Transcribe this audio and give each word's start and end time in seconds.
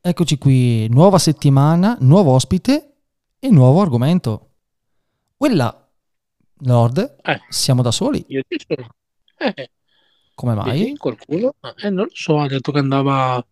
eccoci 0.00 0.38
qui, 0.38 0.88
nuova 0.88 1.18
settimana, 1.18 1.96
nuovo 2.00 2.32
ospite 2.32 2.94
e 3.38 3.50
nuovo 3.50 3.80
argomento. 3.80 4.48
Quella, 5.36 5.88
Lord, 6.60 7.16
Eh. 7.22 7.40
siamo 7.48 7.82
da 7.82 7.90
soli. 7.90 8.24
Io 8.28 8.42
ci 8.48 8.58
sono. 8.66 8.88
Eh, 9.38 9.70
Come 10.34 10.54
mai? 10.54 10.96
qualcuno? 10.96 11.54
Eh, 11.82 11.90
non 11.90 12.04
lo 12.04 12.10
so, 12.12 12.38
ha 12.38 12.46
detto 12.46 12.72
che 12.72 12.78
andava 12.78 13.44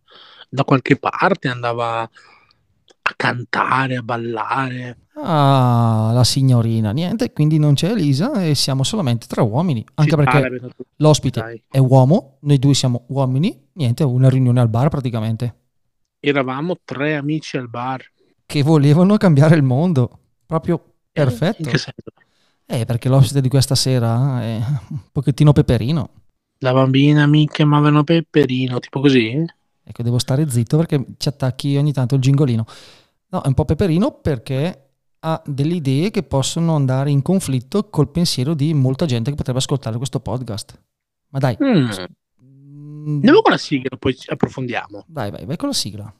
da 0.49 0.63
qualche 0.63 0.97
parte, 0.97 1.47
andava 1.47 2.01
a 2.01 3.13
cantare, 3.15 3.95
a 3.97 4.01
ballare. 4.03 4.99
Ah, 5.21 6.11
la 6.13 6.23
signorina, 6.23 6.91
niente, 6.91 7.33
quindi 7.33 7.57
non 7.57 7.73
c'è 7.73 7.89
Elisa 7.91 8.43
e 8.43 8.55
siamo 8.55 8.83
solamente 8.83 9.27
tre 9.27 9.41
uomini, 9.41 9.83
anche 9.95 10.11
Ci 10.11 10.15
perché 10.15 10.71
l'ospite 10.97 11.41
Dai. 11.41 11.63
è 11.69 11.77
uomo, 11.79 12.37
noi 12.41 12.57
due 12.57 12.73
siamo 12.73 13.03
uomini, 13.09 13.69
niente, 13.73 14.03
una 14.03 14.29
riunione 14.29 14.61
al 14.61 14.69
bar 14.69 14.87
praticamente, 14.89 15.55
Eravamo 16.19 16.75
tre 16.83 17.15
amici 17.15 17.57
al 17.57 17.69
bar. 17.69 18.03
che 18.45 18.63
volevano 18.63 19.15
cambiare 19.17 19.55
il 19.55 19.61
mondo, 19.63 20.19
proprio 20.45 20.83
Eh, 21.11 21.23
perfetto. 21.23 21.69
Eh, 22.65 22.85
perché 22.85 23.07
l'ospite 23.09 23.41
di 23.41 23.49
questa 23.49 23.75
sera 23.75 24.41
è 24.41 24.55
un 24.89 24.99
pochettino 25.11 25.53
peperino. 25.53 26.09
La 26.59 26.73
bambina 26.73 27.25
mi 27.27 27.47
chiamavano 27.47 28.03
Pepperino, 28.03 28.79
tipo 28.79 28.99
così? 29.01 29.45
Ecco, 29.83 30.03
devo 30.03 30.17
stare 30.19 30.49
zitto 30.49 30.77
perché 30.77 31.03
ci 31.17 31.29
attacchi 31.29 31.77
ogni 31.77 31.93
tanto 31.93 32.15
il 32.15 32.21
gingolino. 32.21 32.65
No, 33.29 33.41
è 33.41 33.47
un 33.47 33.53
po' 33.53 33.65
peperino 33.65 34.11
perché 34.19 34.89
ha 35.19 35.41
delle 35.45 35.75
idee 35.75 36.09
che 36.11 36.23
possono 36.23 36.75
andare 36.75 37.11
in 37.11 37.21
conflitto 37.21 37.89
col 37.89 38.09
pensiero 38.09 38.53
di 38.55 38.73
molta 38.73 39.05
gente 39.05 39.29
che 39.29 39.35
potrebbe 39.35 39.59
ascoltare 39.59 39.97
questo 39.97 40.19
podcast. 40.19 40.79
Ma 41.29 41.39
dai, 41.39 41.55
Mm. 41.63 41.89
Mm, 42.99 43.15
Andiamo 43.15 43.41
con 43.41 43.51
la 43.51 43.57
sigla, 43.57 43.97
poi 43.97 44.15
ci 44.15 44.29
approfondiamo. 44.29 45.05
vai, 45.07 45.31
vai, 45.31 45.45
vai 45.45 45.57
con 45.57 45.67
la 45.69 45.73
sigla. 45.73 46.13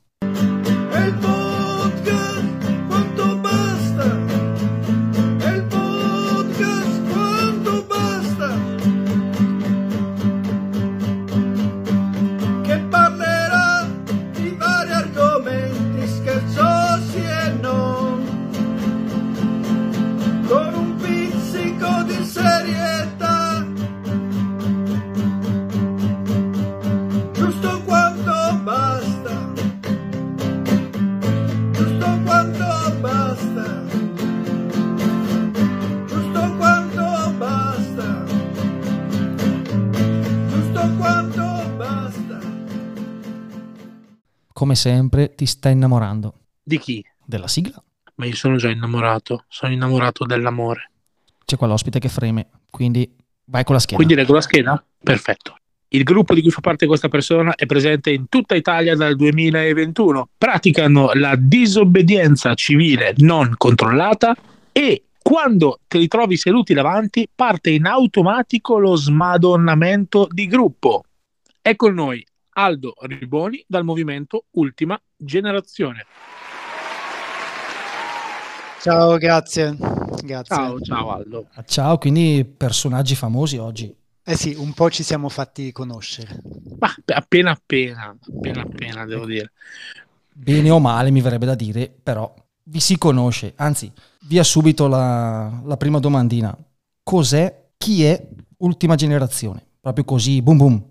Come 44.69 44.81
sempre 44.81 45.33
ti 45.33 45.47
stai 45.47 45.71
innamorando 45.71 46.33
Di 46.61 46.77
chi? 46.77 47.03
della 47.25 47.47
sigla. 47.47 47.83
Ma 48.17 48.27
io 48.27 48.35
sono 48.35 48.57
già 48.57 48.69
innamorato. 48.69 49.45
Sono 49.47 49.73
innamorato 49.73 50.27
dell'amore. 50.27 50.91
C'è 51.43 51.57
qua 51.57 51.65
l'ospite 51.65 51.97
che 51.97 52.07
freme, 52.07 52.49
quindi 52.69 53.11
vai 53.45 53.63
con 53.63 53.73
la 53.73 53.81
scheda. 53.81 53.95
Quindi 53.95 54.13
leggo 54.13 54.35
la 54.35 54.41
scheda? 54.41 54.85
Perfetto. 55.03 55.55
Il 55.87 56.03
gruppo 56.03 56.35
di 56.35 56.43
cui 56.43 56.51
fa 56.51 56.61
parte 56.61 56.85
questa 56.85 57.07
persona 57.07 57.55
è 57.55 57.65
presente 57.65 58.11
in 58.11 58.29
tutta 58.29 58.53
Italia 58.53 58.95
dal 58.95 59.15
2021. 59.15 60.29
Praticano 60.37 61.13
la 61.13 61.33
disobbedienza 61.35 62.53
civile 62.53 63.15
non 63.17 63.55
controllata 63.57 64.35
e 64.71 65.05
quando 65.19 65.79
te 65.87 65.97
li 65.97 66.07
trovi 66.07 66.37
seduti 66.37 66.75
davanti 66.75 67.27
parte 67.33 67.71
in 67.71 67.87
automatico 67.87 68.77
lo 68.77 68.95
smadonnamento 68.95 70.27
di 70.29 70.45
gruppo. 70.45 71.05
È 71.59 71.75
con 71.75 71.95
noi 71.95 72.23
Aldo 72.59 72.93
Riboni 72.99 73.63
dal 73.65 73.85
movimento 73.85 74.45
Ultima 74.51 74.99
Generazione. 75.15 76.05
Ciao, 78.81 79.17
grazie. 79.17 79.77
grazie. 80.21 80.55
Ciao, 80.55 80.79
ciao 80.81 81.11
Aldo. 81.11 81.47
Ciao, 81.65 81.97
quindi 81.97 82.43
personaggi 82.45 83.15
famosi 83.15 83.55
oggi. 83.55 83.95
Eh 84.21 84.35
sì, 84.35 84.53
un 84.57 84.73
po' 84.73 84.89
ci 84.89 85.03
siamo 85.03 85.29
fatti 85.29 85.71
conoscere. 85.71 86.41
Ma 86.79 86.93
appena 87.05 87.51
appena, 87.51 88.13
appena 88.19 88.61
appena 88.61 89.05
devo 89.05 89.25
dire. 89.25 89.53
Bene 90.33 90.69
o 90.69 90.79
male 90.79 91.11
mi 91.11 91.21
verrebbe 91.21 91.45
da 91.45 91.55
dire, 91.55 91.89
però 92.03 92.31
vi 92.63 92.81
si 92.81 92.97
conosce. 92.97 93.53
Anzi, 93.55 93.89
via 94.27 94.43
subito 94.43 94.87
la, 94.87 95.61
la 95.63 95.77
prima 95.77 95.99
domandina. 95.99 96.55
Cos'è, 97.03 97.69
chi 97.77 98.03
è 98.03 98.27
Ultima 98.57 98.95
Generazione? 98.95 99.65
Proprio 99.79 100.03
così, 100.03 100.41
boom 100.41 100.57
boom. 100.57 100.88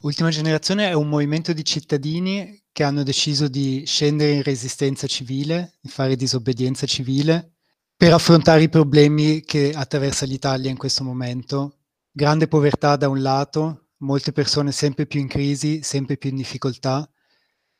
Ultima 0.00 0.30
generazione 0.30 0.88
è 0.88 0.92
un 0.92 1.08
movimento 1.08 1.52
di 1.52 1.64
cittadini 1.64 2.62
che 2.70 2.84
hanno 2.84 3.02
deciso 3.02 3.48
di 3.48 3.82
scendere 3.84 4.30
in 4.30 4.42
resistenza 4.44 5.08
civile, 5.08 5.78
di 5.80 5.88
fare 5.88 6.14
disobbedienza 6.14 6.86
civile, 6.86 7.54
per 7.96 8.12
affrontare 8.12 8.62
i 8.62 8.68
problemi 8.68 9.40
che 9.40 9.72
attraversa 9.74 10.24
l'Italia 10.24 10.70
in 10.70 10.76
questo 10.76 11.02
momento. 11.02 11.80
Grande 12.12 12.46
povertà 12.46 12.94
da 12.94 13.08
un 13.08 13.20
lato, 13.20 13.88
molte 13.98 14.30
persone 14.30 14.70
sempre 14.70 15.06
più 15.06 15.18
in 15.18 15.26
crisi, 15.26 15.82
sempre 15.82 16.16
più 16.16 16.30
in 16.30 16.36
difficoltà 16.36 17.10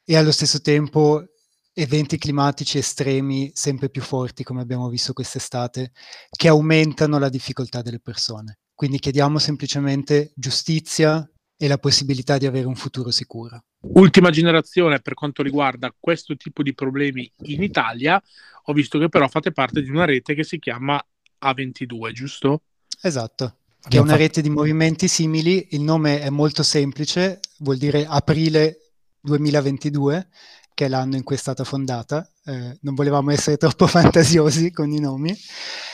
e 0.05 0.17
allo 0.17 0.33
stesso 0.33 0.61
tempo 0.61 1.23
eventi 1.73 2.19
climatici 2.19 2.79
estremi 2.79 3.53
sempre 3.55 3.91
più 3.91 4.03
forti, 4.03 4.43
come 4.43 4.61
abbiamo 4.61 4.89
visto 4.89 5.13
quest'estate, 5.13 5.93
che 6.31 6.49
aumentano 6.49 7.21
la 7.21 7.29
difficoltà 7.29 7.81
delle 7.81 8.01
persone. 8.01 8.59
Quindi 8.75 8.99
chiediamo 8.99 9.39
semplicemente 9.39 10.33
giustizia 10.35 11.25
e 11.61 11.67
la 11.67 11.79
possibilità 11.79 12.39
di 12.39 12.47
avere 12.47 12.67
un 12.67 12.77
futuro 12.77 13.11
sicuro. 13.11 13.65
Ultima 13.81 14.31
generazione 14.31 15.01
per 15.01 15.15
quanto 15.15 15.43
riguarda 15.43 15.93
questo 15.99 16.37
tipo 16.37 16.63
di 16.63 16.73
problemi 16.73 17.31
in 17.47 17.63
Italia, 17.65 18.23
ho 18.65 18.73
visto 18.73 18.99
che 18.99 19.09
però 19.09 19.27
fate 19.27 19.51
parte 19.51 19.83
di 19.83 19.91
una 19.91 20.05
rete 20.05 20.35
che 20.35 20.45
si 20.45 20.61
chiama 20.61 21.05
A22, 21.43 22.13
giusto? 22.13 22.63
Esatto, 23.03 23.57
che 23.81 23.97
è 23.97 24.01
una 24.01 24.15
rete 24.15 24.41
di 24.41 24.51
movimenti 24.51 25.09
simili, 25.09 25.69
il 25.71 25.81
nome 25.81 26.21
è 26.21 26.31
molto 26.31 26.63
semplice, 26.63 27.41
vuol 27.59 27.77
dire 27.77 28.07
aprile 28.07 28.93
2022, 29.21 30.29
che 30.75 30.85
è 30.85 30.89
l'anno 30.89 31.17
in 31.17 31.25
cui 31.25 31.35
è 31.35 31.39
stata 31.39 31.65
fondata, 31.65 32.31
eh, 32.45 32.79
non 32.83 32.95
volevamo 32.95 33.33
essere 33.33 33.57
troppo 33.59 33.89
fantasiosi 33.89 34.71
con 34.71 34.93
i 34.93 35.01
nomi, 35.01 35.37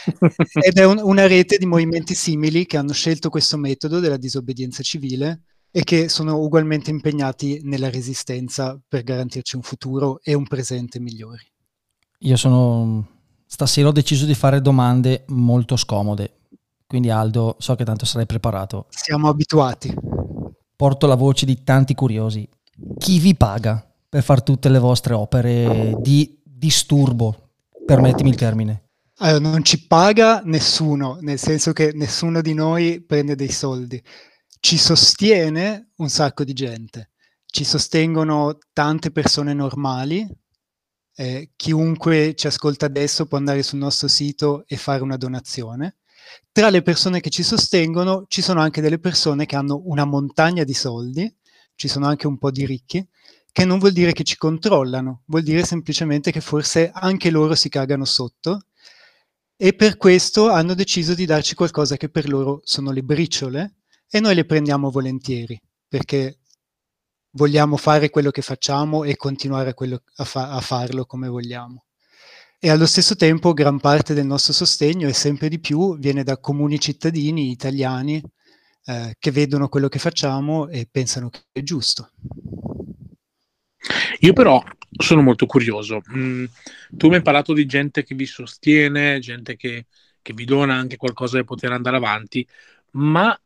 ed 0.61 0.77
è 0.77 0.85
un- 0.85 1.01
una 1.03 1.27
rete 1.27 1.57
di 1.57 1.65
movimenti 1.65 2.15
simili 2.15 2.67
che 2.67 2.77
hanno 2.77 2.93
scelto 2.93 3.31
questo 3.31 3.57
metodo 3.57 3.99
della 3.99 4.19
disobbedienza 4.19 4.83
civile 4.83 5.45
e 5.77 5.83
che 5.83 6.09
sono 6.09 6.39
ugualmente 6.39 6.91
impegnati 6.91 7.59
nella 7.65 7.91
resistenza 7.91 8.81
per 8.87 9.03
garantirci 9.03 9.57
un 9.57 9.63
futuro 9.63 10.21
e 10.23 10.33
un 10.33 10.47
presente 10.47 11.01
migliori. 11.01 11.43
Io 12.21 12.37
sono... 12.37 13.09
Stasera 13.45 13.89
ho 13.89 13.93
deciso 13.93 14.25
di 14.25 14.35
fare 14.35 14.63
domande 14.63 15.25
molto 15.31 15.75
scomode. 15.75 16.43
Quindi 16.87 17.11
Aldo, 17.11 17.57
so 17.59 17.75
che 17.75 17.85
tanto 17.85 18.05
sarai 18.05 18.25
preparato. 18.25 18.87
Siamo 18.89 19.29
abituati. 19.29 19.93
Porto 20.77 21.09
la 21.09 21.17
voce 21.17 21.45
di 21.45 21.65
tanti 21.65 21.95
curiosi. 21.95 22.49
Chi 22.97 23.19
vi 23.19 23.35
paga 23.35 23.85
per 24.09 24.23
fare 24.23 24.45
tutte 24.45 24.69
le 24.69 24.79
vostre 24.79 25.15
opere 25.15 25.97
di 25.99 26.41
disturbo? 26.45 27.51
Permettimi 27.85 28.31
il 28.31 28.37
termine. 28.37 28.91
Allora, 29.19 29.51
non 29.51 29.65
ci 29.65 29.89
paga 29.89 30.41
nessuno, 30.45 31.19
nel 31.21 31.41
senso 31.41 31.73
che 31.73 31.91
nessuno 31.95 32.41
di 32.43 32.55
noi 32.55 33.01
prende 33.01 33.35
dei 33.35 33.51
soldi. 33.51 34.01
Ci 34.65 34.79
sostiene 34.79 35.91
un 35.97 36.09
sacco 36.09 36.43
di 36.43 36.55
gente. 36.55 37.11
Ci 37.45 37.65
sostengono 37.65 38.57
tante 38.73 39.11
persone 39.11 39.53
normali. 39.53 40.27
Eh, 41.15 41.51
chiunque 41.55 42.35
ci 42.35 42.47
ascolta 42.47 42.87
adesso 42.87 43.27
può 43.27 43.37
andare 43.37 43.63
sul 43.63 43.79
nostro 43.79 44.09
sito 44.09 44.65
e 44.67 44.79
fare 44.79 45.03
una 45.03 45.19
donazione. 45.19 45.97
Tra 46.51 46.71
le 46.71 46.81
persone 46.81 47.21
che 47.21 47.29
ci 47.29 47.43
sostengono 47.43 48.25
ci 48.27 48.41
sono 48.41 48.63
anche 48.63 48.81
delle 48.81 48.99
persone 48.99 49.45
che 49.45 49.55
hanno 49.55 49.83
una 49.85 50.07
montagna 50.07 50.65
di 50.65 50.73
soldi, 50.73 51.31
ci 51.75 51.87
sono 51.87 52.07
anche 52.07 52.27
un 52.27 52.39
po' 52.39 52.51
di 52.51 52.65
ricchi, 52.65 53.07
che 53.53 53.67
non 53.67 53.79
vuol 53.79 53.93
dire 53.93 54.13
che 54.13 54.25
ci 54.25 54.39
controllano, 54.39 55.25
vuol 55.27 55.43
dire 55.43 55.63
semplicemente 55.63 56.33
che 56.33 56.41
forse 56.41 56.91
anche 56.91 57.31
loro 57.31 57.55
si 57.55 57.69
cagano 57.69 58.07
sotto 58.07 58.63
e 59.57 59.75
per 59.75 59.99
questo 59.99 60.49
hanno 60.49 60.73
deciso 60.73 61.13
di 61.13 61.27
darci 61.27 61.55
qualcosa 61.55 61.99
che 61.99 62.09
per 62.09 62.31
loro 62.31 62.63
sono 62.65 62.93
le 62.93 63.03
briciole 63.03 63.75
e 64.15 64.21
noi 64.21 64.37
le 64.37 64.45
prendiamo 64.45 64.93
volentieri 64.93 65.61
perché 65.89 66.39
vogliamo 67.31 67.77
fare 67.77 68.11
quello 68.11 68.31
che 68.31 68.43
facciamo 68.43 69.03
e 69.03 69.17
continuare 69.17 69.75
a, 69.75 70.25
fa- 70.25 70.51
a 70.51 70.61
farlo 70.61 71.05
come 71.05 71.27
vogliamo. 71.27 71.87
E 72.61 72.71
allo 72.71 72.87
stesso 72.87 73.17
tempo 73.17 73.53
gran 73.53 73.81
parte 73.81 74.15
del 74.15 74.25
nostro 74.25 74.53
sostegno 74.53 75.09
e 75.09 75.13
sempre 75.13 75.49
di 75.49 75.59
più 75.59 75.99
viene 75.99 76.23
da 76.23 76.39
comuni 76.39 76.79
cittadini 76.79 77.51
italiani 77.51 78.23
eh, 78.85 79.17
che 79.19 79.33
vedono 79.33 79.67
quello 79.69 79.89
che 79.89 79.99
facciamo 79.99 80.69
e 80.69 80.87
pensano 80.89 81.29
che 81.29 81.41
è 81.51 81.63
giusto. 81.65 82.11
Io 84.21 84.33
però 84.33 84.63
sono 84.97 85.23
molto 85.23 85.47
curioso. 85.47 86.03
Mm, 86.17 86.45
tu 86.89 87.09
mi 87.09 87.17
hai 87.17 87.23
parlato 87.23 87.53
di 87.53 87.67
gente 87.67 88.05
che 88.05 88.15
vi 88.15 88.27
sostiene, 88.27 89.19
gente 89.19 89.57
che, 89.57 89.87
che 90.23 90.33
vi 90.33 90.45
dona 90.45 90.77
anche 90.77 90.97
qualcosa 90.97 91.37
da 91.37 91.43
poter 91.43 91.73
andare 91.73 91.97
avanti, 91.97 92.47
ma 92.93 93.37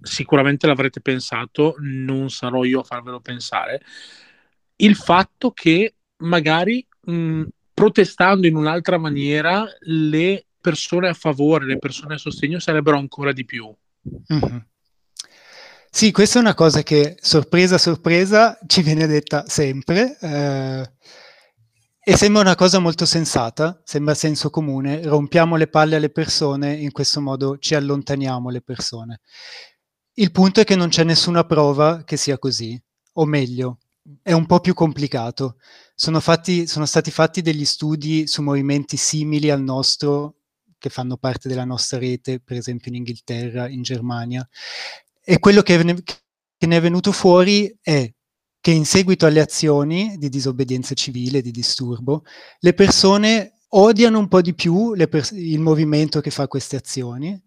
sicuramente 0.00 0.66
l'avrete 0.66 1.00
pensato, 1.00 1.74
non 1.78 2.30
sarò 2.30 2.64
io 2.64 2.80
a 2.80 2.84
farvelo 2.84 3.20
pensare, 3.20 3.82
il 4.76 4.96
fatto 4.96 5.50
che 5.52 5.94
magari 6.18 6.86
mh, 7.02 7.12
mm, 7.12 7.42
protestando 7.74 8.46
in 8.46 8.56
un'altra 8.56 8.98
maniera 8.98 9.66
le 9.80 10.46
persone 10.60 11.08
a 11.08 11.14
favore, 11.14 11.66
le 11.66 11.78
persone 11.78 12.14
a 12.14 12.18
sostegno 12.18 12.58
sarebbero 12.58 12.98
ancora 12.98 13.32
di 13.32 13.44
più. 13.44 13.74
Mm-hmm. 14.32 14.58
Sì, 15.92 16.12
questa 16.12 16.38
è 16.38 16.42
una 16.42 16.54
cosa 16.54 16.82
che 16.82 17.16
sorpresa 17.20 17.76
sorpresa 17.76 18.56
ci 18.66 18.82
viene 18.82 19.08
detta 19.08 19.44
sempre 19.48 20.16
eh, 20.20 20.92
e 22.02 22.16
sembra 22.16 22.42
una 22.42 22.54
cosa 22.54 22.78
molto 22.78 23.04
sensata, 23.04 23.80
sembra 23.84 24.14
senso 24.14 24.50
comune, 24.50 25.02
rompiamo 25.02 25.56
le 25.56 25.66
palle 25.66 25.96
alle 25.96 26.10
persone, 26.10 26.74
in 26.74 26.92
questo 26.92 27.20
modo 27.20 27.58
ci 27.58 27.74
allontaniamo 27.74 28.50
le 28.50 28.62
persone. 28.62 29.20
Il 30.20 30.32
punto 30.32 30.60
è 30.60 30.64
che 30.64 30.76
non 30.76 30.90
c'è 30.90 31.02
nessuna 31.02 31.44
prova 31.44 32.04
che 32.04 32.18
sia 32.18 32.38
così, 32.38 32.78
o 33.14 33.24
meglio, 33.24 33.78
è 34.20 34.32
un 34.32 34.44
po' 34.44 34.60
più 34.60 34.74
complicato. 34.74 35.56
Sono, 35.94 36.20
fatti, 36.20 36.66
sono 36.66 36.84
stati 36.84 37.10
fatti 37.10 37.40
degli 37.40 37.64
studi 37.64 38.26
su 38.26 38.42
movimenti 38.42 38.98
simili 38.98 39.48
al 39.48 39.62
nostro 39.62 40.34
che 40.76 40.90
fanno 40.90 41.16
parte 41.16 41.48
della 41.48 41.64
nostra 41.64 41.98
rete, 41.98 42.38
per 42.38 42.58
esempio 42.58 42.90
in 42.90 42.98
Inghilterra, 42.98 43.66
in 43.66 43.80
Germania, 43.80 44.46
e 45.24 45.38
quello 45.38 45.62
che, 45.62 45.82
ne, 45.82 45.94
che 46.04 46.66
ne 46.66 46.76
è 46.76 46.80
venuto 46.82 47.12
fuori 47.12 47.74
è 47.80 48.12
che 48.60 48.70
in 48.72 48.84
seguito 48.84 49.24
alle 49.24 49.40
azioni 49.40 50.16
di 50.18 50.28
disobbedienza 50.28 50.92
civile, 50.92 51.40
di 51.40 51.50
disturbo, 51.50 52.24
le 52.58 52.74
persone 52.74 53.60
odiano 53.68 54.18
un 54.18 54.28
po' 54.28 54.42
di 54.42 54.52
più 54.52 54.94
pers- 55.08 55.30
il 55.30 55.60
movimento 55.60 56.20
che 56.20 56.30
fa 56.30 56.46
queste 56.46 56.76
azioni, 56.76 57.42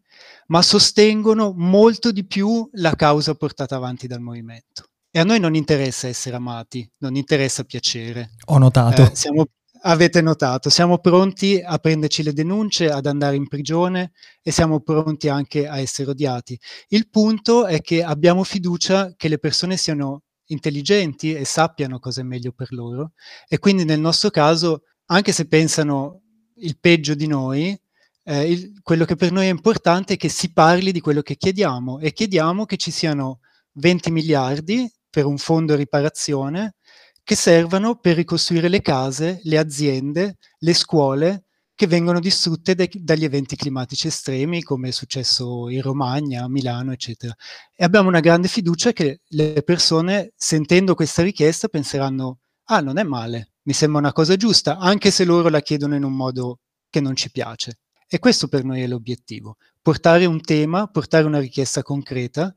ma 0.47 0.61
sostengono 0.61 1.53
molto 1.55 2.11
di 2.11 2.25
più 2.25 2.67
la 2.73 2.95
causa 2.95 3.35
portata 3.35 3.75
avanti 3.75 4.07
dal 4.07 4.21
movimento. 4.21 4.85
E 5.11 5.19
a 5.19 5.23
noi 5.23 5.39
non 5.39 5.55
interessa 5.55 6.07
essere 6.07 6.35
amati, 6.35 6.89
non 6.97 7.15
interessa 7.15 7.63
piacere. 7.63 8.31
Ho 8.45 8.57
notato. 8.57 9.03
Eh, 9.03 9.15
siamo, 9.15 9.45
avete 9.83 10.21
notato, 10.21 10.69
siamo 10.69 10.97
pronti 10.97 11.61
a 11.63 11.77
prenderci 11.77 12.23
le 12.23 12.33
denunce, 12.33 12.89
ad 12.89 13.05
andare 13.05 13.35
in 13.35 13.47
prigione 13.47 14.11
e 14.41 14.51
siamo 14.51 14.81
pronti 14.81 15.29
anche 15.29 15.67
a 15.67 15.79
essere 15.79 16.11
odiati. 16.11 16.59
Il 16.87 17.09
punto 17.09 17.65
è 17.65 17.81
che 17.81 18.03
abbiamo 18.03 18.43
fiducia 18.43 19.13
che 19.15 19.27
le 19.27 19.39
persone 19.39 19.77
siano 19.77 20.23
intelligenti 20.47 21.33
e 21.33 21.45
sappiano 21.45 21.99
cosa 21.99 22.21
è 22.21 22.23
meglio 22.23 22.51
per 22.51 22.71
loro 22.71 23.13
e 23.47 23.59
quindi 23.59 23.85
nel 23.85 23.99
nostro 23.99 24.29
caso, 24.29 24.83
anche 25.05 25.31
se 25.31 25.47
pensano 25.47 26.21
il 26.57 26.77
peggio 26.79 27.13
di 27.13 27.27
noi, 27.27 27.77
eh, 28.23 28.51
il, 28.51 28.81
quello 28.81 29.05
che 29.05 29.15
per 29.15 29.31
noi 29.31 29.47
è 29.47 29.49
importante 29.49 30.13
è 30.13 30.17
che 30.17 30.29
si 30.29 30.51
parli 30.51 30.91
di 30.91 30.99
quello 31.01 31.21
che 31.21 31.35
chiediamo 31.35 31.99
e 31.99 32.13
chiediamo 32.13 32.65
che 32.65 32.77
ci 32.77 32.91
siano 32.91 33.39
20 33.73 34.11
miliardi 34.11 34.89
per 35.09 35.25
un 35.25 35.37
fondo 35.37 35.75
riparazione 35.75 36.75
che 37.23 37.35
servano 37.35 37.99
per 37.99 38.15
ricostruire 38.15 38.67
le 38.67 38.81
case, 38.81 39.39
le 39.43 39.57
aziende, 39.57 40.37
le 40.59 40.73
scuole 40.73 41.45
che 41.75 41.87
vengono 41.87 42.19
distrutte 42.19 42.75
de- 42.75 42.89
dagli 42.93 43.23
eventi 43.23 43.55
climatici 43.55 44.07
estremi, 44.07 44.61
come 44.61 44.89
è 44.89 44.91
successo 44.91 45.69
in 45.69 45.81
Romagna, 45.81 46.43
a 46.43 46.49
Milano, 46.49 46.91
eccetera. 46.91 47.33
E 47.75 47.83
abbiamo 47.83 48.09
una 48.09 48.19
grande 48.19 48.47
fiducia 48.47 48.91
che 48.93 49.21
le 49.29 49.63
persone, 49.63 50.33
sentendo 50.35 50.95
questa 50.95 51.23
richiesta, 51.23 51.67
penseranno: 51.67 52.39
ah, 52.65 52.81
non 52.81 52.97
è 52.97 53.03
male, 53.03 53.53
mi 53.63 53.73
sembra 53.73 53.99
una 53.99 54.13
cosa 54.13 54.35
giusta, 54.35 54.77
anche 54.77 55.09
se 55.11 55.23
loro 55.23 55.49
la 55.49 55.61
chiedono 55.61 55.95
in 55.95 56.03
un 56.03 56.13
modo 56.13 56.59
che 56.89 57.01
non 57.01 57.15
ci 57.15 57.31
piace. 57.31 57.79
E 58.13 58.19
questo 58.19 58.47
per 58.47 58.63
noi 58.63 58.83
è 58.83 58.85
l'obiettivo, 58.85 59.57
portare 59.81 60.27
un 60.27 60.39
tema, 60.39 60.85
portare 60.85 61.25
una 61.25 61.39
richiesta 61.39 61.81
concreta 61.81 62.55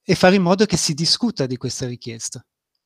e 0.00 0.14
fare 0.14 0.36
in 0.36 0.42
modo 0.42 0.64
che 0.64 0.76
si 0.76 0.94
discuta 0.94 1.46
di 1.46 1.56
questa 1.56 1.88
richiesta. 1.88 2.40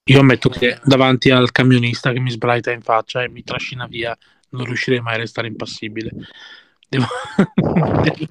Io 0.04 0.20
ammetto 0.20 0.48
che 0.48 0.80
davanti 0.82 1.28
al 1.28 1.52
camionista 1.52 2.12
che 2.12 2.20
mi 2.20 2.30
sbraita 2.30 2.72
in 2.72 2.80
faccia 2.80 3.22
e 3.22 3.28
mi 3.28 3.42
trascina 3.42 3.86
via, 3.86 4.16
non 4.52 4.64
riuscirei 4.64 5.00
mai 5.00 5.16
a 5.16 5.18
restare 5.18 5.48
impassibile. 5.48 6.10
Devo... 6.88 7.04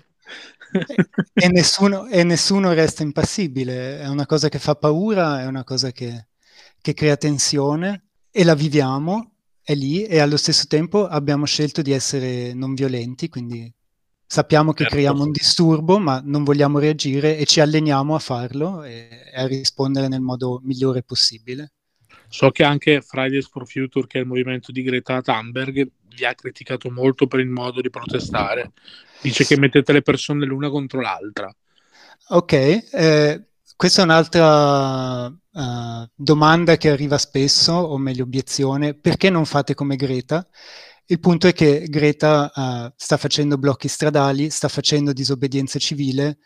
e, 1.31 1.47
nessuno, 1.49 2.07
e, 2.07 2.23
nessuno, 2.23 2.73
resta 2.73 3.03
impassibile, 3.03 3.99
è 3.99 4.07
una 4.07 4.25
cosa 4.25 4.49
che 4.49 4.57
fa 4.57 4.73
paura, 4.73 5.41
è 5.41 5.45
una 5.45 5.63
cosa 5.63 5.91
che, 5.91 6.29
che 6.81 6.95
crea 6.95 7.17
tensione 7.17 8.07
e 8.31 8.43
la 8.43 8.55
viviamo, 8.55 9.34
è 9.65 9.73
lì 9.75 10.05
e 10.05 10.19
allo 10.19 10.37
stesso 10.37 10.67
tempo 10.67 11.07
abbiamo 11.07 11.45
scelto 11.45 11.81
di 11.81 11.91
essere 11.91 12.53
non 12.53 12.73
violenti, 12.73 13.27
quindi 13.27 13.73
Sappiamo 14.27 14.73
che 14.73 14.83
certo. 14.83 14.95
creiamo 14.95 15.23
un 15.23 15.31
disturbo, 15.31 15.99
ma 15.99 16.19
non 16.23 16.43
vogliamo 16.43 16.79
reagire 16.79 17.37
e 17.37 17.45
ci 17.45 17.59
alleniamo 17.59 18.15
a 18.15 18.19
farlo 18.19 18.83
e 18.83 19.31
a 19.33 19.45
rispondere 19.45 20.07
nel 20.07 20.21
modo 20.21 20.59
migliore 20.63 21.03
possibile. 21.03 21.73
So 22.27 22.49
che 22.49 22.63
anche 22.63 23.01
Fridays 23.01 23.47
for 23.47 23.67
Future, 23.67 24.07
che 24.07 24.17
è 24.17 24.21
il 24.21 24.27
movimento 24.27 24.71
di 24.71 24.81
Greta 24.81 25.21
Thunberg, 25.21 25.87
vi 26.15 26.25
ha 26.25 26.33
criticato 26.33 26.89
molto 26.89 27.27
per 27.27 27.39
il 27.39 27.49
modo 27.49 27.81
di 27.81 27.89
protestare. 27.91 28.71
Dice 29.21 29.45
che 29.45 29.57
mettete 29.57 29.93
le 29.93 30.01
persone 30.01 30.45
l'una 30.45 30.69
contro 30.69 31.01
l'altra. 31.01 31.55
Ok, 32.29 32.51
eh, 32.51 33.43
questa 33.75 34.01
è 34.01 34.05
un'altra 34.05 35.25
uh, 35.25 36.09
domanda 36.15 36.77
che 36.77 36.89
arriva 36.89 37.17
spesso, 37.17 37.73
o 37.73 37.97
meglio 37.97 38.23
obiezione, 38.23 38.93
perché 38.93 39.29
non 39.29 39.45
fate 39.45 39.73
come 39.73 39.95
Greta? 39.95 40.47
Il 41.07 41.19
punto 41.19 41.47
è 41.47 41.53
che 41.53 41.85
Greta 41.87 42.51
uh, 42.53 42.93
sta 42.95 43.17
facendo 43.17 43.57
blocchi 43.57 43.87
stradali, 43.87 44.49
sta 44.49 44.67
facendo 44.69 45.13
disobbedienza 45.13 45.77
civile, 45.77 46.37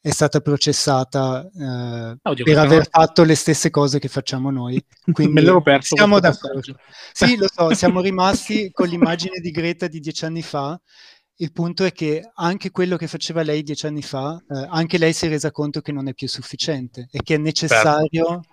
è 0.00 0.10
stata 0.10 0.40
processata 0.40 1.50
uh, 1.52 2.16
Oddio, 2.22 2.44
per 2.44 2.58
aver 2.58 2.88
fatto 2.88 3.24
le 3.24 3.34
stesse 3.34 3.70
cose 3.70 3.98
che 3.98 4.08
facciamo 4.08 4.50
noi. 4.50 4.82
Quindi 5.12 5.32
Me 5.32 5.40
l'ho 5.40 5.60
perso 5.60 5.96
siamo 5.96 6.20
d'accordo. 6.20 6.76
Sì, 7.12 7.36
lo 7.36 7.48
so, 7.52 7.74
siamo 7.74 8.00
rimasti 8.02 8.70
con 8.70 8.86
l'immagine 8.86 9.40
di 9.40 9.50
Greta 9.50 9.88
di 9.88 9.98
dieci 9.98 10.24
anni 10.24 10.42
fa. 10.42 10.80
Il 11.38 11.52
punto 11.52 11.84
è 11.84 11.92
che 11.92 12.30
anche 12.34 12.70
quello 12.70 12.96
che 12.96 13.08
faceva 13.08 13.42
lei 13.42 13.62
dieci 13.62 13.86
anni 13.86 14.00
fa, 14.00 14.42
eh, 14.48 14.66
anche 14.70 14.96
lei 14.96 15.12
si 15.12 15.26
è 15.26 15.28
resa 15.28 15.50
conto 15.50 15.82
che 15.82 15.92
non 15.92 16.08
è 16.08 16.14
più 16.14 16.28
sufficiente 16.28 17.08
e 17.10 17.20
che 17.22 17.34
è 17.34 17.38
necessario 17.38 18.24
Perto. 18.24 18.48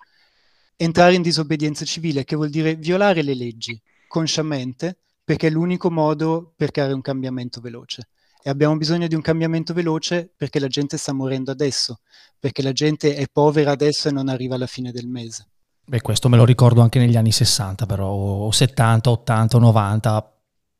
entrare 0.76 1.14
in 1.14 1.22
disobbedienza 1.22 1.86
civile, 1.86 2.24
che 2.24 2.36
vuol 2.36 2.50
dire 2.50 2.74
violare 2.74 3.22
le 3.22 3.34
leggi 3.34 3.80
consciamente 4.06 4.98
perché 5.24 5.46
è 5.46 5.50
l'unico 5.50 5.90
modo 5.90 6.52
per 6.54 6.70
creare 6.70 6.92
un 6.92 7.00
cambiamento 7.00 7.62
veloce. 7.62 8.08
E 8.42 8.50
abbiamo 8.50 8.76
bisogno 8.76 9.06
di 9.06 9.14
un 9.14 9.22
cambiamento 9.22 9.72
veloce 9.72 10.30
perché 10.36 10.60
la 10.60 10.66
gente 10.66 10.98
sta 10.98 11.14
morendo 11.14 11.50
adesso, 11.50 12.00
perché 12.38 12.60
la 12.60 12.72
gente 12.72 13.16
è 13.16 13.24
povera 13.32 13.70
adesso 13.70 14.08
e 14.08 14.12
non 14.12 14.28
arriva 14.28 14.56
alla 14.56 14.66
fine 14.66 14.92
del 14.92 15.06
mese. 15.06 15.46
Beh, 15.86 16.02
questo 16.02 16.28
me 16.28 16.36
lo 16.36 16.44
ricordo 16.44 16.82
anche 16.82 16.98
negli 16.98 17.16
anni 17.16 17.32
60, 17.32 17.86
però, 17.86 18.08
o 18.10 18.50
70, 18.50 19.10
80, 19.10 19.58
90. 19.58 20.33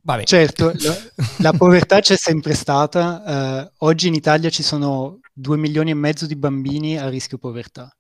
Vabbè. 0.05 0.25
Certo, 0.25 0.73
la, 0.79 0.97
la 1.39 1.53
povertà 1.53 2.01
c'è 2.01 2.17
sempre 2.17 2.55
stata. 2.55 3.71
Uh, 3.81 3.87
oggi 3.87 4.09
in 4.09 4.15
Italia 4.15 4.51
ci 4.51 4.63
sono 4.63 5.21
2 5.33 5.57
milioni 5.57 5.91
e 5.91 5.95
mezzo 5.95 6.27
di 6.27 6.37
bambini 6.37 6.99
a 6.99 7.09
rischio 7.09 7.39
povertà 7.39 7.95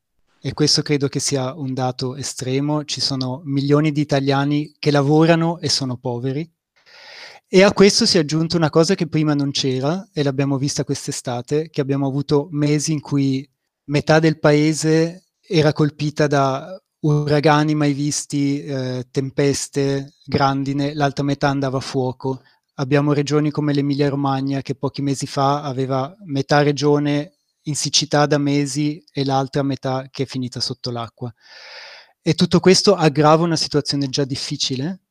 e 0.46 0.52
questo 0.52 0.82
credo 0.82 1.08
che 1.08 1.20
sia 1.20 1.54
un 1.54 1.72
dato 1.72 2.16
estremo, 2.16 2.84
ci 2.84 3.00
sono 3.00 3.40
milioni 3.44 3.92
di 3.92 4.02
italiani 4.02 4.76
che 4.78 4.90
lavorano 4.90 5.58
e 5.58 5.70
sono 5.70 5.96
poveri. 5.96 6.46
E 7.48 7.62
a 7.62 7.72
questo 7.72 8.04
si 8.04 8.18
è 8.18 8.20
aggiunta 8.20 8.58
una 8.58 8.68
cosa 8.68 8.94
che 8.94 9.08
prima 9.08 9.32
non 9.32 9.52
c'era, 9.52 10.06
e 10.12 10.22
l'abbiamo 10.22 10.58
vista 10.58 10.84
quest'estate, 10.84 11.70
che 11.70 11.80
abbiamo 11.80 12.06
avuto 12.06 12.48
mesi 12.50 12.92
in 12.92 13.00
cui 13.00 13.48
metà 13.84 14.18
del 14.18 14.38
paese 14.38 15.28
era 15.40 15.72
colpita 15.72 16.26
da 16.26 16.78
uragani 17.06 17.74
mai 17.74 17.92
visti, 17.92 18.62
eh, 18.64 19.06
tempeste, 19.10 20.14
grandine, 20.24 20.94
l'altra 20.94 21.24
metà 21.24 21.48
andava 21.48 21.78
a 21.78 21.82
fuoco. 21.82 22.42
Abbiamo 22.76 23.12
regioni 23.12 23.50
come 23.50 23.72
l'Emilia 23.72 24.08
Romagna 24.08 24.62
che 24.62 24.74
pochi 24.74 25.02
mesi 25.02 25.26
fa 25.26 25.62
aveva 25.62 26.14
metà 26.24 26.62
regione 26.62 27.34
in 27.66 27.76
siccità 27.76 28.26
da 28.26 28.38
mesi 28.38 29.02
e 29.12 29.24
l'altra 29.24 29.62
metà 29.62 30.08
che 30.10 30.24
è 30.24 30.26
finita 30.26 30.60
sotto 30.60 30.90
l'acqua. 30.90 31.32
E 32.22 32.34
tutto 32.34 32.58
questo 32.58 32.94
aggrava 32.94 33.44
una 33.44 33.56
situazione 33.56 34.08
già 34.08 34.24
difficile 34.24 35.02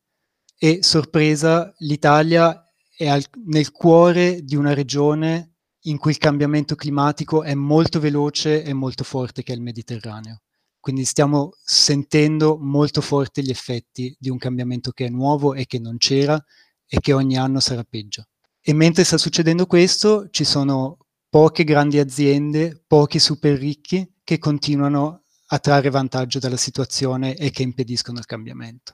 e, 0.58 0.82
sorpresa, 0.82 1.72
l'Italia 1.78 2.68
è 2.96 3.06
al, 3.08 3.24
nel 3.46 3.70
cuore 3.70 4.42
di 4.42 4.56
una 4.56 4.74
regione 4.74 5.54
in 5.86 5.98
cui 5.98 6.10
il 6.10 6.18
cambiamento 6.18 6.74
climatico 6.74 7.42
è 7.42 7.54
molto 7.54 8.00
veloce 8.00 8.64
e 8.64 8.72
molto 8.72 9.04
forte, 9.04 9.42
che 9.42 9.52
è 9.52 9.56
il 9.56 9.62
Mediterraneo. 9.62 10.40
Quindi 10.84 11.06
stiamo 11.06 11.52
sentendo 11.64 12.58
molto 12.60 13.00
forti 13.00 13.42
gli 13.42 13.48
effetti 13.48 14.14
di 14.20 14.28
un 14.28 14.36
cambiamento 14.36 14.90
che 14.90 15.06
è 15.06 15.08
nuovo 15.08 15.54
e 15.54 15.64
che 15.64 15.78
non 15.78 15.96
c'era 15.96 16.38
e 16.86 17.00
che 17.00 17.14
ogni 17.14 17.38
anno 17.38 17.58
sarà 17.58 17.82
peggio. 17.88 18.24
E 18.60 18.74
mentre 18.74 19.02
sta 19.02 19.16
succedendo 19.16 19.64
questo, 19.64 20.28
ci 20.28 20.44
sono 20.44 20.98
poche 21.30 21.64
grandi 21.64 21.98
aziende, 21.98 22.84
pochi 22.86 23.18
super 23.18 23.56
ricchi 23.56 24.06
che 24.22 24.36
continuano 24.36 25.22
a 25.46 25.58
trarre 25.58 25.88
vantaggio 25.88 26.38
dalla 26.38 26.58
situazione 26.58 27.34
e 27.34 27.48
che 27.48 27.62
impediscono 27.62 28.18
il 28.18 28.26
cambiamento. 28.26 28.92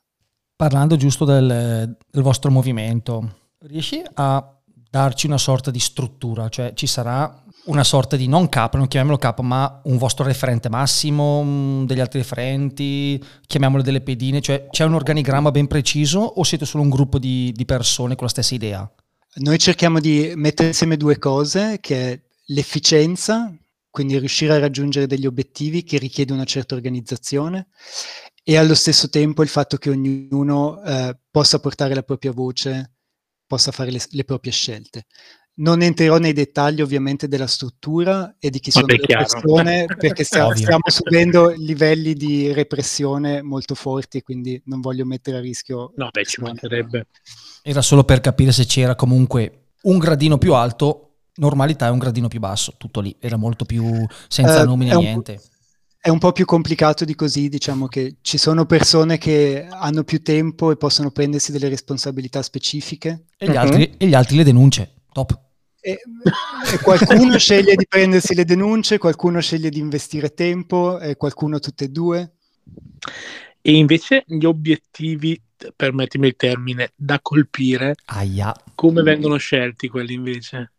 Parlando 0.55 0.95
giusto 0.95 1.25
del, 1.25 1.99
del 2.09 2.23
vostro 2.23 2.53
movimento, 2.53 3.49
riesci 3.63 4.01
a 4.15 4.61
darci 4.89 5.27
una 5.27 5.39
sorta 5.39 5.73
di 5.73 5.81
struttura? 5.81 6.49
Cioè 6.49 6.73
ci 6.75 6.87
sarà 6.87 7.43
una 7.65 7.85
sorta 7.85 8.17
di 8.17 8.27
non 8.27 8.49
capo, 8.49 8.77
non 8.77 8.89
chiamiamolo 8.89 9.19
capo, 9.19 9.43
ma 9.43 9.81
un 9.85 9.99
vostro 9.99 10.25
referente 10.25 10.69
massimo, 10.69 11.43
mm, 11.45 11.85
degli 11.85 12.01
altri 12.01 12.21
referenti, 12.21 13.23
chiamiamolo 13.47 13.83
delle 13.83 14.01
pedine, 14.01 14.41
cioè 14.41 14.67
c'è 14.71 14.85
un 14.85 14.95
organigramma 14.95 15.51
ben 15.51 15.67
preciso 15.67 16.21
o 16.21 16.43
siete 16.43 16.65
solo 16.65 16.83
un 16.83 16.91
gruppo 16.91 17.19
di, 17.19 17.53
di 17.55 17.65
persone 17.65 18.15
con 18.15 18.25
la 18.25 18.31
stessa 18.31 18.55
idea? 18.55 18.91
Noi 19.37 19.59
cerchiamo 19.59 20.01
di 20.01 20.33
mettere 20.35 20.69
insieme 20.69 20.97
due 20.97 21.19
cose, 21.19 21.79
che 21.81 22.13
è 22.13 22.21
l'efficienza, 22.47 23.55
quindi 23.89 24.19
riuscire 24.19 24.55
a 24.55 24.59
raggiungere 24.59 25.07
degli 25.07 25.27
obiettivi 25.27 25.85
che 25.85 25.99
richiede 25.99 26.33
una 26.33 26.45
certa 26.45 26.75
organizzazione 26.75 27.69
e 28.43 28.57
allo 28.57 28.75
stesso 28.75 29.09
tempo 29.09 29.43
il 29.43 29.49
fatto 29.49 29.77
che 29.77 29.91
ognuno 29.91 30.83
eh, 30.83 31.17
possa 31.31 31.61
portare 31.61 31.95
la 31.95 32.03
propria 32.03 32.33
voce, 32.33 32.95
possa 33.47 33.71
fare 33.71 33.91
le, 33.91 34.01
le 34.11 34.25
proprie 34.25 34.53
scelte. 34.53 35.07
Non 35.61 35.83
entrerò 35.83 36.17
nei 36.19 36.33
dettagli 36.33 36.81
ovviamente 36.81 37.29
della 37.29 37.47
struttura 37.47 38.37
e 38.39 38.49
di 38.49 38.61
chi 38.61 38.71
sono 38.71 38.87
le 38.87 38.99
persone 38.99 39.85
perché 39.87 40.25
stiamo, 40.25 40.55
stiamo 40.57 40.81
subendo 40.87 41.51
livelli 41.51 42.15
di 42.15 42.51
repressione 42.53 43.43
molto 43.43 43.75
forti 43.75 44.23
quindi 44.23 44.61
non 44.67 44.81
voglio 44.81 45.05
mettere 45.05 45.37
a 45.37 45.41
rischio 45.41 45.93
No, 45.97 46.09
beh, 46.11 46.25
ci 46.25 46.41
mancherebbe. 46.41 47.07
Era 47.63 47.83
solo 47.83 48.05
per 48.05 48.21
capire 48.23 48.53
se 48.53 48.65
c'era 48.65 48.95
comunque 48.95 49.73
un 49.83 49.99
gradino 49.99 50.39
più 50.39 50.55
alto, 50.55 51.17
normalità 51.35 51.87
e 51.89 51.91
un 51.91 51.99
gradino 51.99 52.29
più 52.29 52.41
basso, 52.41 52.75
tutto 52.79 53.01
lì, 53.01 53.15
era 53.21 53.37
molto 53.37 53.67
più 53.67 54.07
senza 54.29 54.65
nomine 54.65 54.93
è 54.93 54.95
un- 54.95 55.03
niente. 55.03 55.41
È 56.01 56.09
un 56.09 56.19
po' 56.19 56.33
più 56.33 56.47
complicato 56.47 57.05
di 57.05 57.15
così, 57.15 57.51
diciamo 57.51 57.87
che 57.87 58.17
ci 58.23 58.39
sono 58.39 58.65
persone 58.65 59.19
che 59.19 59.67
hanno 59.69 60.05
più 60.05 60.23
tempo 60.23 60.71
e 60.71 60.77
possono 60.79 61.11
prendersi 61.11 61.53
delle 61.53 61.69
responsabilità 61.69 62.41
specifiche 62.41 63.25
E 63.37 63.47
gli, 63.47 63.51
Mhm. 63.51 63.57
altri, 63.59 63.95
e 63.99 64.07
gli 64.07 64.15
altri 64.15 64.37
le 64.37 64.45
denunce, 64.45 64.95
top. 65.13 65.39
E, 65.81 66.01
e 66.73 66.79
qualcuno 66.83 67.37
sceglie 67.39 67.75
di 67.75 67.87
prendersi 67.89 68.35
le 68.35 68.45
denunce, 68.45 68.99
qualcuno 68.99 69.41
sceglie 69.41 69.71
di 69.71 69.79
investire 69.79 70.35
tempo 70.35 70.99
e 70.99 71.17
qualcuno 71.17 71.59
tutte 71.59 71.85
e 71.85 71.89
due. 71.89 72.33
E 73.63 73.73
invece 73.73 74.25
gli 74.27 74.45
obiettivi, 74.45 75.41
permettimi 75.77 76.29
il 76.29 76.37
termine, 76.37 76.93
da 76.95 77.21
colpire, 77.21 77.95
Aia. 78.07 78.55
come 78.75 79.03
vengono 79.03 79.37
scelti 79.37 79.89
quelli 79.89 80.15
invece? 80.15 80.73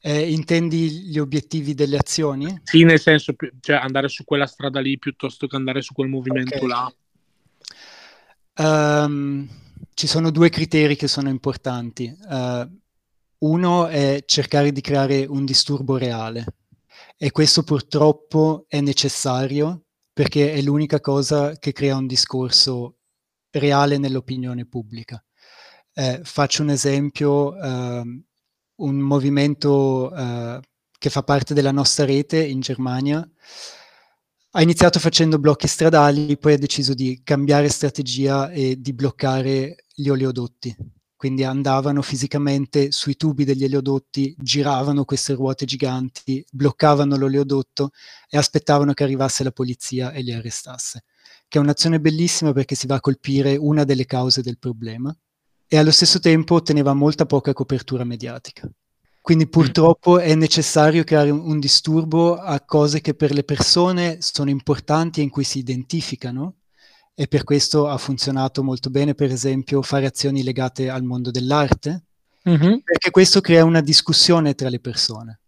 Eh, 0.00 0.30
intendi 0.30 0.90
gli 1.08 1.18
obiettivi 1.18 1.74
delle 1.74 1.96
azioni? 1.96 2.60
Sì, 2.62 2.84
nel 2.84 3.00
senso, 3.00 3.34
cioè 3.60 3.76
andare 3.76 4.08
su 4.08 4.24
quella 4.24 4.46
strada 4.46 4.80
lì 4.80 4.98
piuttosto 4.98 5.46
che 5.46 5.56
andare 5.56 5.82
su 5.82 5.94
quel 5.94 6.08
movimento 6.08 6.58
Ok. 6.58 6.68
là. 6.68 6.94
Ehm, 8.58 9.48
ci 9.94 10.06
sono 10.06 10.30
due 10.30 10.48
criteri 10.48 10.96
che 10.96 11.08
sono 11.08 11.28
importanti. 11.28 12.04
Eh, 12.30 12.68
uno 13.38 13.86
è 13.86 14.22
cercare 14.26 14.72
di 14.72 14.80
creare 14.80 15.24
un 15.24 15.44
disturbo 15.44 15.96
reale 15.96 16.44
e 17.16 17.30
questo 17.30 17.62
purtroppo 17.62 18.64
è 18.68 18.80
necessario 18.80 19.86
perché 20.12 20.52
è 20.52 20.62
l'unica 20.62 21.00
cosa 21.00 21.56
che 21.58 21.72
crea 21.72 21.96
un 21.96 22.06
discorso 22.06 22.98
reale 23.50 23.98
nell'opinione 23.98 24.66
pubblica. 24.66 25.22
Eh, 25.92 26.20
faccio 26.24 26.62
un 26.62 26.70
esempio, 26.70 27.56
ehm, 27.58 28.24
un 28.76 28.96
movimento 28.96 30.14
eh, 30.14 30.60
che 30.98 31.10
fa 31.10 31.22
parte 31.22 31.54
della 31.54 31.72
nostra 31.72 32.04
rete 32.04 32.42
in 32.44 32.60
Germania 32.60 33.28
ha 34.56 34.62
iniziato 34.62 34.98
facendo 34.98 35.38
blocchi 35.38 35.66
stradali, 35.66 36.38
poi 36.38 36.54
ha 36.54 36.58
deciso 36.58 36.94
di 36.94 37.20
cambiare 37.22 37.68
strategia 37.68 38.50
e 38.50 38.80
di 38.80 38.94
bloccare 38.94 39.84
gli 39.94 40.08
oleodotti. 40.08 40.74
Quindi 41.16 41.44
andavano 41.44 42.02
fisicamente 42.02 42.92
sui 42.92 43.16
tubi 43.16 43.44
degli 43.44 43.64
oleodotti, 43.64 44.34
giravano 44.38 45.06
queste 45.06 45.32
ruote 45.32 45.64
giganti, 45.64 46.44
bloccavano 46.52 47.16
l'oleodotto 47.16 47.90
e 48.28 48.36
aspettavano 48.36 48.92
che 48.92 49.02
arrivasse 49.02 49.42
la 49.42 49.50
polizia 49.50 50.12
e 50.12 50.20
li 50.20 50.32
arrestasse. 50.32 51.04
Che 51.48 51.58
è 51.58 51.60
un'azione 51.60 52.00
bellissima 52.00 52.52
perché 52.52 52.74
si 52.74 52.86
va 52.86 52.96
a 52.96 53.00
colpire 53.00 53.56
una 53.56 53.84
delle 53.84 54.04
cause 54.04 54.42
del 54.42 54.58
problema 54.58 55.16
e 55.66 55.78
allo 55.78 55.90
stesso 55.90 56.18
tempo 56.18 56.54
otteneva 56.54 56.92
molta 56.92 57.24
poca 57.24 57.54
copertura 57.54 58.04
mediatica. 58.04 58.70
Quindi 59.22 59.48
purtroppo 59.48 60.18
è 60.18 60.34
necessario 60.34 61.02
creare 61.02 61.30
un, 61.30 61.40
un 61.40 61.58
disturbo 61.58 62.36
a 62.36 62.60
cose 62.60 63.00
che 63.00 63.14
per 63.14 63.32
le 63.32 63.42
persone 63.42 64.18
sono 64.20 64.50
importanti 64.50 65.20
e 65.20 65.22
in 65.24 65.30
cui 65.30 65.44
si 65.44 65.58
identificano 65.58 66.58
e 67.18 67.26
per 67.28 67.44
questo 67.44 67.88
ha 67.88 67.96
funzionato 67.96 68.62
molto 68.62 68.90
bene, 68.90 69.14
per 69.14 69.30
esempio, 69.32 69.80
fare 69.80 70.04
azioni 70.04 70.42
legate 70.42 70.90
al 70.90 71.02
mondo 71.02 71.30
dell'arte, 71.30 72.04
Mhm. 72.44 72.82
perché 72.84 73.10
questo 73.10 73.40
crea 73.40 73.64
una 73.64 73.80
discussione 73.80 74.54
tra 74.54 74.68
le 74.68 74.80
persone. 74.80 75.40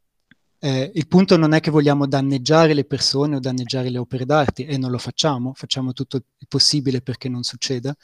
Eh, 0.61 0.91
il 0.95 1.07
punto 1.07 1.37
non 1.37 1.53
è 1.53 1.61
che 1.61 1.71
vogliamo 1.71 2.07
danneggiare 2.07 2.73
le 2.75 2.85
persone 2.85 3.37
o 3.37 3.39
danneggiare 3.39 3.91
le 3.91 3.99
opere 3.99 4.25
d'arte 4.25 4.67
e 4.67 4.77
non 4.79 4.91
lo 4.91 4.99
facciamo, 4.99 5.53
facciamo 5.55 5.93
tutto 5.93 6.17
il 6.17 6.47
possibile 6.49 7.01
perché 7.03 7.29
non 7.29 7.43
succeda, 7.45 7.95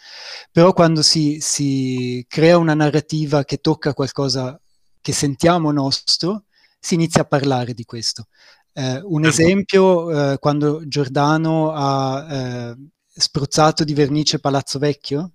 però 0.53 0.73
quando 0.75 1.03
si, 1.03 1.39
si 1.41 2.25
crea 2.29 2.59
una 2.59 2.75
narrativa 2.75 3.45
che 3.45 3.57
tocca 3.57 3.95
qualcosa 3.95 4.61
che 5.01 5.13
sentiamo 5.13 5.73
nostro, 5.73 6.45
si 6.79 6.95
inizia 6.95 7.23
a 7.23 7.25
parlare 7.25 7.73
di 7.75 7.85
questo. 7.85 8.27
Eh, 8.75 9.01
un 9.03 9.25
esempio, 9.25 10.33
eh, 10.35 10.39
quando 10.39 10.87
Giordano 10.87 11.73
ha 11.73 12.27
eh, 12.71 12.77
spruzzato 13.15 13.85
di 13.85 13.95
vernice 13.95 14.41
Palazzo 14.41 14.79
Vecchio, 14.79 15.33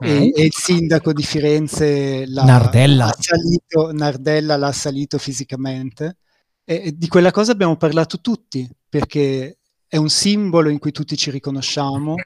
e, 0.00 0.32
e 0.34 0.44
il 0.44 0.52
sindaco 0.52 1.12
di 1.12 1.22
Firenze 1.22 2.26
l'ha, 2.26 2.44
Nardella. 2.44 3.06
l'ha 3.06 3.14
assalito, 3.16 3.92
Nardella 3.92 4.56
l'ha 4.56 4.66
assalito 4.66 5.18
fisicamente. 5.18 6.18
E, 6.64 6.94
di 6.96 7.08
quella 7.08 7.30
cosa 7.30 7.52
abbiamo 7.52 7.76
parlato 7.76 8.20
tutti, 8.20 8.68
perché 8.88 9.58
è 9.86 9.96
un 9.96 10.10
simbolo 10.10 10.68
in 10.68 10.78
cui 10.78 10.92
tutti 10.92 11.16
ci 11.16 11.30
riconosciamo 11.30 12.16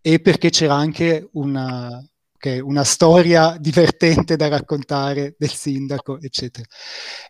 e 0.00 0.20
perché 0.20 0.50
c'era 0.50 0.74
anche 0.74 1.28
una, 1.32 1.88
ok, 2.34 2.60
una 2.62 2.84
storia 2.84 3.56
divertente 3.58 4.34
da 4.34 4.48
raccontare 4.48 5.36
del 5.38 5.52
sindaco, 5.52 6.20
eccetera. 6.20 6.66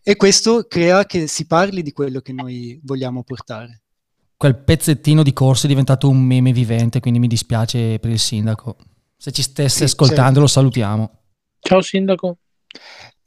E 0.02 0.16
questo 0.16 0.64
crea 0.68 1.04
che 1.04 1.26
si 1.26 1.46
parli 1.46 1.82
di 1.82 1.92
quello 1.92 2.20
che 2.20 2.32
noi 2.32 2.80
vogliamo 2.82 3.22
portare. 3.22 3.81
Quel 4.42 4.56
pezzettino 4.56 5.22
di 5.22 5.32
corso 5.32 5.66
è 5.66 5.68
diventato 5.68 6.08
un 6.08 6.20
meme 6.20 6.50
vivente, 6.50 6.98
quindi 6.98 7.20
mi 7.20 7.28
dispiace 7.28 8.00
per 8.00 8.10
il 8.10 8.18
sindaco. 8.18 8.76
Se 9.16 9.30
ci 9.30 9.40
stesse 9.40 9.76
Sì, 9.76 9.84
ascoltando 9.84 10.24
certo. 10.24 10.40
lo 10.40 10.46
salutiamo. 10.48 11.10
Ciao 11.60 11.80
sindaco. 11.80 12.38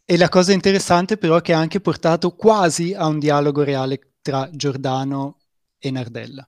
E 0.04 0.18
la 0.18 0.28
cosa 0.28 0.52
interessante 0.52 1.16
però 1.16 1.38
è 1.38 1.42
che 1.42 1.54
ha 1.54 1.58
anche 1.58 1.80
portato 1.80 2.36
quasi 2.36 2.94
a 2.94 3.08
un 3.08 3.20
dialogo 3.20 3.64
reale 3.64 4.16
tra 4.22 4.50
Giordano 4.52 5.38
e 5.80 5.90
Nardella, 5.90 6.46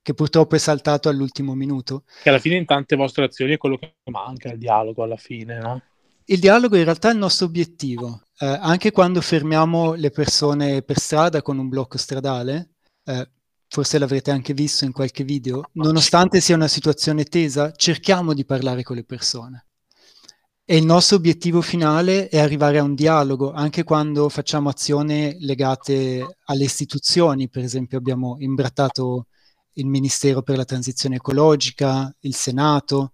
che 0.00 0.14
purtroppo 0.14 0.54
è 0.54 0.58
saltato 0.58 1.08
all'ultimo 1.08 1.56
minuto. 1.56 2.04
Che 2.22 2.28
alla 2.28 2.38
fine 2.38 2.54
in 2.54 2.66
tante 2.66 2.94
vostre 2.94 3.24
azioni 3.24 3.54
è 3.54 3.58
quello 3.58 3.78
che 3.78 3.96
manca, 4.12 4.52
il 4.52 4.58
dialogo 4.58 5.02
alla 5.02 5.16
fine, 5.16 5.58
no? 5.58 5.82
Il 6.26 6.38
dialogo 6.38 6.76
in 6.76 6.84
realtà 6.84 7.08
è 7.08 7.12
il 7.14 7.18
nostro 7.18 7.46
obiettivo. 7.46 8.22
Eh, 8.38 8.46
anche 8.46 8.92
quando 8.92 9.20
fermiamo 9.20 9.94
le 9.94 10.10
persone 10.10 10.82
per 10.82 11.00
strada 11.00 11.42
con 11.42 11.58
un 11.58 11.68
blocco 11.68 11.98
stradale, 11.98 12.74
eh, 13.06 13.28
forse 13.74 13.98
l'avrete 13.98 14.30
anche 14.30 14.54
visto 14.54 14.84
in 14.84 14.92
qualche 14.92 15.24
video, 15.24 15.64
nonostante 15.72 16.40
sia 16.40 16.54
una 16.54 16.68
situazione 16.68 17.24
tesa, 17.24 17.72
cerchiamo 17.72 18.32
di 18.32 18.44
parlare 18.44 18.84
con 18.84 18.94
le 18.94 19.02
persone. 19.02 19.66
E 20.64 20.76
il 20.76 20.84
nostro 20.84 21.16
obiettivo 21.16 21.60
finale 21.60 22.28
è 22.28 22.38
arrivare 22.38 22.78
a 22.78 22.84
un 22.84 22.94
dialogo, 22.94 23.50
anche 23.50 23.82
quando 23.82 24.28
facciamo 24.28 24.68
azioni 24.68 25.38
legate 25.40 26.36
alle 26.44 26.62
istituzioni. 26.62 27.48
Per 27.48 27.64
esempio 27.64 27.98
abbiamo 27.98 28.36
imbrattato 28.38 29.26
il 29.72 29.86
Ministero 29.86 30.42
per 30.42 30.56
la 30.56 30.64
Transizione 30.64 31.16
Ecologica, 31.16 32.14
il 32.20 32.34
Senato, 32.36 33.10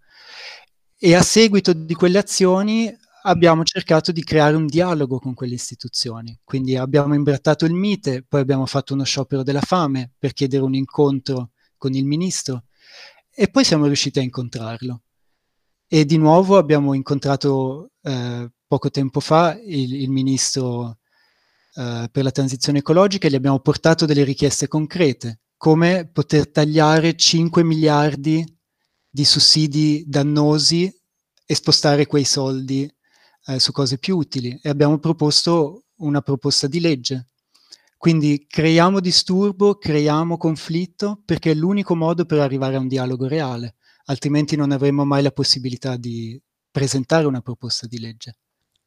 e 0.99 1.15
a 1.15 1.23
seguito 1.23 1.73
di 1.73 1.95
quelle 1.95 2.19
azioni 2.19 2.95
abbiamo 3.23 3.65
cercato 3.65 4.13
di 4.13 4.23
creare 4.23 4.57
un 4.57 4.67
dialogo 4.67 5.19
con 5.19 5.35
quelle 5.35 5.55
istituzioni. 5.55 6.39
Quindi 6.45 6.77
abbiamo 6.77 7.15
imbrattato 7.15 7.65
il 7.65 7.75
Mite, 7.75 8.25
poi 8.27 8.41
abbiamo 8.41 8.67
fatto 8.67 8.95
uno 8.95 9.05
sciopero 9.05 9.43
della 9.43 9.61
fame 9.61 10.13
per 10.19 10.33
chiedere 10.33 10.63
un 10.63 10.75
incontro 10.75 11.51
con 11.77 11.95
il 11.95 12.05
ministro 12.05 12.65
e 13.31 13.49
poi 13.49 13.65
siamo 13.65 13.87
riusciti 13.87 14.19
a 14.19 14.23
incontrarlo. 14.23 15.03
E 15.87 16.05
di 16.05 16.19
nuovo 16.19 16.57
abbiamo 16.57 16.95
incontrato 16.95 17.93
eh, 18.03 18.51
poco 18.67 18.91
tempo 18.91 19.21
fa 19.21 19.59
il, 19.59 19.95
il 20.03 20.11
ministro 20.11 20.99
eh, 21.75 22.09
per 22.11 22.23
la 22.23 22.31
transizione 22.31 22.79
ecologica 22.79 23.27
e 23.27 23.31
gli 23.31 23.35
abbiamo 23.35 23.61
portato 23.61 24.07
delle 24.07 24.25
richieste 24.25 24.69
concrete, 24.69 25.41
come 25.57 26.09
poter 26.11 26.51
tagliare 26.51 27.17
5 27.17 27.65
miliardi 27.65 28.45
di 29.09 29.25
sussidi 29.25 30.05
dannosi 30.07 30.93
e 31.45 31.55
spostare 31.55 32.07
quei 32.07 32.25
soldi 32.25 32.89
eh, 33.47 33.59
su 33.59 33.73
cose 33.73 33.99
più 33.99 34.17
utili. 34.17 34.59
E 34.63 34.69
abbiamo 34.69 34.99
proposto 34.99 35.85
una 35.97 36.21
proposta 36.21 36.67
di 36.67 36.81
legge. 36.81 37.29
Quindi 37.97 38.47
creiamo 38.49 39.01
disturbo, 39.01 39.77
creiamo 39.77 40.37
conflitto, 40.37 41.21
perché 41.25 41.51
è 41.51 41.55
l'unico 41.55 41.95
modo 41.95 42.25
per 42.25 42.39
arrivare 42.39 42.77
a 42.77 42.81
un 42.81 42.89
dialogo 42.89 43.27
reale 43.27 43.75
altrimenti 44.11 44.57
non 44.57 44.73
avremmo 44.73 45.05
mai 45.05 45.23
la 45.23 45.31
possibilità 45.31 45.97
di 45.97 46.39
presentare 46.71 47.27
una 47.27 47.41
proposta 47.41 47.87
di 47.87 47.99
legge. 47.99 48.37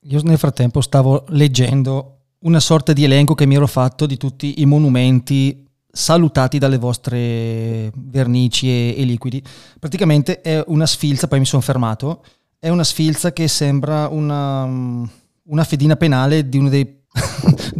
Io 0.02 0.22
nel 0.24 0.38
frattempo 0.38 0.82
stavo 0.82 1.24
leggendo 1.30 2.20
una 2.40 2.60
sorta 2.60 2.92
di 2.92 3.06
elenco 3.06 3.34
che 3.34 3.46
mi 3.46 3.56
ero 3.56 3.68
fatto 3.68 4.06
di 4.06 4.18
tutti 4.18 4.62
i 4.62 4.66
monumenti 4.66 5.66
salutati 5.90 6.58
dalle 6.58 6.78
vostre 6.78 7.92
vernici 7.96 8.68
e, 8.68 8.96
e 8.98 9.04
liquidi. 9.04 9.42
Praticamente 9.80 10.42
è 10.42 10.62
una 10.68 10.86
sfilza, 10.86 11.28
poi 11.28 11.40
mi 11.40 11.46
sono 11.46 11.62
fermato, 11.62 12.26
è 12.64 12.70
una 12.70 12.86
sfilza 12.86 13.34
che 13.34 13.50
sembra 13.50 14.08
una, 14.08 14.64
una 14.64 15.64
fedina 15.66 15.98
penale 15.98 16.48
di 16.48 16.58
uno 16.58 16.70
dei 16.70 17.04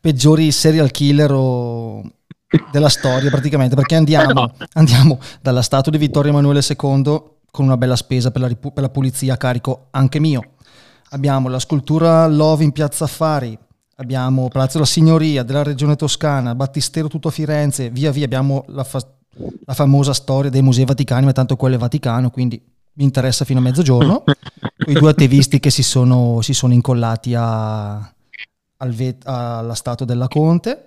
peggiori 0.00 0.50
serial 0.50 0.90
killer 0.90 1.30
o 1.32 2.02
della 2.72 2.88
storia 2.88 3.30
praticamente, 3.30 3.76
perché 3.76 3.94
andiamo, 3.94 4.52
andiamo 4.74 5.20
dalla 5.40 5.62
statua 5.62 5.92
di 5.92 5.98
Vittorio 5.98 6.32
Emanuele 6.32 6.58
II 6.60 7.22
con 7.52 7.66
una 7.66 7.76
bella 7.76 7.94
spesa 7.94 8.32
per 8.32 8.40
la, 8.40 8.48
per 8.48 8.82
la 8.82 8.88
pulizia 8.88 9.34
a 9.34 9.36
carico 9.36 9.86
anche 9.92 10.18
mio. 10.18 10.54
Abbiamo 11.10 11.48
la 11.48 11.60
scultura 11.60 12.26
Love 12.26 12.64
in 12.64 12.72
Piazza 12.72 13.04
Affari, 13.04 13.56
abbiamo 13.94 14.48
Palazzo 14.48 14.78
della 14.78 14.86
Signoria 14.86 15.44
della 15.44 15.62
Regione 15.62 15.94
Toscana, 15.94 16.56
Battistero 16.56 17.06
tutto 17.06 17.28
a 17.28 17.30
Firenze, 17.30 17.90
via 17.90 18.10
via 18.10 18.24
abbiamo 18.24 18.64
la, 18.70 18.82
fa- 18.82 19.06
la 19.64 19.74
famosa 19.74 20.12
storia 20.12 20.50
dei 20.50 20.62
musei 20.62 20.84
vaticani, 20.84 21.26
ma 21.26 21.32
tanto 21.32 21.54
quello 21.54 21.76
è 21.76 21.78
Vaticano, 21.78 22.30
quindi 22.30 22.74
mi 22.96 23.04
interessa 23.04 23.44
fino 23.44 23.58
a 23.60 23.62
mezzogiorno. 23.62 24.24
I 24.86 24.92
due 24.92 25.10
attivisti 25.10 25.60
che 25.60 25.70
si 25.70 25.82
sono, 25.82 26.40
si 26.40 26.52
sono 26.52 26.72
incollati 26.72 27.34
a, 27.34 27.96
al 27.96 28.90
vet- 28.92 29.26
alla 29.26 29.74
statua 29.74 30.06
della 30.06 30.28
Conte. 30.28 30.82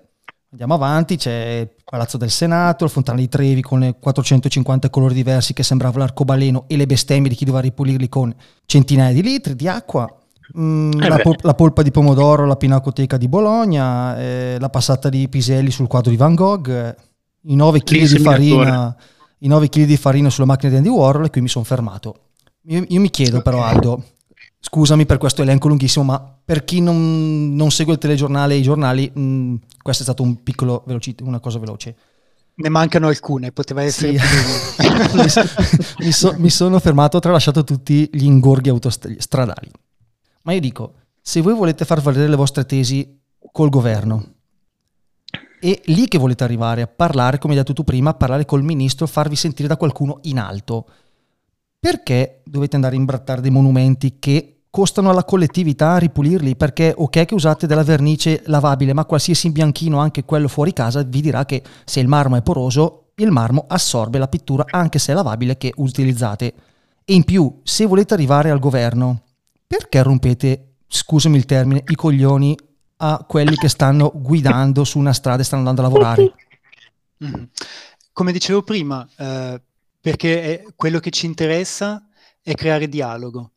Andiamo 0.50 0.74
avanti, 0.74 1.16
c'è 1.16 1.60
il 1.60 1.70
Palazzo 1.84 2.16
del 2.16 2.30
Senato, 2.30 2.84
il 2.84 2.90
Fontana 2.90 3.18
di 3.18 3.28
Trevi 3.28 3.62
con 3.62 3.80
le 3.80 3.96
450 4.00 4.90
colori 4.90 5.14
diversi 5.14 5.52
che 5.52 5.62
sembrava 5.62 6.00
l'arcobaleno 6.00 6.64
e 6.66 6.76
le 6.76 6.86
bestemmie 6.86 7.28
di 7.28 7.36
chi 7.36 7.44
doveva 7.44 7.62
ripulirli 7.62 8.08
con 8.08 8.34
centinaia 8.66 9.12
di 9.12 9.22
litri 9.22 9.54
di 9.54 9.68
acqua. 9.68 10.12
Mm, 10.58 11.00
eh 11.00 11.08
la, 11.08 11.18
pol- 11.18 11.38
la, 11.42 11.54
polpa 11.54 11.82
di 11.82 11.92
pomodoro 11.92 12.42
alla 12.42 12.56
Pinacoteca 12.56 13.16
di 13.16 13.28
Bologna, 13.28 14.18
eh, 14.18 14.56
la 14.58 14.68
passata 14.68 15.08
di 15.08 15.28
Piselli 15.28 15.70
sul 15.70 15.86
quadro 15.86 16.10
di 16.10 16.16
Van 16.16 16.34
Gogh, 16.34 16.68
eh, 16.68 16.96
i 17.42 17.54
9 17.54 17.82
kg 17.84 18.08
di 18.08 18.18
farina, 18.18 18.96
i 19.40 19.48
9 19.48 19.68
kg 19.68 19.84
di 19.84 19.96
farina 19.96 20.30
sulla 20.30 20.46
macchina 20.46 20.70
di 20.70 20.76
Andy 20.78 20.88
Warhol 20.88 21.26
e 21.26 21.30
qui 21.30 21.40
mi 21.40 21.48
sono 21.48 21.64
fermato. 21.64 22.28
Io, 22.64 22.84
io, 22.86 23.00
mi 23.00 23.10
chiedo 23.10 23.40
però 23.40 23.62
Aldo, 23.62 24.04
scusami 24.58 25.06
per 25.06 25.18
questo 25.18 25.42
elenco 25.42 25.68
lunghissimo, 25.68 26.04
ma 26.04 26.38
per 26.44 26.64
chi 26.64 26.80
non, 26.80 27.54
non 27.54 27.70
segue 27.70 27.94
il 27.94 27.98
telegiornale 27.98 28.54
e 28.54 28.58
i 28.58 28.62
giornali, 28.62 29.10
mh, 29.12 29.20
mm, 29.20 29.54
questo 29.82 30.02
è 30.02 30.06
stato 30.06 30.22
un 30.22 30.42
piccolo 30.42 30.82
velocito, 30.86 31.24
una 31.24 31.40
cosa 31.40 31.58
veloce. 31.58 31.96
Ne 32.54 32.68
mancano 32.68 33.06
alcune, 33.06 33.52
poteva 33.52 33.82
essere 33.82 34.18
sì. 34.18 34.86
mi, 35.16 35.28
so, 35.28 35.42
mi, 36.00 36.12
so, 36.12 36.34
mi, 36.36 36.50
sono 36.50 36.78
fermato, 36.78 37.16
ho 37.16 37.20
tralasciato 37.20 37.64
tutti 37.64 38.10
gli 38.12 38.24
ingorghi 38.24 38.68
autostradali. 38.68 39.70
Ma 40.42 40.52
io 40.52 40.60
dico, 40.60 40.94
se 41.22 41.40
voi 41.40 41.54
volete 41.54 41.86
far 41.86 42.02
valere 42.02 42.28
le 42.28 42.36
vostre 42.36 42.66
tesi 42.66 43.18
col 43.52 43.70
governo, 43.70 44.39
è 45.60 45.80
lì 45.84 46.08
che 46.08 46.18
volete 46.18 46.42
arrivare 46.42 46.82
a 46.82 46.86
parlare, 46.86 47.38
come 47.38 47.52
hai 47.52 47.58
detto 47.60 47.74
tu 47.74 47.84
prima, 47.84 48.10
a 48.10 48.14
parlare 48.14 48.46
col 48.46 48.64
ministro, 48.64 49.06
farvi 49.06 49.36
sentire 49.36 49.68
da 49.68 49.76
qualcuno 49.76 50.18
in 50.22 50.38
alto. 50.38 50.86
Perché 51.78 52.42
dovete 52.44 52.76
andare 52.76 52.96
a 52.96 52.98
imbrattare 52.98 53.40
dei 53.40 53.50
monumenti 53.50 54.16
che 54.18 54.62
costano 54.70 55.10
alla 55.10 55.24
collettività 55.24 55.98
ripulirli? 55.98 56.56
Perché 56.56 56.94
ok 56.96 57.24
che 57.26 57.34
usate 57.34 57.66
della 57.66 57.82
vernice 57.82 58.42
lavabile, 58.46 58.94
ma 58.94 59.04
qualsiasi 59.04 59.50
bianchino, 59.50 59.98
anche 59.98 60.24
quello 60.24 60.48
fuori 60.48 60.72
casa, 60.72 61.02
vi 61.02 61.20
dirà 61.20 61.44
che 61.44 61.62
se 61.84 62.00
il 62.00 62.08
marmo 62.08 62.36
è 62.36 62.42
poroso, 62.42 63.12
il 63.16 63.30
marmo 63.30 63.66
assorbe 63.68 64.18
la 64.18 64.28
pittura 64.28 64.64
anche 64.68 64.98
se 64.98 65.12
è 65.12 65.14
lavabile 65.14 65.58
che 65.58 65.72
utilizzate. 65.76 66.54
E 67.04 67.14
in 67.14 67.24
più, 67.24 67.60
se 67.62 67.86
volete 67.86 68.14
arrivare 68.14 68.50
al 68.50 68.58
governo, 68.58 69.22
perché 69.66 70.02
rompete, 70.02 70.76
scusami 70.86 71.36
il 71.36 71.44
termine, 71.44 71.82
i 71.86 71.94
coglioni 71.94 72.56
a 73.02 73.24
quelli 73.26 73.56
che 73.56 73.68
stanno 73.68 74.12
guidando 74.14 74.84
su 74.84 74.98
una 74.98 75.12
strada 75.12 75.40
e 75.40 75.44
stanno 75.44 75.68
andando 75.68 75.80
a 75.80 75.90
lavorare? 75.90 76.34
Mm. 77.24 77.44
Come 78.12 78.32
dicevo 78.32 78.62
prima, 78.62 79.08
eh, 79.16 79.60
perché 80.00 80.66
quello 80.76 80.98
che 80.98 81.10
ci 81.10 81.26
interessa 81.26 82.06
è 82.42 82.54
creare 82.54 82.88
dialogo. 82.88 83.52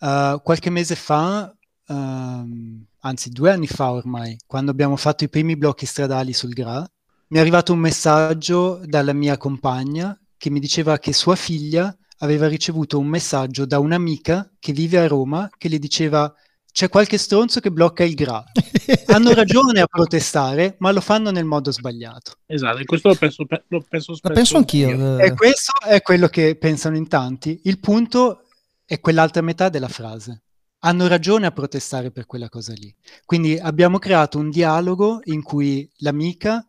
Uh, 0.00 0.40
qualche 0.42 0.70
mese 0.70 0.94
fa, 0.94 1.52
uh, 1.86 2.84
anzi 3.00 3.30
due 3.30 3.50
anni 3.50 3.66
fa 3.66 3.90
ormai, 3.90 4.36
quando 4.46 4.70
abbiamo 4.70 4.96
fatto 4.96 5.24
i 5.24 5.28
primi 5.28 5.56
blocchi 5.56 5.86
stradali 5.86 6.32
sul 6.32 6.52
GRA, 6.52 6.88
mi 7.28 7.38
è 7.38 7.40
arrivato 7.40 7.72
un 7.72 7.80
messaggio 7.80 8.80
dalla 8.84 9.12
mia 9.12 9.36
compagna 9.36 10.18
che 10.36 10.50
mi 10.50 10.60
diceva 10.60 10.98
che 10.98 11.12
sua 11.12 11.34
figlia 11.34 11.94
aveva 12.18 12.48
ricevuto 12.48 12.98
un 12.98 13.06
messaggio 13.06 13.66
da 13.66 13.78
un'amica 13.78 14.50
che 14.58 14.72
vive 14.72 14.98
a 14.98 15.06
Roma 15.06 15.50
che 15.56 15.68
le 15.68 15.78
diceva 15.78 16.32
c'è 16.72 16.88
qualche 16.88 17.18
stronzo 17.18 17.60
che 17.60 17.70
blocca 17.70 18.04
il 18.04 18.14
GRA. 18.14 18.44
Hanno 19.06 19.34
ragione 19.34 19.80
a 19.80 19.86
protestare, 19.86 20.76
ma 20.78 20.90
lo 20.92 21.00
fanno 21.00 21.30
nel 21.30 21.44
modo 21.44 21.72
sbagliato. 21.72 22.36
Esatto, 22.46 22.78
e 22.78 22.84
questo 22.84 23.08
lo 23.08 23.14
penso, 23.14 23.44
lo 23.48 23.84
penso 23.88 24.14
spesso. 24.14 24.28
Lo 24.28 24.34
penso 24.34 24.56
anch'io. 24.56 25.18
E 25.18 25.34
questo 25.34 25.72
è 25.84 26.00
quello 26.02 26.28
che 26.28 26.56
pensano 26.56 26.96
in 26.96 27.08
tanti. 27.08 27.60
Il 27.64 27.80
punto 27.80 28.44
è 28.84 29.00
quell'altra 29.00 29.42
metà 29.42 29.68
della 29.68 29.88
frase. 29.88 30.42
Hanno 30.80 31.08
ragione 31.08 31.46
a 31.46 31.50
protestare 31.50 32.12
per 32.12 32.26
quella 32.26 32.48
cosa 32.48 32.72
lì. 32.72 32.94
Quindi 33.24 33.58
abbiamo 33.58 33.98
creato 33.98 34.38
un 34.38 34.48
dialogo 34.48 35.20
in 35.24 35.42
cui 35.42 35.90
l'amica, 35.98 36.64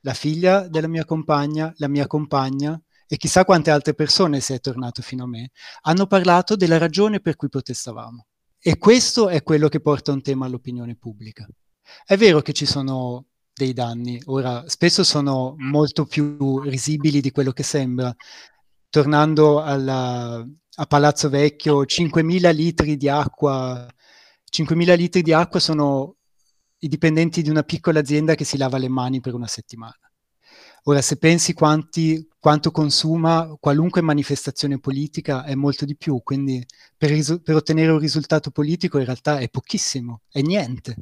la 0.00 0.14
figlia 0.14 0.66
della 0.66 0.88
mia 0.88 1.04
compagna, 1.04 1.72
la 1.76 1.88
mia 1.88 2.08
compagna, 2.08 2.80
e 3.06 3.16
chissà 3.18 3.44
quante 3.44 3.70
altre 3.70 3.94
persone, 3.94 4.40
se 4.40 4.54
è 4.54 4.60
tornato 4.60 5.02
fino 5.02 5.24
a 5.24 5.28
me, 5.28 5.50
hanno 5.82 6.06
parlato 6.06 6.56
della 6.56 6.78
ragione 6.78 7.20
per 7.20 7.36
cui 7.36 7.48
protestavamo. 7.48 8.26
E 8.64 8.78
questo 8.78 9.28
è 9.28 9.42
quello 9.42 9.66
che 9.68 9.80
porta 9.80 10.12
un 10.12 10.22
tema 10.22 10.46
all'opinione 10.46 10.94
pubblica. 10.94 11.44
È 12.04 12.16
vero 12.16 12.40
che 12.42 12.52
ci 12.52 12.64
sono 12.64 13.26
dei 13.52 13.72
danni, 13.72 14.22
ora 14.26 14.62
spesso 14.68 15.02
sono 15.02 15.56
molto 15.58 16.06
più 16.06 16.60
risibili 16.60 17.20
di 17.20 17.32
quello 17.32 17.50
che 17.50 17.64
sembra. 17.64 18.14
Tornando 18.88 19.60
alla, 19.60 20.46
a 20.76 20.86
Palazzo 20.86 21.28
Vecchio, 21.28 21.82
5.000 21.82 22.54
litri 22.54 22.96
di 22.96 23.08
acqua, 23.08 23.84
5.000 24.48 24.96
litri 24.96 25.22
di 25.22 25.32
acqua 25.32 25.58
sono 25.58 26.18
i 26.78 26.86
dipendenti 26.86 27.42
di 27.42 27.50
una 27.50 27.64
piccola 27.64 27.98
azienda 27.98 28.36
che 28.36 28.44
si 28.44 28.56
lava 28.56 28.78
le 28.78 28.88
mani 28.88 29.20
per 29.20 29.34
una 29.34 29.48
settimana. 29.48 29.98
Ora, 30.84 31.02
se 31.02 31.16
pensi 31.16 31.52
quanti, 31.52 32.24
quanto 32.42 32.72
consuma 32.72 33.56
qualunque 33.60 34.00
manifestazione 34.00 34.80
politica, 34.80 35.44
è 35.44 35.54
molto 35.54 35.84
di 35.84 35.94
più, 35.94 36.20
quindi 36.24 36.60
per, 36.96 37.10
risu- 37.10 37.40
per 37.40 37.54
ottenere 37.54 37.92
un 37.92 38.00
risultato 38.00 38.50
politico 38.50 38.98
in 38.98 39.04
realtà 39.04 39.38
è 39.38 39.48
pochissimo, 39.48 40.22
è 40.28 40.40
niente. 40.40 40.96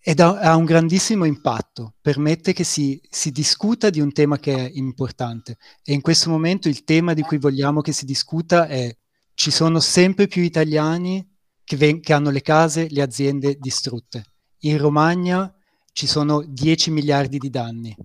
Ed 0.00 0.18
ha, 0.18 0.40
ha 0.40 0.56
un 0.56 0.64
grandissimo 0.64 1.24
impatto, 1.24 1.94
permette 2.00 2.52
che 2.52 2.64
si, 2.64 3.00
si 3.08 3.30
discuta 3.30 3.90
di 3.90 4.00
un 4.00 4.10
tema 4.10 4.40
che 4.40 4.56
è 4.56 4.68
importante. 4.74 5.56
E 5.84 5.92
in 5.92 6.00
questo 6.00 6.30
momento 6.30 6.68
il 6.68 6.82
tema 6.82 7.14
di 7.14 7.22
cui 7.22 7.38
vogliamo 7.38 7.80
che 7.80 7.92
si 7.92 8.04
discuta 8.04 8.66
è 8.66 8.92
ci 9.34 9.52
sono 9.52 9.78
sempre 9.78 10.26
più 10.26 10.42
italiani 10.42 11.24
che, 11.62 11.76
ven- 11.76 12.00
che 12.00 12.12
hanno 12.12 12.30
le 12.30 12.42
case, 12.42 12.88
le 12.90 13.02
aziende 13.02 13.56
distrutte. 13.56 14.24
In 14.62 14.78
Romagna 14.78 15.54
ci 15.92 16.08
sono 16.08 16.42
10 16.44 16.90
miliardi 16.90 17.38
di 17.38 17.50
danni 17.50 17.96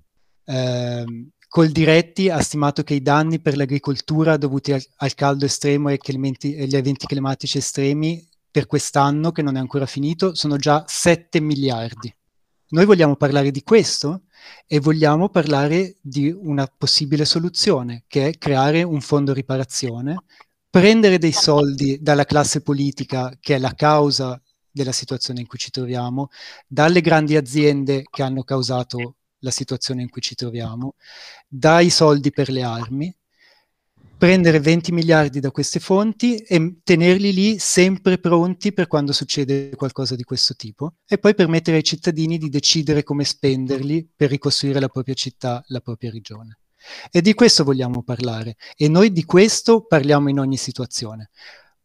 eh, 0.46 1.06
Coldiretti 1.54 2.30
ha 2.30 2.40
stimato 2.40 2.82
che 2.82 2.96
i 2.96 3.04
danni 3.04 3.40
per 3.40 3.56
l'agricoltura 3.56 4.38
dovuti 4.38 4.72
al, 4.72 4.84
al 4.96 5.14
caldo 5.14 5.46
estremo 5.46 5.90
e 5.90 6.00
agli 6.04 6.76
eventi 6.76 7.06
climatici 7.06 7.60
estremi 7.60 8.28
per 8.50 8.66
quest'anno, 8.66 9.32
che 9.32 9.44
non 9.44 9.56
è 9.56 9.60
ancora 9.60 9.86
finito, 9.86 10.34
sono 10.34 10.56
già 10.56 10.84
7 10.88 11.40
miliardi. 11.42 12.12
Noi 12.70 12.86
vogliamo 12.86 13.16
parlare 13.16 13.52
di 13.52 13.62
questo 13.62 14.24
e 14.66 14.80
vogliamo 14.80 15.30
parlare 15.30 15.98
di 16.02 16.36
una 16.36 16.66
possibile 16.76 17.24
soluzione, 17.24 18.06
che 18.08 18.30
è 18.30 18.38
creare 18.40 18.82
un 18.82 19.00
fondo 19.00 19.32
riparazione, 19.32 20.24
prendere 20.68 21.20
dei 21.20 21.34
soldi 21.34 22.00
dalla 22.02 22.26
classe 22.26 22.62
politica, 22.62 23.38
che 23.40 23.58
è 23.58 23.60
la 23.60 23.76
causa 23.76 24.42
della 24.72 24.92
situazione 24.92 25.42
in 25.42 25.46
cui 25.46 25.60
ci 25.60 25.70
troviamo, 25.70 26.30
dalle 26.66 27.02
grandi 27.02 27.36
aziende 27.36 28.06
che 28.10 28.24
hanno 28.24 28.42
causato 28.42 29.18
la 29.44 29.52
situazione 29.52 30.02
in 30.02 30.10
cui 30.10 30.22
ci 30.22 30.36
troviamo, 30.36 30.96
dai 31.48 31.90
soldi 31.90 32.32
per 32.32 32.50
le 32.50 32.64
armi, 32.64 33.16
prendere 34.18 34.62
20 34.62 34.94
miliardi 34.94 35.42
da 35.42 35.52
queste 35.52 35.82
fonti 35.82 36.38
e 36.38 36.78
tenerli 36.82 37.34
lì 37.34 37.60
sempre 37.60 38.20
pronti 38.20 38.72
per 38.72 38.88
quando 38.88 39.12
succede 39.12 39.76
qualcosa 39.76 40.16
di 40.16 40.24
questo 40.24 40.56
tipo 40.56 40.94
e 41.06 41.18
poi 41.18 41.36
permettere 41.36 41.78
ai 41.78 41.84
cittadini 41.84 42.38
di 42.38 42.48
decidere 42.48 43.04
come 43.04 43.26
spenderli 43.26 44.12
per 44.16 44.30
ricostruire 44.30 44.80
la 44.80 44.88
propria 44.88 45.14
città, 45.14 45.62
la 45.68 45.82
propria 45.82 46.10
regione. 46.10 46.60
E 47.12 47.22
di 47.22 47.34
questo 47.34 47.66
vogliamo 47.66 48.02
parlare 48.02 48.56
e 48.78 48.88
noi 48.88 49.12
di 49.12 49.26
questo 49.26 49.86
parliamo 49.86 50.30
in 50.30 50.40
ogni 50.40 50.58
situazione. 50.58 51.32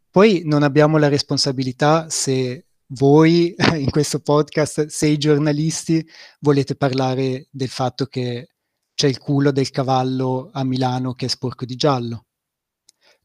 Poi 0.09 0.43
non 0.45 0.63
abbiamo 0.63 0.97
la 0.97 1.09
responsabilità 1.09 2.09
se 2.09 2.68
voi 2.89 3.55
in 3.77 3.91
questo 3.91 4.21
podcast, 4.21 4.87
sei 4.87 5.17
giornalisti, 5.17 6.07
volete 6.41 6.77
parlare 6.77 7.49
del 7.51 7.69
fatto 7.69 8.07
che 8.07 8.49
c'è 8.95 9.07
il 9.09 9.19
culo 9.19 9.53
del 9.53 9.71
cavallo 9.71 10.51
a 10.53 10.65
Milano 10.65 11.15
che 11.15 11.27
è 11.27 11.29
sporco 11.29 11.65
di 11.65 11.77
giallo. 11.77 12.27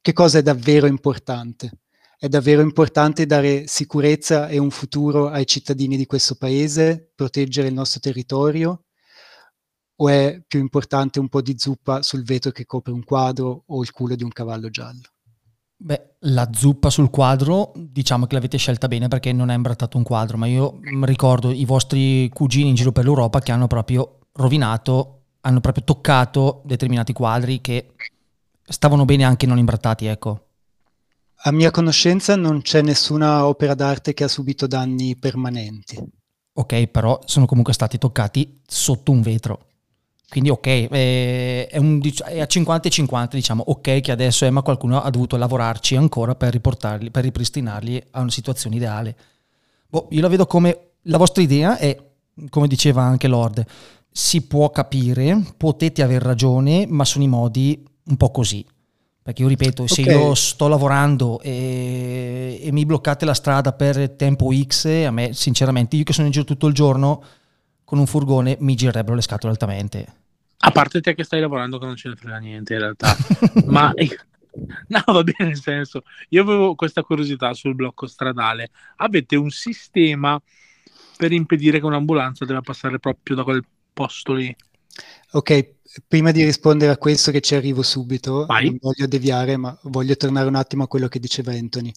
che 0.02 0.14
cosa 0.14 0.40
è 0.40 0.42
davvero 0.42 0.88
importante? 0.88 1.80
È 2.18 2.28
davvero 2.30 2.62
importante 2.62 3.26
dare 3.26 3.68
sicurezza 3.68 4.48
e 4.48 4.58
un 4.58 4.70
futuro 4.70 5.30
ai 5.30 5.46
cittadini 5.46 5.98
di 5.98 6.06
questo 6.06 6.36
paese, 6.36 7.12
proteggere 7.16 7.68
il 7.70 7.74
nostro 7.74 8.00
territorio? 8.00 8.86
O 9.98 10.10
è 10.10 10.42
più 10.48 10.60
importante 10.60 11.20
un 11.20 11.30
po' 11.30 11.42
di 11.42 11.56
zuppa 11.58 12.02
sul 12.02 12.24
vetro 12.24 12.52
che 12.52 12.66
copre 12.66 12.94
un 12.94 13.04
quadro 13.04 13.64
o 13.68 13.82
il 13.82 13.92
culo 13.92 14.16
di 14.16 14.24
un 14.24 14.32
cavallo 14.32 14.70
giallo? 14.70 15.13
Beh, 15.86 16.16
la 16.20 16.48
zuppa 16.54 16.90
sul 16.90 17.10
quadro, 17.10 17.74
diciamo 17.76 18.26
che 18.26 18.36
l'avete 18.36 18.58
scelta 18.58 18.88
bene 18.88 19.10
perché 19.10 19.34
non 19.34 19.50
è 19.50 19.54
imbrattato 19.54 19.98
un 19.98 20.04
quadro, 20.04 20.38
ma 20.38 20.46
io 20.46 20.80
ricordo 21.02 21.52
i 21.52 21.66
vostri 21.66 22.30
cugini 22.30 22.70
in 22.70 22.76
giro 22.76 22.94
per 22.94 23.04
l'Europa 23.04 23.42
che 23.42 23.52
hanno 23.52 23.68
proprio 23.68 24.20
rovinato, 24.32 25.24
hanno 25.42 25.60
proprio 25.60 25.84
toccato 25.84 26.62
determinati 26.64 27.12
quadri 27.12 27.60
che 27.60 27.96
stavano 28.64 29.04
bene 29.04 29.26
anche 29.26 29.46
non 29.46 29.58
imbrattati, 29.58 30.06
ecco. 30.06 30.46
A 31.46 31.52
mia 31.52 31.70
conoscenza 31.70 32.38
non 32.38 32.62
c'è 32.62 32.82
nessuna 32.82 33.46
opera 33.46 33.74
d'arte 33.74 34.14
che 34.14 34.24
ha 34.24 34.30
subito 34.30 34.68
danni 34.68 35.18
permanenti. 35.18 36.02
Ok, 36.54 36.88
però 36.88 37.20
sono 37.26 37.46
comunque 37.46 37.74
stati 37.74 37.98
toccati 37.98 38.62
sotto 38.66 39.12
un 39.12 39.22
vetro. 39.22 39.66
Quindi 40.34 40.50
ok, 40.50 40.66
eh, 40.66 41.68
è, 41.68 41.78
un, 41.78 42.02
è, 42.26 42.42
a 42.42 42.48
50 42.48 42.88
e 42.88 42.92
50 42.92 43.36
diciamo, 43.36 43.64
ok 43.68 44.02
che 44.02 44.12
adesso 44.12 44.46
è, 44.46 44.50
ma 44.50 44.64
qualcuno 44.64 45.00
ha 45.00 45.08
dovuto 45.12 45.38
lavorarci 45.38 45.96
ancora 45.96 46.34
per 46.34 46.52
riportarli, 46.54 47.12
per 47.12 47.22
ripristinarli 47.26 48.04
a 48.10 48.22
una 48.22 48.32
situazione 48.32 48.78
ideale. 48.78 49.16
Boh, 49.88 50.08
io 50.10 50.22
la 50.22 50.30
vedo 50.30 50.48
come, 50.48 50.94
la 51.04 51.20
vostra 51.20 51.44
idea 51.44 51.78
è, 51.78 51.96
come 52.50 52.68
diceva 52.68 53.04
anche 53.04 53.28
Lord, 53.28 53.64
si 54.10 54.42
può 54.48 54.72
capire, 54.72 55.40
potete 55.56 56.02
aver 56.02 56.24
ragione, 56.24 56.88
ma 56.88 57.06
sono 57.06 57.26
i 57.26 57.28
modi 57.28 57.88
un 58.06 58.18
po' 58.18 58.32
così. 58.32 58.66
Perché 59.22 59.44
io 59.44 59.48
ripeto, 59.48 59.86
se 59.86 60.02
okay. 60.02 60.16
io 60.16 60.34
sto 60.34 60.68
lavorando 60.68 61.42
e, 61.42 62.60
e, 62.60 62.72
mi 62.72 62.88
bloccate 62.88 63.24
la 63.24 63.36
strada 63.36 63.72
per 63.72 64.10
tempo 64.16 64.50
X, 64.52 64.86
a 65.06 65.12
me 65.12 65.32
sinceramente, 65.34 65.96
io 65.96 66.04
che 66.04 66.12
sono 66.12 66.26
in 66.26 66.34
giro 66.34 66.44
tutto 66.44 66.66
il 66.66 66.74
giorno 66.74 67.24
con 67.84 68.00
un 68.00 68.08
furgone, 68.08 68.58
mi 68.62 68.74
girerebbero 68.74 69.14
le 69.14 69.22
scatole 69.22 69.52
altamente. 69.52 70.22
A 70.66 70.72
parte 70.72 71.02
te 71.02 71.14
che 71.14 71.24
stai 71.26 71.42
lavorando 71.42 71.78
che 71.78 71.86
non 71.86 71.98
ce 71.98 72.08
ne 72.10 72.16
frega 72.16 72.38
niente 72.38 72.74
in 72.74 72.80
realtà. 72.80 73.16
Ma 73.68 73.94
no, 74.88 75.04
va 75.06 75.24
bene 75.24 75.50
nel 75.50 75.60
senso, 75.60 76.04
io 76.30 76.42
avevo 76.42 76.76
questa 76.76 77.04
curiosità 77.04 77.54
sul 77.54 77.76
blocco 77.76 78.08
stradale. 78.08 78.70
Avete 78.98 79.36
un 79.36 79.50
sistema 79.50 80.42
per 81.18 81.32
impedire 81.34 81.80
che 81.80 81.86
un'ambulanza 81.86 82.46
debba 82.46 82.62
passare 82.62 83.00
proprio 83.00 83.36
da 83.36 83.44
quel 83.44 83.64
posto 83.92 84.34
lì? 84.34 84.56
Ok, 85.32 85.76
prima 86.08 86.32
di 86.32 86.44
rispondere 86.46 86.92
a 86.92 86.98
questo 86.98 87.32
che 87.32 87.42
ci 87.42 87.56
arrivo 87.56 87.82
subito, 87.82 88.46
Vai. 88.46 88.68
non 88.68 88.78
voglio 88.80 89.08
deviare, 89.08 89.58
ma 89.58 89.78
voglio 89.84 90.16
tornare 90.16 90.48
un 90.48 90.56
attimo 90.56 90.84
a 90.84 90.88
quello 90.88 91.10
che 91.10 91.20
diceva 91.20 91.52
Anthony. 91.52 91.92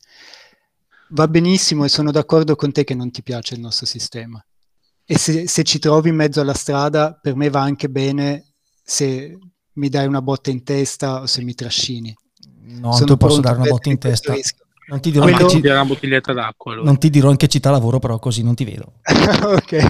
Va 1.11 1.29
benissimo 1.29 1.85
e 1.85 1.89
sono 1.89 2.11
d'accordo 2.11 2.57
con 2.57 2.73
te 2.73 2.83
che 2.83 2.97
non 2.97 3.13
ti 3.13 3.23
piace 3.23 3.55
il 3.55 3.61
nostro 3.61 3.87
sistema. 3.87 4.45
E 5.05 5.19
se, 5.19 5.47
se 5.47 5.63
ci 5.63 5.79
trovi 5.79 6.09
in 6.09 6.17
mezzo 6.17 6.41
alla 6.41 6.53
strada, 6.53 7.15
per 7.15 7.37
me 7.37 7.49
va 7.49 7.61
anche 7.61 7.89
bene 7.89 8.46
se 8.89 9.37
mi 9.73 9.89
dai 9.89 10.07
una 10.07 10.23
botta 10.23 10.51
in 10.51 10.63
testa 10.63 11.23
o 11.23 11.27
se 11.27 11.43
mi 11.43 11.55
trascini. 11.55 12.15
No, 12.69 12.97
non 12.97 13.05
ti 13.05 13.17
posso 13.17 13.41
dare 13.41 13.59
una 13.59 13.69
botta 13.69 13.91
in 13.91 13.99
testa. 13.99 14.33
Non 14.89 15.01
ti, 15.01 15.11
dirò 15.11 15.25
Quello... 15.25 15.49
ci... 15.49 15.59
una 15.59 15.85
bottiglietta 15.85 16.33
d'acqua. 16.33 16.73
Allora. 16.73 16.87
Non 16.87 16.99
ti 16.99 17.11
dirò 17.11 17.31
in 17.31 17.37
che 17.37 17.49
città 17.49 17.71
lavoro, 17.71 17.99
però 17.99 18.21
così 18.21 18.45
non 18.45 18.55
ti 18.55 18.65
vedo. 18.65 19.01
ok. 19.03 19.87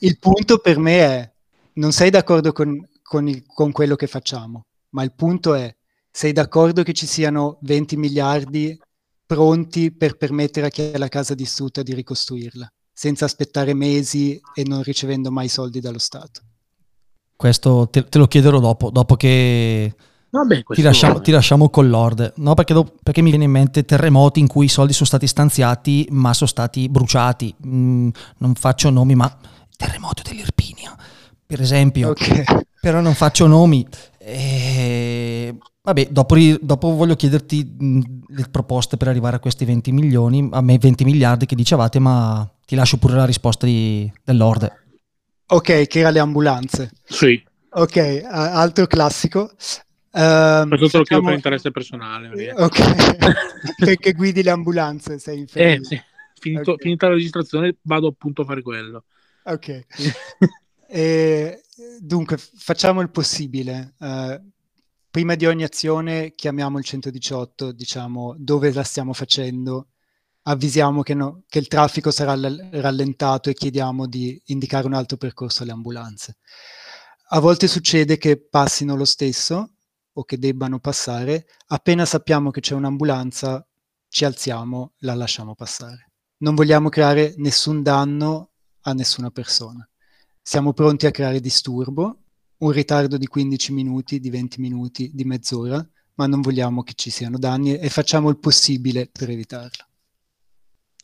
Il 0.00 0.18
punto 0.20 0.58
per 0.58 0.78
me 0.78 0.98
è, 0.98 1.32
non 1.74 1.90
sei 1.90 2.10
d'accordo 2.10 2.52
con, 2.52 2.88
con, 3.02 3.26
il, 3.26 3.44
con 3.44 3.72
quello 3.72 3.96
che 3.96 4.06
facciamo, 4.06 4.66
ma 4.90 5.02
il 5.02 5.12
punto 5.12 5.54
è, 5.54 5.74
sei 6.08 6.32
d'accordo 6.32 6.84
che 6.84 6.92
ci 6.92 7.06
siano 7.06 7.58
20 7.62 7.96
miliardi 7.96 8.78
pronti 9.26 9.92
per 9.92 10.16
permettere 10.16 10.66
a 10.66 10.70
chi 10.70 10.92
ha 10.94 10.98
la 10.98 11.08
casa 11.08 11.34
distrutta 11.34 11.82
di 11.82 11.92
ricostruirla, 11.94 12.68
senza 12.92 13.24
aspettare 13.24 13.74
mesi 13.74 14.40
e 14.54 14.62
non 14.64 14.84
ricevendo 14.84 15.32
mai 15.32 15.48
soldi 15.48 15.80
dallo 15.80 15.98
Stato? 15.98 16.42
Questo 17.36 17.88
te, 17.90 18.04
te 18.04 18.18
lo 18.18 18.26
chiederò 18.26 18.58
dopo, 18.58 18.90
dopo 18.90 19.14
che 19.14 19.94
Vabbè, 20.30 20.62
ti, 20.64 20.82
lasciamo, 20.82 21.20
ti, 21.20 21.30
lasciamo, 21.30 21.68
con 21.68 21.88
Lord. 21.88 22.32
No, 22.36 22.54
perché, 22.54 22.72
dopo, 22.72 22.94
perché, 23.02 23.22
mi 23.22 23.30
viene 23.30 23.44
in 23.44 23.50
mente 23.50 23.84
terremoti 23.84 24.40
in 24.40 24.46
cui 24.46 24.64
i 24.64 24.70
soldi 24.70 24.92
sono 24.92 25.06
stati 25.06 25.26
stanziati 25.26 26.06
ma 26.10 26.32
sono 26.34 26.48
stati 26.48 26.88
bruciati. 26.88 27.54
Mm, 27.66 28.08
non 28.38 28.54
faccio 28.54 28.90
nomi, 28.90 29.14
ma 29.14 29.34
terremoto 29.76 30.22
dell'Irpinia, 30.24 30.96
per 31.46 31.60
esempio. 31.60 32.10
Okay 32.10 32.44
però 32.86 33.00
non 33.00 33.14
faccio 33.14 33.48
nomi. 33.48 33.84
E... 34.16 35.56
Vabbè, 35.82 36.08
dopo, 36.10 36.36
dopo, 36.60 36.94
voglio 36.94 37.16
chiederti 37.16 38.18
le 38.28 38.46
proposte 38.48 38.96
per 38.96 39.08
arrivare 39.08 39.36
a 39.36 39.38
questi 39.40 39.64
20 39.64 39.90
milioni, 39.90 40.48
a 40.52 40.60
me 40.60 40.78
20 40.78 41.02
miliardi 41.02 41.46
che 41.46 41.56
dicevate, 41.56 41.98
ma 41.98 42.48
ti 42.64 42.76
lascio 42.76 42.98
pure 42.98 43.14
la 43.14 43.24
risposta 43.24 43.66
di, 43.66 44.08
dell'Orde. 44.22 44.85
Ok, 45.48 45.86
che 45.86 45.98
era 45.98 46.10
le 46.10 46.18
ambulanze. 46.18 46.90
Sì. 47.04 47.42
Ok, 47.70 48.22
altro 48.24 48.86
classico. 48.86 49.52
Um, 50.12 50.68
per 50.68 50.78
tutto 50.78 50.98
facciamo... 50.98 51.26
per 51.26 51.34
interesse 51.34 51.70
personale. 51.70 52.52
Ok, 52.54 53.76
perché 53.76 54.12
guidi 54.12 54.42
le 54.42 54.50
ambulanze, 54.50 55.18
sei 55.18 55.46
eh, 55.52 55.78
sì. 55.82 56.00
Finito, 56.38 56.72
okay. 56.72 56.82
Finita 56.82 57.08
la 57.08 57.14
registrazione 57.14 57.76
vado 57.82 58.08
appunto 58.08 58.42
a 58.42 58.44
fare 58.44 58.62
quello. 58.62 59.04
Ok. 59.44 59.84
e, 60.88 61.62
dunque, 62.00 62.38
facciamo 62.38 63.00
il 63.00 63.10
possibile. 63.10 63.94
Uh, 63.98 64.40
prima 65.10 65.34
di 65.34 65.46
ogni 65.46 65.64
azione 65.64 66.34
chiamiamo 66.34 66.78
il 66.78 66.84
118, 66.84 67.72
diciamo 67.72 68.34
dove 68.38 68.72
la 68.72 68.82
stiamo 68.82 69.12
facendo, 69.12 69.88
avvisiamo 70.48 71.02
che, 71.02 71.14
no, 71.14 71.42
che 71.48 71.58
il 71.58 71.68
traffico 71.68 72.10
sarà 72.10 72.34
rallentato 72.34 73.50
e 73.50 73.54
chiediamo 73.54 74.06
di 74.06 74.40
indicare 74.46 74.86
un 74.86 74.94
altro 74.94 75.16
percorso 75.16 75.62
alle 75.62 75.72
ambulanze. 75.72 76.38
A 77.30 77.40
volte 77.40 77.68
succede 77.68 78.18
che 78.18 78.40
passino 78.40 78.96
lo 78.96 79.04
stesso 79.04 79.74
o 80.12 80.24
che 80.24 80.38
debbano 80.38 80.78
passare, 80.78 81.46
appena 81.66 82.04
sappiamo 82.04 82.50
che 82.50 82.60
c'è 82.60 82.74
un'ambulanza 82.74 83.66
ci 84.08 84.24
alziamo, 84.24 84.94
la 84.98 85.14
lasciamo 85.14 85.54
passare. 85.54 86.12
Non 86.38 86.54
vogliamo 86.54 86.88
creare 86.88 87.34
nessun 87.36 87.82
danno 87.82 88.50
a 88.82 88.92
nessuna 88.92 89.30
persona 89.30 89.88
siamo 90.48 90.72
pronti 90.72 91.06
a 91.06 91.10
creare 91.10 91.40
disturbo, 91.40 92.20
un 92.58 92.70
ritardo 92.70 93.18
di 93.18 93.26
15 93.26 93.72
minuti, 93.72 94.20
di 94.20 94.30
20 94.30 94.60
minuti, 94.60 95.10
di 95.12 95.24
mezz'ora, 95.24 95.84
ma 96.14 96.28
non 96.28 96.40
vogliamo 96.40 96.84
che 96.84 96.92
ci 96.94 97.10
siano 97.10 97.36
danni 97.36 97.76
e 97.76 97.88
facciamo 97.90 98.28
il 98.28 98.38
possibile 98.38 99.08
per 99.10 99.28
evitarlo. 99.28 99.85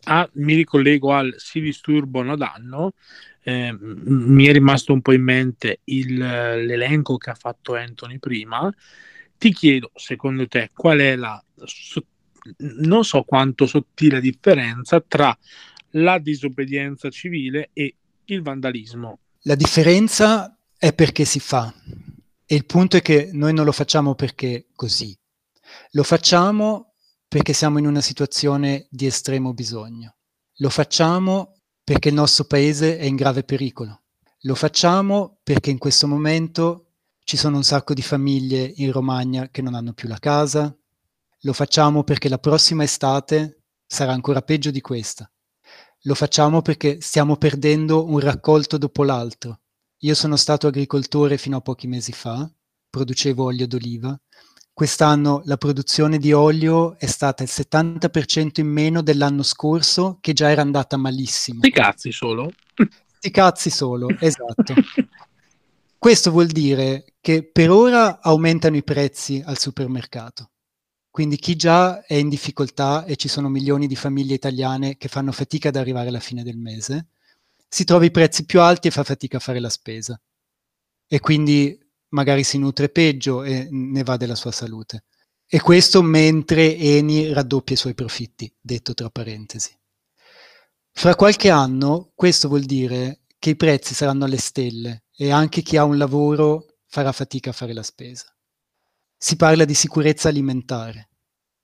Ah, 0.05 0.29
mi 0.35 0.55
ricollego 0.55 1.13
al 1.13 1.35
si 1.37 1.61
disturbo 1.61 2.23
no 2.23 2.37
danno. 2.37 2.93
Eh, 3.45 3.77
mi 3.79 4.47
è 4.47 4.53
rimasto 4.53 4.93
un 4.93 5.03
po' 5.03 5.13
in 5.13 5.23
mente 5.23 5.81
il, 5.85 6.17
l'elenco 6.17 7.17
che 7.17 7.31
ha 7.31 7.35
fatto 7.35 7.75
Anthony 7.75 8.19
prima. 8.19 8.73
Ti 9.37 9.53
chiedo, 9.53 9.91
secondo 9.95 10.47
te, 10.47 10.71
qual 10.73 10.99
è 10.99 11.17
la 11.17 11.43
non 12.81 13.05
so 13.05 13.23
quanto 13.23 13.67
sottile 13.67 14.21
differenza 14.21 15.01
tra 15.01 15.37
la 15.91 16.19
disobbedienza 16.19 17.09
civile 17.11 17.71
e 17.73 17.95
il 18.25 18.43
vandalismo? 18.43 19.19
La 19.43 19.55
differenza 19.55 20.57
è 20.77 20.93
perché 20.93 21.25
si 21.25 21.41
fa 21.41 21.73
e 22.45 22.55
il 22.55 22.67
punto 22.67 22.97
è 22.97 23.03
che 23.03 23.31
noi 23.33 23.53
non 23.53 23.65
lo 23.65 23.73
facciamo 23.73 24.15
perché 24.15 24.67
così, 24.75 25.17
lo 25.93 26.03
facciamo 26.03 26.92
perché 27.33 27.55
siamo 27.55 27.79
in 27.79 27.87
una 27.87 28.03
situazione 28.03 28.87
di 28.91 29.07
estremo 29.07 29.55
bisogno, 29.55 30.17
lo 30.57 30.69
facciamo 30.69 31.55
perché 31.83 32.11
il 32.11 32.15
nostro 32.15 32.45
paese 32.45 32.99
è 32.99 33.05
in 33.05 33.17
grave 33.17 33.43
pericolo, 33.43 34.03
lo 34.41 34.55
facciamo 34.55 35.39
perché 35.43 35.71
in 35.71 35.79
questo 35.79 36.07
momento 36.07 36.91
ci 37.25 37.39
sono 37.39 37.57
un 37.57 37.65
sacco 37.65 37.95
di 37.95 38.03
famiglie 38.03 38.71
in 38.77 38.93
Romagna 38.93 39.49
che 39.49 39.63
non 39.63 39.73
hanno 39.73 39.95
più 39.95 40.09
la 40.09 40.19
casa, 40.19 40.77
lo 41.41 41.53
facciamo 41.55 42.05
perché 42.05 42.29
la 42.29 42.37
prossima 42.37 42.83
estate 42.83 43.63
sarà 43.87 44.13
ancora 44.13 44.43
peggio 44.43 44.71
di 44.71 44.83
questa 44.83 45.27
lo 46.03 46.15
facciamo 46.15 46.61
perché 46.61 47.01
stiamo 47.01 47.37
perdendo 47.37 48.05
un 48.05 48.19
raccolto 48.19 48.77
dopo 48.77 49.05
l'altro. 49.05 49.61
Io 50.01 50.17
sono 50.17 50.35
stato 50.35 50.67
agricoltore 50.67 51.39
fino 51.39 51.59
a 51.59 51.61
pochi 51.61 51.87
mesi 51.87 52.11
fa, 52.11 52.51
producevo 52.91 53.45
olio 53.45 53.69
d'oliva. 53.69 54.21
Quest'anno 54.75 55.43
la 55.45 55.59
produzione 55.59 56.19
di 56.19 56.33
olio 56.33 56.99
è 56.99 57.07
stata 57.07 57.43
il 57.43 57.51
70% 57.53 58.61
in 58.61 58.69
meno 58.69 59.03
dell'anno 59.03 59.43
scorso, 59.43 60.19
che 60.21 60.33
già 60.33 60.51
era 60.51 60.63
andata 60.63 60.97
malissimo. 60.97 61.59
Sti 61.59 61.71
cazzi 61.71 62.11
solo? 62.11 62.53
Sti 63.19 63.31
cazzi 63.31 63.71
solo, 63.71 64.09
esatto. 64.19 64.75
Questo 65.99 66.31
vuol 66.31 66.47
dire 66.47 67.15
che 67.21 67.45
per 67.45 67.71
ora 67.71 68.21
aumentano 68.21 68.77
i 68.77 68.83
prezzi 68.83 69.43
al 69.45 69.59
supermercato. 69.59 70.51
Quindi 71.11 71.37
chi 71.37 71.55
già 71.55 72.05
è 72.07 72.15
in 72.15 72.31
difficoltà 72.31 73.05
e 73.05 73.17
ci 73.17 73.29
sono 73.29 73.51
milioni 73.51 73.87
di 73.87 73.95
famiglie 73.95 74.35
italiane 74.35 74.97
che 74.97 75.09
fanno 75.09 75.31
fatica 75.31 75.69
ad 75.69 75.77
arrivare 75.77 76.09
alla 76.09 76.19
fine 76.19 76.43
del 76.43 76.57
mese, 76.57 77.09
si 77.69 77.85
trova 77.85 78.07
i 78.07 78.11
prezzi 78.11 78.47
più 78.47 78.61
alti 78.61 78.89
e 78.89 78.91
fa 78.91 79.05
fatica 79.05 79.37
a 79.37 79.41
fare 79.41 79.61
la 79.61 79.69
spesa. 79.69 80.19
E 81.07 81.21
quindi 81.21 81.79
magari 82.13 82.45
si 82.45 82.59
nutre 82.59 82.89
peggio 82.89 83.43
e 83.43 83.69
ne 83.71 84.03
va 84.03 84.17
della 84.17 84.35
sua 84.35 84.53
salute. 84.53 85.05
E 85.47 85.61
questo 85.61 86.01
mentre 86.03 86.77
Eni 86.77 87.33
raddoppia 87.33 87.75
i 87.75 87.79
suoi 87.79 87.95
profitti, 87.95 88.51
detto 88.59 88.95
tra 88.95 89.11
parentesi. 89.11 89.77
Fra 90.91 91.15
qualche 91.15 91.51
anno 91.51 92.13
questo 92.15 92.49
vuol 92.49 92.63
dire 92.63 93.21
che 93.39 93.51
i 93.51 93.57
prezzi 93.57 93.95
saranno 93.95 94.25
alle 94.25 94.39
stelle 94.39 95.05
e 95.15 95.31
anche 95.31 95.63
chi 95.63 95.77
ha 95.77 95.85
un 95.85 95.99
lavoro 95.99 96.77
farà 96.87 97.13
fatica 97.13 97.51
a 97.51 97.55
fare 97.55 97.73
la 97.73 97.83
spesa. 97.83 98.35
Si 99.17 99.37
parla 99.37 99.65
di 99.65 99.75
sicurezza 99.75 100.29
alimentare, 100.29 101.11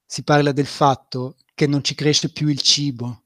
si 0.05 0.23
parla 0.23 0.53
del 0.53 0.67
fatto 0.67 1.37
che 1.55 1.67
non 1.67 1.83
ci 1.83 1.95
cresce 1.95 2.31
più 2.31 2.49
il 2.49 2.61
cibo. 2.61 3.25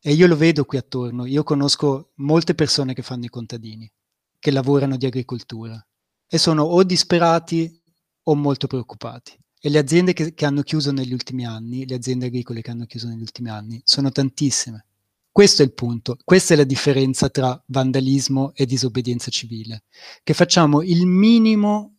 E 0.00 0.12
io 0.12 0.26
lo 0.26 0.36
vedo 0.36 0.64
qui 0.64 0.76
attorno, 0.76 1.24
io 1.24 1.42
conosco 1.42 2.12
molte 2.16 2.54
persone 2.54 2.92
che 2.92 3.02
fanno 3.02 3.24
i 3.24 3.30
contadini, 3.30 3.90
che 4.38 4.50
lavorano 4.50 4.96
di 4.96 5.06
agricoltura 5.06 5.82
e 6.26 6.38
sono 6.38 6.62
o 6.62 6.82
disperati 6.82 7.80
o 8.24 8.34
molto 8.34 8.66
preoccupati. 8.66 9.38
E 9.60 9.68
le 9.70 9.78
aziende 9.78 10.12
che, 10.12 10.34
che 10.34 10.44
hanno 10.44 10.62
chiuso 10.62 10.92
negli 10.92 11.12
ultimi 11.12 11.46
anni, 11.46 11.86
le 11.86 11.94
aziende 11.94 12.26
agricole 12.26 12.60
che 12.60 12.70
hanno 12.70 12.86
chiuso 12.86 13.08
negli 13.08 13.20
ultimi 13.20 13.48
anni, 13.48 13.80
sono 13.84 14.10
tantissime. 14.10 14.86
Questo 15.30 15.62
è 15.62 15.64
il 15.64 15.72
punto, 15.72 16.16
questa 16.22 16.54
è 16.54 16.56
la 16.56 16.64
differenza 16.64 17.28
tra 17.28 17.60
vandalismo 17.66 18.52
e 18.54 18.66
disobbedienza 18.66 19.30
civile, 19.30 19.84
che 20.22 20.32
facciamo 20.32 20.80
il 20.82 21.06
minimo 21.06 21.96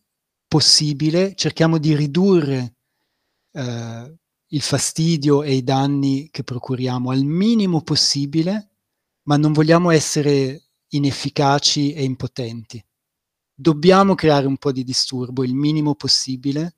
possibile, 0.48 1.34
cerchiamo 1.34 1.76
di 1.76 1.94
ridurre 1.94 2.76
eh, 3.52 4.14
il 4.46 4.60
fastidio 4.62 5.42
e 5.42 5.54
i 5.54 5.62
danni 5.62 6.30
che 6.30 6.44
procuriamo 6.44 7.10
al 7.10 7.24
minimo 7.24 7.82
possibile, 7.82 8.70
ma 9.24 9.36
non 9.36 9.52
vogliamo 9.52 9.90
essere 9.90 10.68
inefficaci 10.88 11.92
e 11.92 12.04
impotenti. 12.04 12.82
Dobbiamo 13.58 14.14
creare 14.14 14.46
un 14.46 14.58
po' 14.58 14.70
di 14.70 14.84
disturbo, 14.84 15.42
il 15.42 15.54
minimo 15.54 15.94
possibile, 15.94 16.74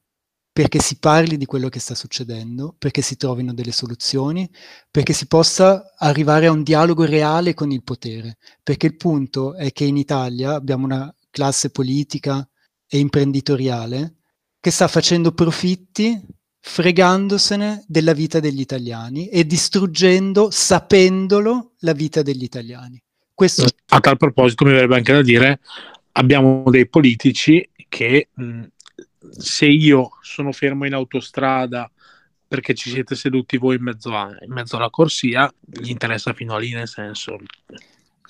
perché 0.52 0.78
si 0.78 0.98
parli 0.98 1.36
di 1.36 1.44
quello 1.44 1.68
che 1.68 1.80
sta 1.80 1.96
succedendo, 1.96 2.74
perché 2.78 3.02
si 3.02 3.16
trovino 3.16 3.52
delle 3.52 3.72
soluzioni, 3.72 4.48
perché 4.88 5.12
si 5.12 5.26
possa 5.26 5.94
arrivare 5.98 6.46
a 6.46 6.52
un 6.52 6.62
dialogo 6.62 7.04
reale 7.04 7.52
con 7.54 7.72
il 7.72 7.82
potere. 7.82 8.38
Perché 8.62 8.86
il 8.86 8.96
punto 8.96 9.54
è 9.54 9.72
che 9.72 9.84
in 9.84 9.96
Italia 9.96 10.54
abbiamo 10.54 10.84
una 10.84 11.12
classe 11.30 11.70
politica 11.70 12.48
e 12.86 12.98
imprenditoriale 12.98 14.14
che 14.60 14.70
sta 14.70 14.86
facendo 14.88 15.32
profitti 15.32 16.20
fregandosene 16.60 17.84
della 17.86 18.12
vita 18.12 18.40
degli 18.40 18.60
italiani 18.60 19.28
e 19.28 19.46
distruggendo, 19.46 20.50
sapendolo, 20.50 21.72
la 21.80 21.92
vita 21.92 22.22
degli 22.22 22.42
italiani. 22.42 23.02
Questo... 23.32 23.66
A 23.90 24.00
tal 24.00 24.16
proposito, 24.16 24.64
mi 24.64 24.72
verrebbe 24.72 24.96
anche 24.96 25.12
da 25.12 25.22
dire, 25.22 25.60
abbiamo 26.18 26.64
dei 26.68 26.88
politici 26.88 27.68
che 27.88 28.28
mh, 28.34 28.62
se 29.30 29.66
io 29.66 30.10
sono 30.20 30.52
fermo 30.52 30.84
in 30.84 30.94
autostrada 30.94 31.90
perché 32.46 32.74
ci 32.74 32.90
siete 32.90 33.14
seduti 33.14 33.56
voi 33.56 33.76
in 33.76 33.82
mezzo, 33.82 34.14
a, 34.14 34.34
in 34.40 34.52
mezzo 34.52 34.76
alla 34.76 34.90
corsia, 34.90 35.52
gli 35.60 35.90
interessa 35.90 36.32
fino 36.32 36.54
a 36.54 36.58
lì, 36.58 36.72
nel 36.72 36.88
senso... 36.88 37.36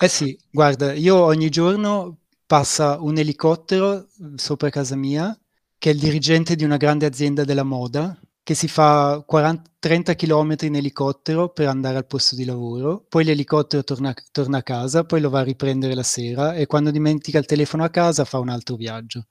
Eh 0.00 0.08
sì, 0.08 0.36
guarda, 0.50 0.92
io 0.92 1.16
ogni 1.16 1.48
giorno 1.48 2.18
passa 2.44 3.00
un 3.00 3.16
elicottero 3.16 4.08
sopra 4.34 4.70
casa 4.70 4.96
mia, 4.96 5.36
che 5.78 5.90
è 5.90 5.92
il 5.92 6.00
dirigente 6.00 6.56
di 6.56 6.64
una 6.64 6.76
grande 6.76 7.06
azienda 7.06 7.44
della 7.44 7.62
moda, 7.62 8.18
che 8.48 8.54
si 8.54 8.66
fa 8.66 9.22
40, 9.26 9.72
30 9.78 10.14
km 10.14 10.56
in 10.62 10.76
elicottero 10.76 11.50
per 11.50 11.68
andare 11.68 11.98
al 11.98 12.06
posto 12.06 12.34
di 12.34 12.46
lavoro, 12.46 13.04
poi 13.06 13.22
l'elicottero 13.22 13.84
torna, 13.84 14.14
torna, 14.32 14.56
a 14.56 14.62
casa, 14.62 15.04
poi 15.04 15.20
lo 15.20 15.28
va 15.28 15.40
a 15.40 15.42
riprendere 15.42 15.94
la 15.94 16.02
sera 16.02 16.54
e 16.54 16.64
quando 16.64 16.90
dimentica 16.90 17.36
il 17.36 17.44
telefono 17.44 17.84
a 17.84 17.90
casa 17.90 18.24
fa 18.24 18.38
un 18.38 18.48
altro 18.48 18.76
viaggio. 18.76 19.26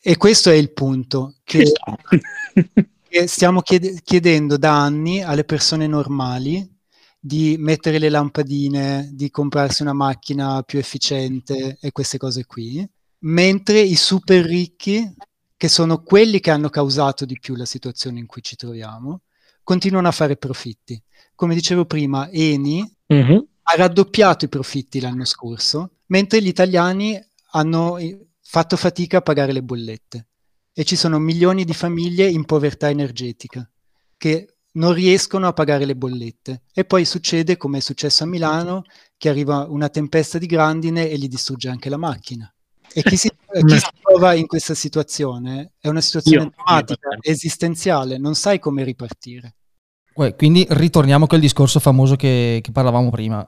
E 0.00 0.16
questo 0.16 0.50
è 0.50 0.54
il 0.54 0.72
punto, 0.72 1.36
che, 1.44 1.70
che 3.08 3.26
stiamo 3.28 3.60
chied- 3.60 4.02
chiedendo 4.02 4.56
da 4.56 4.82
anni 4.82 5.22
alle 5.22 5.44
persone 5.44 5.86
normali 5.86 6.68
di 7.20 7.54
mettere 7.56 8.00
le 8.00 8.08
lampadine, 8.08 9.10
di 9.12 9.30
comprarsi 9.30 9.82
una 9.82 9.92
macchina 9.92 10.60
più 10.64 10.80
efficiente 10.80 11.78
e 11.80 11.92
queste 11.92 12.18
cose 12.18 12.46
qui, 12.46 12.84
mentre 13.20 13.78
i 13.78 13.94
super 13.94 14.44
ricchi 14.44 15.08
che 15.66 15.72
sono 15.72 16.00
quelli 16.00 16.38
che 16.38 16.52
hanno 16.52 16.68
causato 16.68 17.24
di 17.24 17.40
più 17.40 17.56
la 17.56 17.64
situazione 17.64 18.20
in 18.20 18.26
cui 18.26 18.40
ci 18.40 18.54
troviamo, 18.54 19.22
continuano 19.64 20.06
a 20.06 20.12
fare 20.12 20.36
profitti. 20.36 21.02
Come 21.34 21.56
dicevo 21.56 21.84
prima, 21.86 22.30
Eni 22.30 22.88
mm-hmm. 23.12 23.38
ha 23.62 23.74
raddoppiato 23.74 24.44
i 24.44 24.48
profitti 24.48 25.00
l'anno 25.00 25.24
scorso, 25.24 25.96
mentre 26.06 26.40
gli 26.40 26.46
italiani 26.46 27.20
hanno 27.50 27.98
fatto 28.40 28.76
fatica 28.76 29.18
a 29.18 29.22
pagare 29.22 29.52
le 29.52 29.62
bollette 29.64 30.28
e 30.72 30.84
ci 30.84 30.94
sono 30.94 31.18
milioni 31.18 31.64
di 31.64 31.74
famiglie 31.74 32.28
in 32.28 32.44
povertà 32.44 32.88
energetica 32.88 33.68
che 34.16 34.58
non 34.74 34.92
riescono 34.92 35.48
a 35.48 35.52
pagare 35.52 35.84
le 35.84 35.96
bollette. 35.96 36.62
E 36.72 36.84
poi 36.84 37.04
succede, 37.04 37.56
come 37.56 37.78
è 37.78 37.80
successo 37.80 38.22
a 38.22 38.28
Milano, 38.28 38.84
che 39.16 39.28
arriva 39.28 39.66
una 39.68 39.88
tempesta 39.88 40.38
di 40.38 40.46
grandine 40.46 41.08
e 41.08 41.18
gli 41.18 41.26
distrugge 41.26 41.68
anche 41.68 41.88
la 41.88 41.96
macchina. 41.96 42.48
E 42.96 43.02
chi 43.02 43.16
si, 43.16 43.28
chi 43.66 43.78
si 43.78 43.90
trova 44.00 44.32
in 44.32 44.46
questa 44.46 44.74
situazione 44.74 45.72
è 45.78 45.88
una 45.88 46.00
situazione 46.00 46.44
io, 46.44 46.52
drammatica, 46.56 47.08
io. 47.10 47.18
esistenziale, 47.20 48.16
non 48.16 48.34
sai 48.34 48.58
come 48.58 48.84
ripartire. 48.84 49.54
Quindi 50.34 50.66
ritorniamo 50.70 51.26
a 51.26 51.28
quel 51.28 51.42
discorso 51.42 51.78
famoso 51.78 52.16
che, 52.16 52.60
che 52.62 52.72
parlavamo 52.72 53.10
prima. 53.10 53.46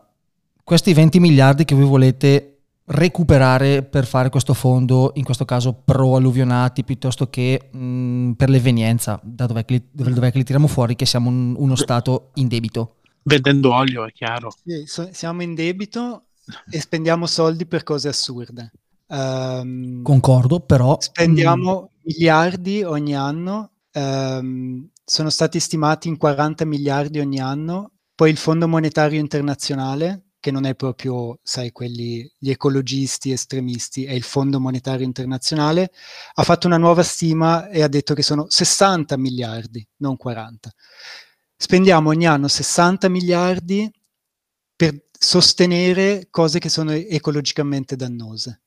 Questi 0.62 0.92
20 0.92 1.18
miliardi 1.18 1.64
che 1.64 1.74
voi 1.74 1.87
volete 1.87 2.58
recuperare 2.88 3.82
per 3.82 4.04
fare 4.06 4.28
questo 4.28 4.52
fondo, 4.52 5.12
in 5.14 5.24
questo 5.24 5.46
caso 5.46 5.72
pro 5.72 6.16
alluvionati 6.16 6.84
piuttosto 6.84 7.30
che 7.30 7.70
mh, 7.72 8.32
per 8.32 8.50
l'evenienza, 8.50 9.18
da 9.22 9.46
dov'è 9.46 9.64
che, 9.64 9.74
li, 9.74 10.12
dov'è 10.12 10.30
che 10.30 10.37
li 10.37 10.44
tiriamo 10.44 10.66
fuori 10.66 10.94
che 10.94 11.06
siamo 11.06 11.30
un, 11.30 11.54
uno 11.56 11.74
Stato 11.74 12.32
in 12.34 12.48
debito? 12.48 12.96
Vendendo 13.22 13.72
olio, 13.72 14.04
è 14.04 14.12
chiaro. 14.12 14.50
Sì, 14.62 14.84
so, 14.84 15.08
siamo 15.11 15.42
in 15.42 15.54
debito 15.54 16.24
e 16.70 16.80
spendiamo 16.80 17.24
soldi 17.24 17.64
per 17.64 17.82
cose 17.82 18.08
assurde. 18.08 18.72
Um, 19.09 20.03
Concordo, 20.03 20.61
però... 20.61 20.97
Spendiamo 21.01 21.90
mh. 21.92 22.01
miliardi 22.03 22.83
ogni 22.83 23.16
anno, 23.16 23.73
um, 23.94 24.88
sono 25.05 25.31
stati 25.31 25.59
stimati 25.61 26.09
in 26.09 26.16
40 26.16 26.64
miliardi 26.64 27.18
ogni 27.18 27.40
anno, 27.40 27.92
poi 28.14 28.31
il 28.31 28.37
Fondo 28.37 28.68
Monetario 28.68 29.18
Internazionale, 29.18 30.25
che 30.40 30.51
non 30.51 30.66
è 30.66 30.75
proprio, 30.75 31.38
sai, 31.42 31.73
quelli, 31.73 32.31
gli 32.38 32.51
ecologisti 32.51 33.33
estremisti, 33.33 34.05
è 34.05 34.12
il 34.12 34.23
Fondo 34.23 34.61
Monetario 34.61 35.07
Internazionale, 35.07 35.90
ha 36.35 36.42
fatto 36.42 36.66
una 36.66 36.79
nuova 36.79 37.03
stima 37.03 37.68
e 37.68 37.83
ha 37.83 37.88
detto 37.88 38.14
che 38.14 38.23
sono 38.23 38.47
60 38.49 39.16
miliardi, 39.16 39.87
non 39.99 40.16
40. 40.16 40.71
Spendiamo 41.57 42.11
ogni 42.11 42.27
anno 42.27 42.47
60 42.47 43.09
miliardi 43.09 43.90
per 44.77 45.07
sostenere 45.18 46.29
cose 46.31 46.61
che 46.61 46.68
sono 46.68 46.92
ecologicamente 46.92 47.97
dannose 47.97 48.61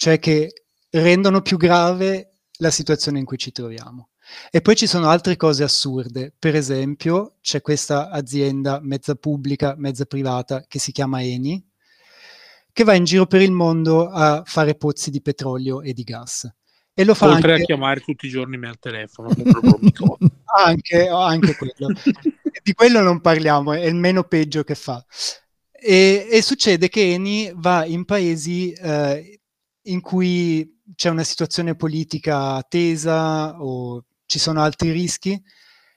cioè 0.00 0.18
che 0.18 0.64
rendono 0.92 1.42
più 1.42 1.58
grave 1.58 2.36
la 2.60 2.70
situazione 2.70 3.18
in 3.18 3.26
cui 3.26 3.36
ci 3.36 3.52
troviamo. 3.52 4.08
E 4.50 4.62
poi 4.62 4.74
ci 4.74 4.86
sono 4.86 5.10
altre 5.10 5.36
cose 5.36 5.62
assurde, 5.62 6.32
per 6.38 6.54
esempio 6.54 7.34
c'è 7.42 7.60
questa 7.60 8.08
azienda 8.08 8.80
mezza 8.80 9.14
pubblica, 9.14 9.74
mezza 9.76 10.06
privata 10.06 10.64
che 10.66 10.78
si 10.78 10.90
chiama 10.90 11.22
Eni, 11.22 11.62
che 12.72 12.82
va 12.82 12.94
in 12.94 13.04
giro 13.04 13.26
per 13.26 13.42
il 13.42 13.52
mondo 13.52 14.08
a 14.08 14.42
fare 14.46 14.74
pozzi 14.74 15.10
di 15.10 15.20
petrolio 15.20 15.82
e 15.82 15.92
di 15.92 16.02
gas. 16.02 16.50
E 16.94 17.04
lo 17.04 17.12
fa 17.12 17.26
Oltre 17.26 17.50
anche... 17.50 17.64
a 17.64 17.66
chiamare 17.66 18.00
tutti 18.00 18.24
i 18.24 18.30
giorni 18.30 18.56
me 18.56 18.70
al 18.70 18.78
telefono. 18.78 19.28
anche, 20.64 21.08
anche 21.08 21.56
quello. 21.56 21.92
di 22.62 22.72
quello 22.72 23.02
non 23.02 23.20
parliamo, 23.20 23.74
è 23.74 23.84
il 23.84 23.96
meno 23.96 24.24
peggio 24.24 24.64
che 24.64 24.74
fa. 24.74 25.04
E, 25.72 26.26
e 26.30 26.40
succede 26.40 26.88
che 26.88 27.12
Eni 27.12 27.52
va 27.54 27.84
in 27.84 28.06
paesi 28.06 28.72
eh, 28.72 29.39
in 29.82 30.00
cui 30.00 30.80
c'è 30.94 31.08
una 31.08 31.24
situazione 31.24 31.74
politica 31.74 32.62
tesa 32.68 33.60
o 33.60 34.04
ci 34.26 34.38
sono 34.38 34.60
altri 34.60 34.90
rischi 34.90 35.40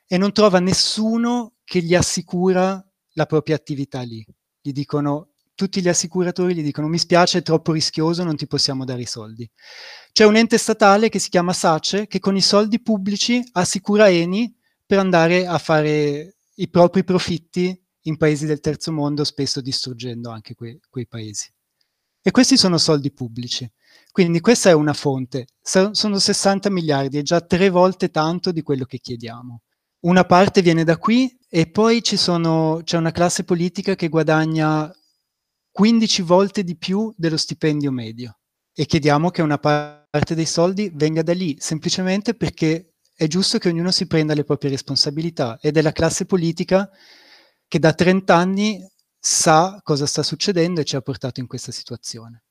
e 0.07 0.17
non 0.17 0.31
trova 0.31 0.59
nessuno 0.59 1.55
che 1.63 1.81
gli 1.81 1.95
assicura 1.95 2.83
la 3.13 3.25
propria 3.25 3.55
attività 3.55 4.01
lì. 4.01 4.25
Gli 4.61 4.71
dicono, 4.71 5.29
tutti 5.55 5.81
gli 5.81 5.87
assicuratori 5.87 6.55
gli 6.55 6.63
dicono 6.63 6.87
mi 6.87 6.97
spiace, 6.97 7.39
è 7.39 7.41
troppo 7.41 7.71
rischioso, 7.71 8.23
non 8.23 8.35
ti 8.35 8.47
possiamo 8.47 8.85
dare 8.85 9.01
i 9.01 9.07
soldi. 9.07 9.49
C'è 10.11 10.25
un 10.25 10.35
ente 10.35 10.57
statale 10.57 11.09
che 11.09 11.19
si 11.19 11.29
chiama 11.29 11.53
SACE 11.53 12.07
che 12.07 12.19
con 12.19 12.35
i 12.35 12.41
soldi 12.41 12.81
pubblici 12.81 13.43
assicura 13.53 14.09
Eni 14.09 14.55
per 14.85 14.99
andare 14.99 15.45
a 15.45 15.57
fare 15.57 16.37
i 16.55 16.69
propri 16.69 17.03
profitti 17.03 17.79
in 18.01 18.17
paesi 18.17 18.45
del 18.45 18.59
terzo 18.59 18.91
mondo, 18.91 19.23
spesso 19.23 19.61
distruggendo 19.61 20.29
anche 20.29 20.53
que- 20.55 20.79
quei 20.89 21.07
paesi. 21.07 21.51
E 22.25 22.31
questi 22.31 22.55
sono 22.55 22.77
soldi 22.77 23.11
pubblici. 23.11 23.69
Quindi 24.09 24.39
questa 24.39 24.69
è 24.69 24.73
una 24.73 24.93
fonte. 24.93 25.47
sono 25.61 26.19
60 26.19 26.69
miliardi, 26.69 27.17
è 27.17 27.21
già 27.21 27.41
tre 27.41 27.69
volte 27.69 28.09
tanto 28.09 28.53
di 28.53 28.61
quello 28.61 28.85
che 28.85 28.99
chiediamo. 28.99 29.61
Una 30.05 30.23
parte 30.23 30.61
viene 30.61 30.85
da 30.85 30.97
qui 30.97 31.37
e 31.49 31.69
poi 31.69 32.01
sono, 32.03 32.81
c'è 32.83 32.97
una 32.97 33.11
classe 33.11 33.43
politica 33.43 33.95
che 33.95 34.07
guadagna 34.07 34.89
15 35.71 36.21
volte 36.21 36.63
di 36.63 36.77
più 36.77 37.13
dello 37.17 37.37
stipendio 37.37 37.91
medio 37.91 38.37
e 38.73 38.85
chiediamo 38.85 39.29
che 39.29 39.41
una 39.41 39.57
parte 39.57 40.33
dei 40.33 40.45
soldi 40.45 40.91
venga 40.93 41.23
da 41.23 41.33
lì, 41.33 41.55
semplicemente 41.59 42.35
perché 42.35 42.93
è 43.15 43.27
giusto 43.27 43.57
che 43.57 43.69
ognuno 43.69 43.91
si 43.91 44.07
prenda 44.07 44.33
le 44.33 44.43
proprie 44.43 44.71
responsabilità 44.71 45.57
ed 45.61 45.77
è 45.77 45.81
la 45.81 45.91
classe 45.91 46.25
politica 46.25 46.89
che 47.67 47.79
da 47.79 47.93
30 47.93 48.35
anni 48.35 48.79
sa 49.25 49.79
cosa 49.83 50.05
sta 50.05 50.21
succedendo 50.21 50.81
e 50.81 50.83
ci 50.83 50.97
ha 50.97 51.01
portato 51.01 51.39
in 51.39 51.47
questa 51.47 51.71
situazione. 51.71 52.43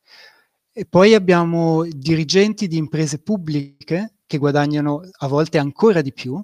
E 0.73 0.87
poi 0.87 1.13
abbiamo 1.13 1.85
dirigenti 1.85 2.67
di 2.67 2.79
imprese 2.79 3.21
pubbliche 3.21 4.15
che 4.27 4.39
guadagnano 4.39 5.03
a 5.19 5.27
volte 5.27 5.59
ancora 5.59 6.01
di 6.01 6.15
più 6.15 6.43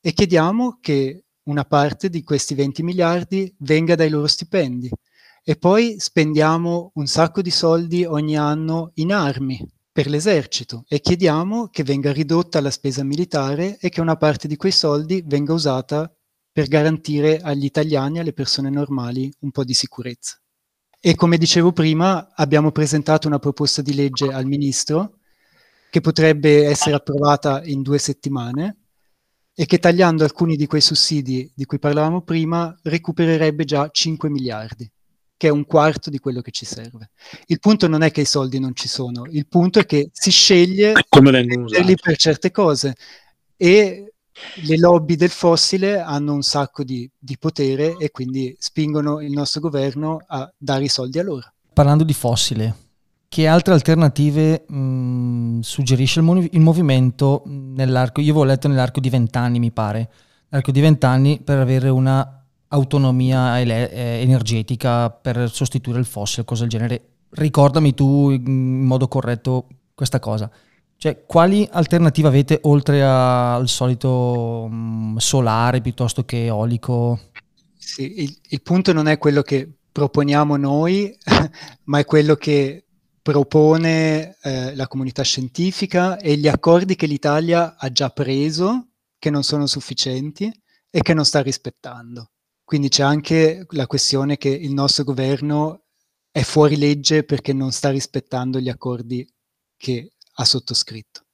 e 0.00 0.12
chiediamo 0.14 0.78
che 0.80 1.24
una 1.48 1.64
parte 1.64 2.08
di 2.08 2.22
questi 2.22 2.54
20 2.54 2.82
miliardi 2.82 3.54
venga 3.58 3.94
dai 3.94 4.08
loro 4.08 4.26
stipendi 4.26 4.90
e 5.44 5.56
poi 5.56 5.96
spendiamo 5.98 6.92
un 6.94 7.06
sacco 7.06 7.42
di 7.42 7.50
soldi 7.50 8.06
ogni 8.06 8.38
anno 8.38 8.92
in 8.94 9.12
armi 9.12 9.62
per 9.92 10.06
l'esercito 10.08 10.84
e 10.88 11.00
chiediamo 11.00 11.68
che 11.68 11.82
venga 11.82 12.10
ridotta 12.10 12.62
la 12.62 12.70
spesa 12.70 13.04
militare 13.04 13.76
e 13.78 13.90
che 13.90 14.00
una 14.00 14.16
parte 14.16 14.48
di 14.48 14.56
quei 14.56 14.72
soldi 14.72 15.22
venga 15.26 15.52
usata 15.52 16.10
per 16.58 16.66
garantire 16.66 17.38
agli 17.38 17.66
italiani, 17.66 18.18
alle 18.18 18.32
persone 18.32 18.68
normali, 18.68 19.32
un 19.42 19.52
po' 19.52 19.62
di 19.62 19.74
sicurezza. 19.74 20.40
E 20.98 21.14
come 21.14 21.38
dicevo 21.38 21.70
prima, 21.70 22.34
abbiamo 22.34 22.72
presentato 22.72 23.28
una 23.28 23.38
proposta 23.38 23.80
di 23.80 23.94
legge 23.94 24.32
al 24.32 24.44
ministro 24.44 25.18
che 25.88 26.00
potrebbe 26.00 26.66
essere 26.66 26.96
approvata 26.96 27.62
in 27.62 27.82
due 27.82 27.98
settimane 27.98 28.76
e 29.54 29.66
che 29.66 29.78
tagliando 29.78 30.24
alcuni 30.24 30.56
di 30.56 30.66
quei 30.66 30.80
sussidi 30.80 31.48
di 31.54 31.64
cui 31.64 31.78
parlavamo 31.78 32.22
prima 32.22 32.76
recupererebbe 32.82 33.64
già 33.64 33.88
5 33.88 34.28
miliardi 34.28 34.90
che 35.36 35.46
è 35.46 35.52
un 35.52 35.64
quarto 35.64 36.10
di 36.10 36.18
quello 36.18 36.40
che 36.40 36.50
ci 36.50 36.64
serve. 36.64 37.10
Il 37.46 37.60
punto 37.60 37.86
non 37.86 38.02
è 38.02 38.10
che 38.10 38.22
i 38.22 38.26
soldi 38.26 38.58
non 38.58 38.74
ci 38.74 38.88
sono, 38.88 39.26
il 39.30 39.46
punto 39.46 39.78
è 39.78 39.86
che 39.86 40.10
si 40.12 40.32
sceglie 40.32 40.94
come 41.08 41.30
per 42.02 42.16
certe 42.16 42.50
cose 42.50 42.96
e 43.56 44.14
le 44.64 44.78
lobby 44.78 45.16
del 45.16 45.30
fossile 45.30 46.00
hanno 46.00 46.32
un 46.32 46.42
sacco 46.42 46.84
di, 46.84 47.08
di, 47.18 47.36
potere 47.38 47.96
e 47.98 48.10
quindi 48.10 48.54
spingono 48.58 49.20
il 49.20 49.32
nostro 49.32 49.60
governo 49.60 50.18
a 50.26 50.50
dare 50.56 50.84
i 50.84 50.88
soldi 50.88 51.18
a 51.18 51.22
loro. 51.22 51.52
Parlando 51.72 52.04
di 52.04 52.12
fossile, 52.12 52.74
che 53.28 53.46
altre 53.46 53.74
alternative 53.74 54.64
mh, 54.66 55.60
suggerisce 55.60 56.20
il, 56.20 56.24
mov- 56.24 56.48
il, 56.50 56.60
movimento 56.60 57.42
nell'arco? 57.46 58.20
Io 58.20 58.30
avevo 58.30 58.44
letto 58.44 58.68
nell'arco 58.68 59.00
di 59.00 59.10
vent'anni, 59.10 59.58
mi 59.58 59.70
pare, 59.70 60.10
nell'arco 60.48 60.72
di 60.72 60.80
vent'anni 60.80 61.40
per 61.40 61.58
avere 61.58 61.88
una 61.88 62.44
autonomia 62.68 63.60
ele- 63.60 63.90
eh, 63.90 64.20
energetica 64.22 65.10
per 65.10 65.50
sostituire 65.50 65.98
il 65.98 66.06
fossile, 66.06 66.44
cose 66.44 66.62
del 66.62 66.70
genere. 66.70 67.02
Ricordami 67.30 67.94
tu 67.94 68.30
in 68.30 68.84
modo 68.84 69.08
corretto 69.08 69.66
questa 69.94 70.18
cosa. 70.18 70.50
Cioè, 71.00 71.24
quali 71.26 71.66
alternative 71.70 72.26
avete 72.26 72.58
oltre 72.62 73.04
al 73.04 73.68
solito 73.68 74.64
um, 74.68 75.16
solare 75.18 75.80
piuttosto 75.80 76.24
che 76.24 76.46
eolico? 76.46 77.30
Sì, 77.76 78.24
il, 78.24 78.36
il 78.48 78.62
punto 78.62 78.92
non 78.92 79.06
è 79.06 79.16
quello 79.16 79.42
che 79.42 79.70
proponiamo 79.92 80.56
noi, 80.56 81.16
ma 81.84 82.00
è 82.00 82.04
quello 82.04 82.34
che 82.34 82.84
propone 83.22 84.38
eh, 84.42 84.74
la 84.74 84.88
comunità 84.88 85.22
scientifica 85.22 86.18
e 86.18 86.36
gli 86.36 86.48
accordi 86.48 86.96
che 86.96 87.06
l'Italia 87.06 87.76
ha 87.78 87.92
già 87.92 88.10
preso, 88.10 88.88
che 89.20 89.30
non 89.30 89.44
sono 89.44 89.66
sufficienti 89.66 90.50
e 90.90 91.00
che 91.00 91.14
non 91.14 91.24
sta 91.24 91.42
rispettando. 91.42 92.32
Quindi 92.64 92.88
c'è 92.88 93.04
anche 93.04 93.66
la 93.70 93.86
questione 93.86 94.36
che 94.36 94.48
il 94.48 94.72
nostro 94.72 95.04
governo 95.04 95.84
è 96.32 96.42
fuori 96.42 96.76
legge 96.76 97.22
perché 97.22 97.52
non 97.52 97.70
sta 97.70 97.90
rispettando 97.90 98.58
gli 98.58 98.68
accordi 98.68 99.24
che 99.76 100.14
ha 100.40 100.44
sottoscritto. 100.44 101.26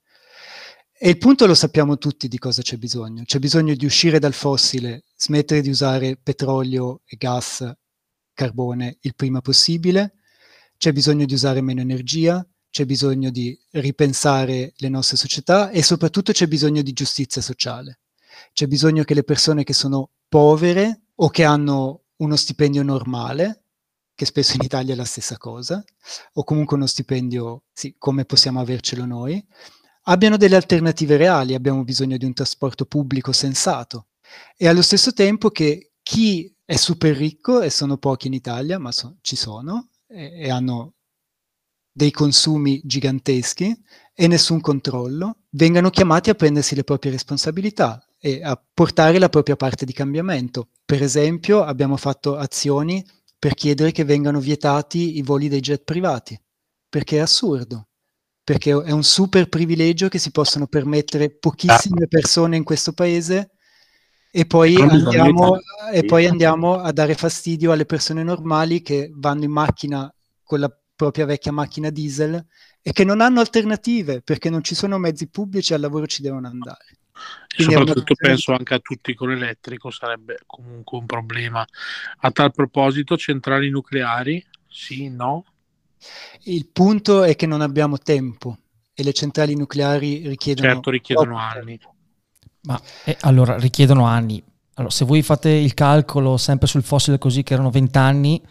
E 0.96 1.08
il 1.08 1.18
punto 1.18 1.46
lo 1.46 1.54
sappiamo 1.54 1.98
tutti 1.98 2.28
di 2.28 2.38
cosa 2.38 2.62
c'è 2.62 2.76
bisogno. 2.76 3.24
C'è 3.24 3.38
bisogno 3.38 3.74
di 3.74 3.84
uscire 3.84 4.18
dal 4.18 4.32
fossile, 4.32 5.04
smettere 5.16 5.60
di 5.60 5.68
usare 5.68 6.16
petrolio 6.16 7.02
e 7.04 7.16
gas, 7.16 7.70
carbone 8.32 8.98
il 9.00 9.14
prima 9.14 9.40
possibile, 9.40 10.14
c'è 10.76 10.92
bisogno 10.92 11.24
di 11.24 11.34
usare 11.34 11.60
meno 11.60 11.80
energia, 11.80 12.46
c'è 12.70 12.86
bisogno 12.86 13.30
di 13.30 13.56
ripensare 13.72 14.72
le 14.76 14.88
nostre 14.88 15.16
società 15.16 15.70
e 15.70 15.82
soprattutto 15.82 16.32
c'è 16.32 16.46
bisogno 16.46 16.82
di 16.82 16.92
giustizia 16.92 17.42
sociale. 17.42 18.00
C'è 18.52 18.66
bisogno 18.66 19.04
che 19.04 19.14
le 19.14 19.22
persone 19.24 19.62
che 19.62 19.72
sono 19.72 20.10
povere 20.28 21.02
o 21.16 21.28
che 21.28 21.44
hanno 21.44 22.04
uno 22.16 22.36
stipendio 22.36 22.82
normale, 22.82 23.63
che 24.14 24.24
spesso 24.24 24.56
in 24.56 24.62
Italia 24.62 24.94
è 24.94 24.96
la 24.96 25.04
stessa 25.04 25.36
cosa, 25.36 25.82
o 26.34 26.44
comunque 26.44 26.76
uno 26.76 26.86
stipendio, 26.86 27.64
sì, 27.72 27.96
come 27.98 28.24
possiamo 28.24 28.60
avercelo 28.60 29.04
noi, 29.04 29.44
abbiano 30.04 30.36
delle 30.36 30.56
alternative 30.56 31.16
reali, 31.16 31.54
abbiamo 31.54 31.82
bisogno 31.84 32.16
di 32.16 32.24
un 32.24 32.32
trasporto 32.32 32.84
pubblico 32.84 33.32
sensato 33.32 34.08
e 34.56 34.68
allo 34.68 34.82
stesso 34.82 35.12
tempo 35.12 35.50
che 35.50 35.92
chi 36.02 36.54
è 36.64 36.76
super 36.76 37.14
ricco, 37.16 37.60
e 37.60 37.70
sono 37.70 37.98
pochi 37.98 38.26
in 38.26 38.32
Italia, 38.32 38.78
ma 38.78 38.90
so, 38.92 39.16
ci 39.20 39.36
sono, 39.36 39.88
e, 40.06 40.32
e 40.44 40.50
hanno 40.50 40.94
dei 41.92 42.10
consumi 42.10 42.80
giganteschi 42.84 43.74
e 44.12 44.26
nessun 44.26 44.60
controllo, 44.60 45.38
vengano 45.50 45.90
chiamati 45.90 46.30
a 46.30 46.34
prendersi 46.34 46.74
le 46.74 46.84
proprie 46.84 47.12
responsabilità 47.12 48.04
e 48.18 48.42
a 48.42 48.60
portare 48.72 49.18
la 49.18 49.28
propria 49.28 49.56
parte 49.56 49.84
di 49.84 49.92
cambiamento. 49.92 50.68
Per 50.84 51.02
esempio 51.02 51.62
abbiamo 51.62 51.96
fatto 51.96 52.36
azioni 52.36 53.04
per 53.44 53.52
chiedere 53.52 53.92
che 53.92 54.04
vengano 54.04 54.40
vietati 54.40 55.18
i 55.18 55.22
voli 55.22 55.48
dei 55.48 55.60
jet 55.60 55.84
privati, 55.84 56.34
perché 56.88 57.18
è 57.18 57.20
assurdo, 57.20 57.88
perché 58.42 58.70
è 58.70 58.90
un 58.90 59.02
super 59.04 59.50
privilegio 59.50 60.08
che 60.08 60.18
si 60.18 60.30
possono 60.30 60.66
permettere 60.66 61.28
pochissime 61.28 62.08
persone 62.08 62.56
in 62.56 62.64
questo 62.64 62.94
paese 62.94 63.50
e 64.30 64.46
poi, 64.46 64.76
andiamo, 64.76 65.58
e 65.92 66.06
poi 66.06 66.24
andiamo 66.24 66.76
a 66.76 66.90
dare 66.90 67.14
fastidio 67.14 67.70
alle 67.70 67.84
persone 67.84 68.22
normali 68.22 68.80
che 68.80 69.10
vanno 69.14 69.44
in 69.44 69.50
macchina 69.50 70.10
con 70.42 70.60
la 70.60 70.74
propria 70.96 71.26
vecchia 71.26 71.52
macchina 71.52 71.90
diesel 71.90 72.42
e 72.80 72.92
che 72.92 73.04
non 73.04 73.20
hanno 73.20 73.40
alternative 73.40 74.22
perché 74.22 74.48
non 74.48 74.64
ci 74.64 74.74
sono 74.74 74.96
mezzi 74.96 75.28
pubblici 75.28 75.74
al 75.74 75.82
lavoro 75.82 76.06
ci 76.06 76.22
devono 76.22 76.48
andare. 76.48 76.96
E 77.56 77.62
soprattutto 77.62 78.14
penso 78.14 78.52
anche 78.52 78.74
a 78.74 78.78
tutti 78.80 79.14
con 79.14 79.28
l'elettrico 79.28 79.90
sarebbe 79.90 80.38
comunque 80.46 80.98
un 80.98 81.06
problema. 81.06 81.64
A 82.18 82.30
tal 82.30 82.52
proposito, 82.52 83.16
centrali 83.16 83.70
nucleari, 83.70 84.44
sì, 84.68 85.08
no? 85.08 85.44
Il 86.44 86.66
punto 86.72 87.22
è 87.22 87.36
che 87.36 87.46
non 87.46 87.60
abbiamo 87.60 87.98
tempo 87.98 88.58
e 88.92 89.02
le 89.02 89.12
centrali 89.12 89.54
nucleari 89.54 90.26
richiedono... 90.26 90.68
Certo, 90.68 90.90
richiedono 90.90 91.38
anni. 91.38 91.78
Ma 92.62 92.80
eh, 93.04 93.16
allora, 93.20 93.56
richiedono 93.56 94.04
anni. 94.04 94.42
Allora, 94.74 94.92
se 94.92 95.04
voi 95.04 95.22
fate 95.22 95.50
il 95.50 95.74
calcolo 95.74 96.36
sempre 96.36 96.66
sul 96.66 96.82
fossile 96.82 97.18
così 97.18 97.42
che 97.42 97.54
erano 97.54 97.70
20 97.70 97.98
anni, 97.98 98.42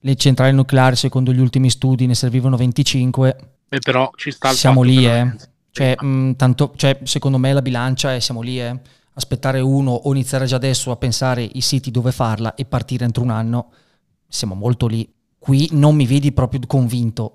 le 0.00 0.16
centrali 0.16 0.52
nucleari 0.52 0.96
secondo 0.96 1.32
gli 1.32 1.40
ultimi 1.40 1.70
studi 1.70 2.06
ne 2.06 2.14
servivano 2.14 2.56
25. 2.56 3.36
Beh, 3.68 3.78
però 3.78 4.10
ci 4.16 4.30
sta 4.30 4.52
Siamo 4.52 4.82
lì, 4.82 5.06
eh. 5.06 5.34
Cioè, 5.72 5.96
mh, 5.98 6.06
mm, 6.06 6.30
tanto, 6.32 6.72
cioè, 6.76 6.98
secondo 7.04 7.38
me 7.38 7.52
la 7.54 7.62
bilancia 7.62 8.14
è 8.14 8.20
siamo 8.20 8.42
lì, 8.42 8.60
eh. 8.60 8.78
aspettare 9.14 9.60
uno 9.60 9.90
o 9.90 10.12
iniziare 10.12 10.44
già 10.44 10.56
adesso 10.56 10.90
a 10.90 10.96
pensare 10.96 11.42
i 11.42 11.62
siti 11.62 11.90
dove 11.90 12.12
farla 12.12 12.54
e 12.54 12.66
partire 12.66 13.06
entro 13.06 13.22
un 13.22 13.30
anno, 13.30 13.70
siamo 14.28 14.54
molto 14.54 14.86
lì. 14.86 15.10
Qui 15.38 15.70
non 15.72 15.94
mi 15.96 16.06
vedi 16.06 16.30
proprio 16.32 16.60
convinto, 16.66 17.34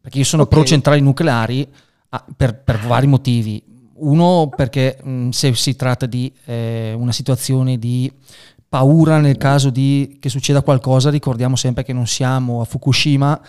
perché 0.00 0.18
io 0.18 0.24
sono 0.24 0.42
okay. 0.42 0.58
pro 0.58 0.66
centrali 0.66 1.00
nucleari 1.00 1.66
ah, 2.10 2.24
per, 2.36 2.62
per, 2.62 2.78
vari 2.80 3.06
motivi. 3.06 3.62
Uno 3.94 4.50
perché 4.54 4.98
mh, 5.02 5.10
mm, 5.10 5.28
se 5.30 5.54
si 5.54 5.74
tratta 5.74 6.04
di 6.04 6.30
eh, 6.44 6.94
una 6.96 7.12
situazione 7.12 7.78
di 7.78 8.12
paura 8.68 9.18
nel 9.20 9.38
caso 9.38 9.70
di, 9.70 10.18
che 10.20 10.28
succeda 10.28 10.60
qualcosa, 10.60 11.08
ricordiamo 11.08 11.56
sempre 11.56 11.82
che 11.82 11.94
non 11.94 12.06
siamo 12.06 12.60
a 12.60 12.64
Fukushima 12.66 13.40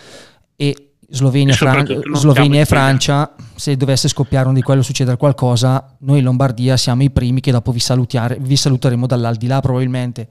e 0.56 0.91
Slovenia, 1.14 1.54
Fran- 1.54 1.86
Slovenia 2.14 2.62
e 2.62 2.64
Francia, 2.64 3.34
se 3.54 3.76
dovesse 3.76 4.08
scoppiare 4.08 4.46
uno 4.46 4.54
di 4.54 4.62
quello 4.62 4.80
succedere 4.80 5.18
qualcosa, 5.18 5.94
noi 6.00 6.18
in 6.18 6.24
Lombardia 6.24 6.78
siamo 6.78 7.02
i 7.02 7.10
primi 7.10 7.40
che 7.40 7.50
dopo 7.50 7.70
vi, 7.70 7.82
vi 8.40 8.56
saluteremo 8.56 9.06
dall'aldilà 9.06 9.60
probabilmente 9.60 10.28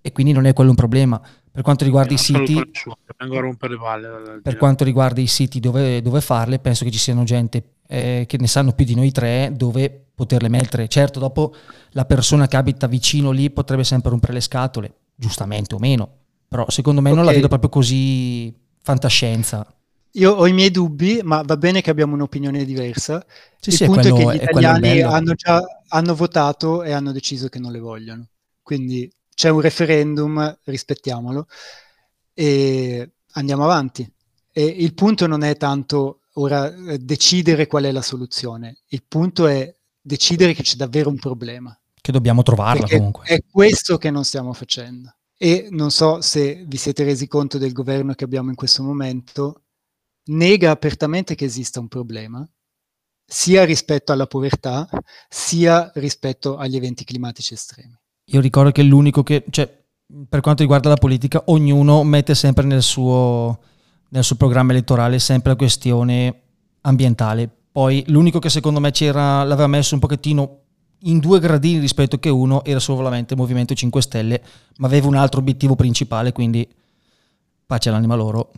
e 0.00 0.10
quindi 0.12 0.32
non 0.32 0.46
è 0.46 0.52
quello 0.52 0.70
un 0.70 0.76
problema. 0.76 1.20
Per 1.50 1.62
quanto 1.62 1.84
riguarda 1.84 2.12
i 2.12 2.18
siti, 2.18 2.60
per 4.42 4.56
quanto 4.56 4.84
riguarda 4.84 5.20
i 5.20 5.26
siti 5.26 5.60
dove, 5.60 6.02
dove, 6.02 6.20
farle, 6.20 6.58
penso 6.58 6.84
che 6.84 6.90
ci 6.90 6.98
siano 6.98 7.22
gente 7.22 7.74
eh, 7.86 8.24
che 8.26 8.36
ne 8.36 8.46
sanno 8.48 8.72
più 8.72 8.84
di 8.84 8.94
noi 8.94 9.12
tre 9.12 9.52
dove 9.54 10.06
poterle 10.14 10.48
mettere. 10.48 10.88
Certo, 10.88 11.20
dopo 11.20 11.54
la 11.90 12.04
persona 12.04 12.48
che 12.48 12.56
abita 12.56 12.88
vicino 12.88 13.30
lì 13.30 13.48
potrebbe 13.50 13.84
sempre 13.84 14.10
rompere 14.10 14.32
le 14.32 14.40
scatole, 14.40 14.94
giustamente 15.14 15.76
o 15.76 15.78
meno, 15.78 16.08
però 16.48 16.66
secondo 16.68 17.00
me 17.00 17.10
okay. 17.10 17.22
non 17.22 17.30
la 17.30 17.36
vedo 17.36 17.48
proprio 17.48 17.70
così 17.70 18.52
fantascienza. 18.82 19.66
Io 20.16 20.32
ho 20.32 20.46
i 20.46 20.52
miei 20.52 20.70
dubbi, 20.70 21.20
ma 21.22 21.42
va 21.42 21.56
bene 21.56 21.80
che 21.80 21.90
abbiamo 21.90 22.14
un'opinione 22.14 22.64
diversa. 22.64 23.24
Sì, 23.58 23.70
Il 23.70 23.76
sì, 23.76 23.84
punto 23.84 24.08
è, 24.08 24.10
quello, 24.10 24.30
è 24.30 24.38
che 24.38 24.38
gli 24.38 24.48
italiani 24.48 25.00
hanno 25.02 25.34
già 25.34 25.62
hanno 25.88 26.14
votato 26.14 26.82
e 26.82 26.92
hanno 26.92 27.12
deciso 27.12 27.48
che 27.48 27.58
non 27.58 27.72
le 27.72 27.78
vogliono. 27.78 28.28
Quindi 28.62 29.10
c'è 29.34 29.48
un 29.50 29.60
referendum, 29.60 30.58
rispettiamolo 30.64 31.46
e 32.32 33.10
andiamo 33.32 33.64
avanti. 33.64 34.10
E 34.52 34.64
il 34.64 34.94
punto 34.94 35.26
non 35.26 35.42
è 35.42 35.56
tanto 35.56 36.20
ora 36.34 36.74
eh, 36.74 36.98
decidere 36.98 37.66
qual 37.66 37.84
è 37.84 37.92
la 37.92 38.02
soluzione, 38.02 38.78
il 38.88 39.04
punto 39.06 39.46
è 39.46 39.74
decidere 40.00 40.54
che 40.54 40.62
c'è 40.62 40.76
davvero 40.76 41.10
un 41.10 41.18
problema. 41.18 41.78
Che 42.00 42.12
dobbiamo 42.12 42.42
trovarla 42.42 42.80
Perché 42.80 42.96
comunque. 42.96 43.24
È 43.26 43.42
questo 43.50 43.98
che 43.98 44.10
non 44.10 44.24
stiamo 44.24 44.52
facendo. 44.52 45.14
E 45.36 45.68
non 45.70 45.90
so 45.90 46.22
se 46.22 46.64
vi 46.66 46.76
siete 46.78 47.04
resi 47.04 47.26
conto 47.26 47.58
del 47.58 47.72
governo 47.72 48.14
che 48.14 48.24
abbiamo 48.24 48.48
in 48.48 48.54
questo 48.54 48.82
momento, 48.82 49.64
nega 50.26 50.70
apertamente 50.70 51.34
che 51.34 51.44
esista 51.44 51.80
un 51.80 51.88
problema, 51.88 52.46
sia 53.24 53.64
rispetto 53.64 54.12
alla 54.12 54.26
povertà, 54.26 54.88
sia 55.28 55.90
rispetto 55.94 56.56
agli 56.56 56.76
eventi 56.76 57.04
climatici 57.04 57.54
estremi. 57.54 57.98
Io 58.26 58.40
ricordo 58.40 58.70
che 58.70 58.82
l'unico 58.82 59.22
che, 59.22 59.44
cioè, 59.50 59.84
per 60.28 60.40
quanto 60.40 60.62
riguarda 60.62 60.88
la 60.88 60.96
politica, 60.96 61.42
ognuno 61.46 62.02
mette 62.04 62.34
sempre 62.34 62.64
nel 62.64 62.82
suo, 62.82 63.58
nel 64.10 64.24
suo 64.24 64.36
programma 64.36 64.72
elettorale 64.72 65.18
sempre 65.18 65.50
la 65.50 65.56
questione 65.56 66.42
ambientale. 66.82 67.50
Poi 67.70 68.04
l'unico 68.08 68.38
che 68.38 68.48
secondo 68.48 68.80
me 68.80 68.90
c'era, 68.90 69.42
l'aveva 69.42 69.66
messo 69.66 69.94
un 69.94 70.00
pochettino 70.00 70.60
in 71.00 71.18
due 71.18 71.40
gradini 71.40 71.78
rispetto 71.78 72.18
che 72.18 72.30
uno 72.30 72.64
era 72.64 72.80
solamente 72.80 73.34
il 73.34 73.40
Movimento 73.40 73.74
5 73.74 74.00
Stelle, 74.00 74.42
ma 74.78 74.86
aveva 74.86 75.08
un 75.08 75.14
altro 75.14 75.40
obiettivo 75.40 75.76
principale, 75.76 76.32
quindi 76.32 76.68
pace 77.66 77.88
all'anima 77.88 78.14
loro. 78.14 78.50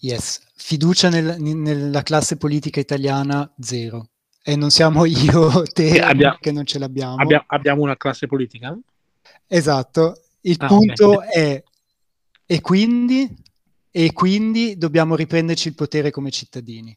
Yes, 0.00 0.40
fiducia 0.54 1.08
nel- 1.08 1.40
nella 1.40 2.02
classe 2.02 2.36
politica 2.36 2.80
italiana 2.80 3.52
zero. 3.58 4.10
E 4.42 4.56
non 4.56 4.70
siamo 4.70 5.04
io, 5.50 5.62
te, 5.64 5.90
Che 5.92 6.00
abbia- 6.00 6.36
che 6.40 6.52
non 6.52 6.64
ce 6.64 6.78
l'abbiamo. 6.78 7.16
Abbia- 7.16 7.44
abbiamo 7.46 7.82
una 7.82 7.96
classe 7.96 8.26
politica? 8.26 8.78
Esatto. 9.46 10.22
Il 10.42 10.56
Ah, 10.60 10.66
punto 10.66 11.06
ok. 11.08 11.24
è 11.24 11.62
e 12.46 12.60
quindi, 12.60 13.28
e 13.90 14.12
quindi 14.12 14.76
dobbiamo 14.78 15.16
riprenderci 15.16 15.68
il 15.68 15.74
potere 15.74 16.10
come 16.10 16.30
cittadini. 16.30 16.96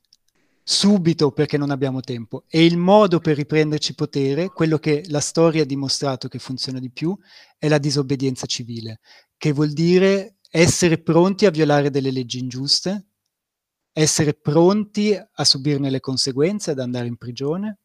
Subito 0.63 1.31
perché 1.31 1.57
non 1.57 1.71
abbiamo 1.71 1.99
tempo. 2.01 2.43
E 2.47 2.63
il 2.63 2.77
modo 2.77 3.19
per 3.19 3.35
riprenderci 3.35 3.95
potere, 3.95 4.49
quello 4.49 4.77
che 4.77 5.03
la 5.07 5.19
storia 5.19 5.63
ha 5.63 5.65
dimostrato 5.65 6.27
che 6.29 6.39
funziona 6.39 6.79
di 6.79 6.91
più, 6.91 7.17
è 7.57 7.67
la 7.67 7.79
disobbedienza 7.79 8.45
civile, 8.45 8.99
che 9.37 9.51
vuol 9.51 9.73
dire 9.73 10.35
essere 10.51 11.01
pronti 11.01 11.45
a 11.45 11.49
violare 11.49 11.89
delle 11.89 12.11
leggi 12.11 12.39
ingiuste, 12.39 13.07
essere 13.93 14.33
pronti 14.33 15.15
a 15.15 15.43
subirne 15.43 15.89
le 15.89 16.01
conseguenze, 16.01 16.71
ad 16.71 16.79
andare 16.79 17.07
in 17.07 17.15
prigione, 17.15 17.79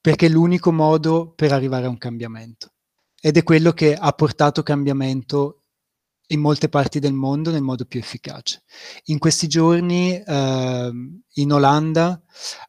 perché 0.00 0.26
è 0.26 0.28
l'unico 0.28 0.72
modo 0.72 1.32
per 1.32 1.52
arrivare 1.52 1.86
a 1.86 1.90
un 1.90 1.98
cambiamento 1.98 2.72
ed 3.20 3.36
è 3.36 3.42
quello 3.42 3.72
che 3.72 3.94
ha 3.94 4.12
portato 4.12 4.62
cambiamento 4.62 5.64
in 6.28 6.40
molte 6.40 6.68
parti 6.68 7.00
del 7.00 7.14
mondo 7.14 7.50
nel 7.50 7.62
modo 7.62 7.84
più 7.84 7.98
efficace. 7.98 8.62
In 9.06 9.18
questi 9.18 9.48
giorni 9.48 10.22
ehm, 10.24 11.22
in 11.34 11.52
Olanda 11.52 12.22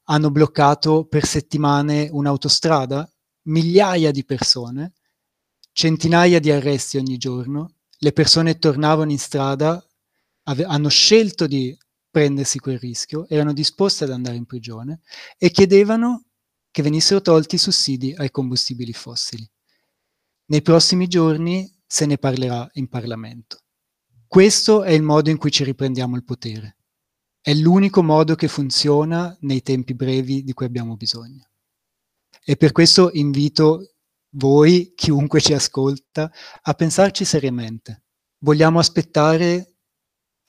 hanno 0.06 0.32
bloccato 0.32 1.06
per 1.06 1.26
settimane 1.26 2.10
un'autostrada, 2.12 3.08
migliaia 3.44 4.12
di 4.12 4.24
persone, 4.24 4.94
centinaia 5.72 6.40
di 6.40 6.52
arresti 6.52 6.98
ogni 6.98 7.18
giorno, 7.18 7.76
le 8.02 8.12
persone 8.12 8.58
tornavano 8.58 9.12
in 9.12 9.20
strada, 9.20 9.86
ave- 10.44 10.66
hanno 10.66 10.90
scelto 10.90 11.48
di 11.48 11.78
prendersi 12.10 12.60
quel 12.60 12.80
rischio, 12.80 13.28
erano 13.28 13.54
disposte 13.54 14.06
ad 14.06 14.12
andare 14.12 14.36
in 14.36 14.46
prigione 14.46 15.02
e 15.38 15.52
chiedevano 15.52 16.26
che 16.72 16.82
venissero 16.82 17.22
tolti 17.22 17.56
i 17.56 17.60
sussidi 17.60 18.14
ai 18.16 18.32
combustibili 18.32 18.94
fossili. 18.94 19.48
Nei 20.46 20.62
prossimi 20.62 21.08
giorni 21.08 21.72
se 21.86 22.06
ne 22.06 22.18
parlerà 22.18 22.68
in 22.74 22.88
Parlamento. 22.88 23.62
Questo 24.28 24.84
è 24.84 24.92
il 24.92 25.02
modo 25.02 25.30
in 25.30 25.38
cui 25.38 25.52
ci 25.52 25.64
riprendiamo 25.64 26.16
il 26.16 26.24
potere. 26.24 26.78
È 27.42 27.54
l'unico 27.54 28.04
modo 28.04 28.36
che 28.36 28.48
funziona 28.48 29.36
nei 29.42 29.62
tempi 29.62 29.94
brevi 29.94 30.44
di 30.44 30.54
cui 30.54 30.66
abbiamo 30.66 30.96
bisogno. 30.96 31.50
E 32.44 32.56
per 32.56 32.72
questo 32.72 33.10
invito 33.14 33.96
voi, 34.32 34.94
chiunque 34.96 35.42
ci 35.42 35.54
ascolta, 35.54 36.32
a 36.62 36.74
pensarci 36.74 37.26
seriamente. 37.26 38.04
Vogliamo 38.40 38.80
aspettare 38.80 39.76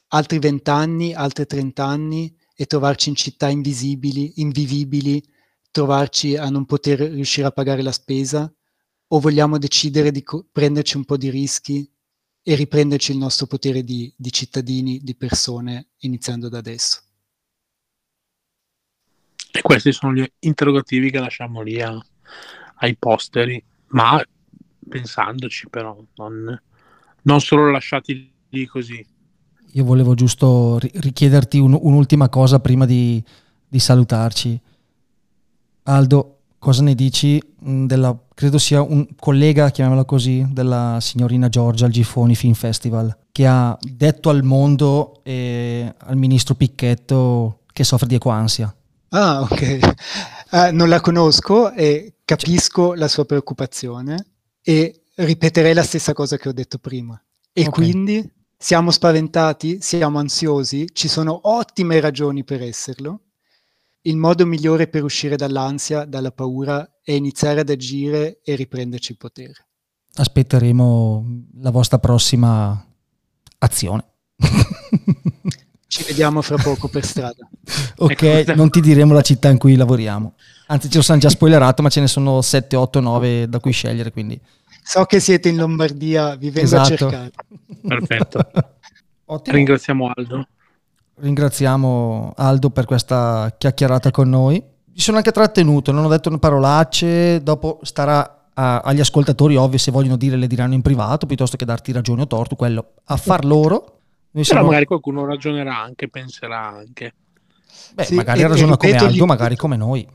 altri 0.09 0.39
vent'anni, 0.39 1.15
altri 1.15 1.47
trent'anni 1.47 2.37
e 2.55 2.67
trovarci 2.67 3.09
in 3.09 3.15
città 3.15 3.49
invisibili, 3.49 4.33
invivibili, 4.37 5.23
trovarci 5.71 6.37
a 6.37 6.51
non 6.51 6.67
poter 6.67 7.01
riuscire 7.01 7.47
a 7.47 7.53
pagare 7.53 7.83
la 7.83 7.93
spesa? 7.93 8.53
o 9.13 9.19
vogliamo 9.19 9.59
decidere 9.59 10.11
di 10.11 10.23
co- 10.23 10.47
prenderci 10.51 10.97
un 10.97 11.05
po' 11.05 11.17
di 11.17 11.31
rischi 11.31 11.89
e 12.43 12.55
riprenderci 12.55 13.13
il 13.13 13.19
nostro 13.19 13.47
potere 13.47 13.83
di, 13.83 14.13
di 14.17 14.33
cittadini, 14.33 15.01
di 15.03 15.17
persone, 15.17 15.91
iniziando 15.99 16.49
da 16.49 16.59
adesso? 16.59 17.03
E 19.53 19.61
questi 19.63 19.93
sono 19.93 20.15
gli 20.15 20.25
interrogativi 20.41 21.11
che 21.11 21.19
lasciamo 21.19 21.61
lì 21.61 21.81
a- 21.81 22.01
ai 22.81 22.97
posteri, 22.97 23.63
ma 23.89 24.23
pensandoci 24.89 25.69
però, 25.69 25.97
non, 26.17 26.61
non 27.23 27.41
solo 27.41 27.71
lasciati 27.71 28.33
lì 28.49 28.67
così. 28.67 29.07
Io 29.73 29.85
volevo 29.85 30.15
giusto 30.15 30.79
ri- 30.79 30.91
richiederti 30.95 31.59
un- 31.59 31.79
un'ultima 31.81 32.29
cosa 32.29 32.59
prima 32.59 32.87
di, 32.87 33.23
di 33.69 33.79
salutarci. 33.79 34.61
Aldo, 35.85 36.39
cosa 36.59 36.83
ne 36.83 36.95
dici 36.95 37.41
della, 37.59 38.17
credo 38.35 38.59
sia 38.59 38.83
un 38.83 39.07
collega, 39.17 39.71
chiamiamola 39.71 40.05
così, 40.05 40.47
della 40.51 40.99
signorina 41.01 41.49
Giorgia 41.49 41.87
al 41.87 41.93
Gifoni 41.93 42.35
Film 42.35 42.55
Festival, 42.55 43.17
che 43.33 43.47
ha 43.47 43.77
detto 43.81 44.29
al 44.31 44.43
mondo 44.43 45.21
e 45.23 45.93
al 45.99 46.17
ministro 46.17 46.55
Picchetto 46.55 47.61
che 47.73 47.85
soffre 47.85 48.09
di 48.09 48.17
equansia. 48.17 48.75
Ah, 49.11 49.41
ok. 49.43 49.79
Eh, 50.53 50.71
non 50.73 50.89
la 50.89 51.01
conosco 51.01 51.73
e 51.73 52.17
capisco 52.25 52.95
la 52.95 53.09
sua 53.09 53.25
preoccupazione 53.25 54.27
e 54.63 55.03
ripeterei 55.15 55.75
la 55.75 55.83
stessa 55.83 56.13
cosa 56.13 56.37
che 56.37 56.49
ho 56.49 56.53
detto 56.53 56.79
prima. 56.79 57.21
E 57.53 57.63
Ok. 57.67 57.71
quindi 57.71 58.33
siamo 58.57 58.91
spaventati, 58.91 59.81
siamo 59.81 60.19
ansiosi, 60.19 60.89
ci 60.93 61.09
sono 61.09 61.41
ottime 61.49 62.01
ragioni 62.01 62.45
per 62.45 62.63
esserlo. 62.63 63.21
Il 64.03 64.17
modo 64.17 64.47
migliore 64.47 64.89
per 64.89 65.05
uscire 65.05 65.37
dall'ansia, 65.37 66.05
dalla 66.05 66.33
paura, 66.33 66.99
è 67.03 67.13
iniziare 67.13 67.61
ad 67.61 67.69
agire 67.69 68.41
e 68.43 68.55
riprenderci 68.55 69.13
il 69.13 69.19
potere. 69.19 69.67
Aspetteremo 70.15 71.43
la 71.61 71.71
vostra 71.71 71.99
prossima 71.99 72.87
azione. 73.59 74.05
Ci 76.01 76.07
vediamo 76.07 76.41
fra 76.41 76.57
poco 76.57 76.89
per 76.89 77.05
strada. 77.05 77.47
ok, 77.99 78.23
Ecco. 78.23 78.55
non 78.55 78.71
ti 78.71 78.81
diremo 78.81 79.13
la 79.13 79.21
città 79.23 79.49
in 79.51 79.59
cui 79.59 79.77
lavoriamo. 79.77 80.35
Anzi, 80.69 80.89
ce 80.89 80.97
lo 80.99 81.03
sanno 81.03 81.21
già 81.21 81.29
spoilerato, 81.29 81.83
ma 81.83 81.89
ce 81.91 82.01
ne 82.01 82.07
sono 82.07 82.41
7, 82.41 82.75
8, 82.77 83.01
9 83.01 83.49
da 83.49 83.59
cui 83.61 83.73
scegliere, 83.73 84.11
quindi 84.13 84.41
So 84.83 85.05
che 85.05 85.21
siete 85.21 85.49
in 85.51 85.57
Lombardia, 85.57 86.37
vi 86.37 86.51
vengo 86.51 86.77
a 86.77 86.81
Esatto. 86.81 86.97
cercare. 86.97 87.31
Perfetto. 87.87 88.51
Ottimo. 89.27 89.57
Ringraziamo 89.57 90.11
Aldo. 90.15 90.47
Ringraziamo 91.17 92.33
Aldo 92.37 92.71
per 92.71 92.87
questa 92.87 93.55
chiacchierata 93.57 94.11
con 94.11 94.29
noi. 94.29 94.55
Mi 94.55 94.99
sono 95.01 95.19
anche 95.19 95.31
trattenuto, 95.33 95.93
non 95.93 96.05
ho 96.05 96.09
detto 96.09 96.37
parolacce, 96.39 97.43
dopo 97.43 97.79
starà 97.83 98.47
a- 98.55 98.81
agli 98.81 99.01
ascoltatori, 99.01 99.55
ovvio, 99.57 99.79
se 99.79 99.91
vogliono 99.91 100.17
dire 100.17 100.37
le 100.37 100.47
diranno 100.47 100.75
in 100.75 100.83
privato, 100.83 101.27
piuttosto 101.27 101.57
che 101.57 101.65
darti 101.65 101.93
ragione 101.93 102.23
o 102.23 102.27
torto, 102.27 102.57
quello 102.57 102.93
a 103.05 103.17
far 103.17 103.45
loro. 103.45 104.00
Noi 104.33 104.45
Però 104.45 104.45
siamo- 104.45 104.67
magari 104.67 104.85
qualcuno 104.85 105.25
ragionerà 105.25 105.79
anche, 105.79 106.09
penserà 106.09 106.69
anche. 106.69 107.15
beh, 107.95 108.05
Sì, 108.05 108.15
magari 108.15 108.41
e- 108.43 108.47
ragiona 108.49 108.75
e 108.75 108.77
come 108.77 108.97
Aldo, 108.97 109.25
gli- 109.25 109.27
magari 109.27 109.57
come 109.57 109.77
noi. 109.77 110.09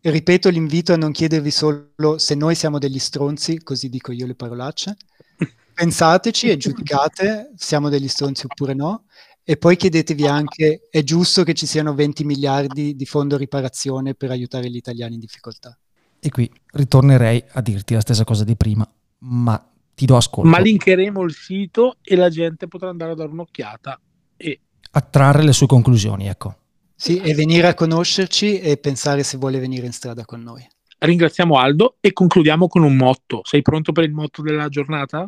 Ripeto 0.00 0.48
l'invito 0.50 0.92
a 0.92 0.96
non 0.96 1.10
chiedervi 1.10 1.50
solo 1.50 2.18
se 2.18 2.34
noi 2.36 2.54
siamo 2.54 2.78
degli 2.78 2.98
stronzi, 3.00 3.60
così 3.62 3.88
dico 3.88 4.12
io 4.12 4.26
le 4.26 4.34
parolacce. 4.36 4.96
Pensateci 5.74 6.48
e 6.48 6.56
giudicate, 6.56 7.50
siamo 7.56 7.88
degli 7.88 8.06
stronzi 8.08 8.46
oppure 8.46 8.74
no. 8.74 9.04
E 9.42 9.56
poi 9.56 9.76
chiedetevi 9.76 10.26
anche, 10.26 10.86
è 10.90 11.02
giusto 11.02 11.42
che 11.44 11.54
ci 11.54 11.66
siano 11.66 11.94
20 11.94 12.24
miliardi 12.24 12.94
di 12.96 13.06
fondo 13.06 13.36
riparazione 13.36 14.14
per 14.14 14.30
aiutare 14.30 14.68
gli 14.70 14.76
italiani 14.76 15.14
in 15.14 15.20
difficoltà? 15.20 15.76
E 16.18 16.30
qui 16.30 16.50
ritornerei 16.72 17.44
a 17.52 17.60
dirti 17.60 17.94
la 17.94 18.00
stessa 18.00 18.24
cosa 18.24 18.42
di 18.44 18.56
prima, 18.56 18.88
ma 19.18 19.72
ti 19.96 20.04
do 20.04 20.16
ascolto. 20.16 20.48
Ma 20.48 20.60
linkeremo 20.60 21.22
il 21.22 21.32
sito 21.32 21.96
e 22.02 22.16
la 22.16 22.28
gente 22.28 22.68
potrà 22.68 22.90
andare 22.90 23.12
a 23.12 23.14
dare 23.14 23.30
un'occhiata. 23.30 23.98
E 24.36 24.60
a 24.90 25.00
trarre 25.00 25.42
le 25.42 25.52
sue 25.52 25.66
conclusioni, 25.66 26.28
ecco. 26.28 26.58
Sì, 26.94 27.18
e 27.20 27.34
venire 27.34 27.66
a 27.66 27.74
conoscerci 27.74 28.60
e 28.60 28.76
pensare 28.76 29.22
se 29.22 29.38
vuole 29.38 29.58
venire 29.58 29.86
in 29.86 29.92
strada 29.92 30.24
con 30.26 30.42
noi. 30.42 30.66
ringraziamo 30.98 31.58
Aldo 31.58 31.96
e 32.00 32.12
concludiamo 32.12 32.68
con 32.68 32.82
un 32.82 32.94
motto. 32.94 33.40
Sei 33.44 33.62
pronto 33.62 33.92
per 33.92 34.04
il 34.04 34.12
motto 34.12 34.42
della 34.42 34.68
giornata? 34.68 35.26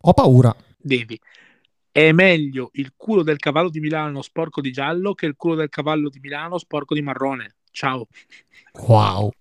Ho 0.00 0.12
paura. 0.12 0.54
Devi. 0.76 1.18
È 1.90 2.12
meglio 2.12 2.70
il 2.74 2.92
culo 2.96 3.24
del 3.24 3.38
cavallo 3.38 3.68
di 3.68 3.80
Milano 3.80 4.22
sporco 4.22 4.60
di 4.60 4.70
giallo 4.70 5.14
che 5.14 5.26
il 5.26 5.34
culo 5.34 5.56
del 5.56 5.68
cavallo 5.68 6.08
di 6.08 6.20
Milano 6.20 6.56
sporco 6.56 6.94
di 6.94 7.02
marrone. 7.02 7.56
Ciao. 7.72 8.06
Wow. 8.86 9.32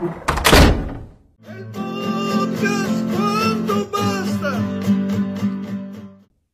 El 0.00 1.66
podcast 1.72 2.93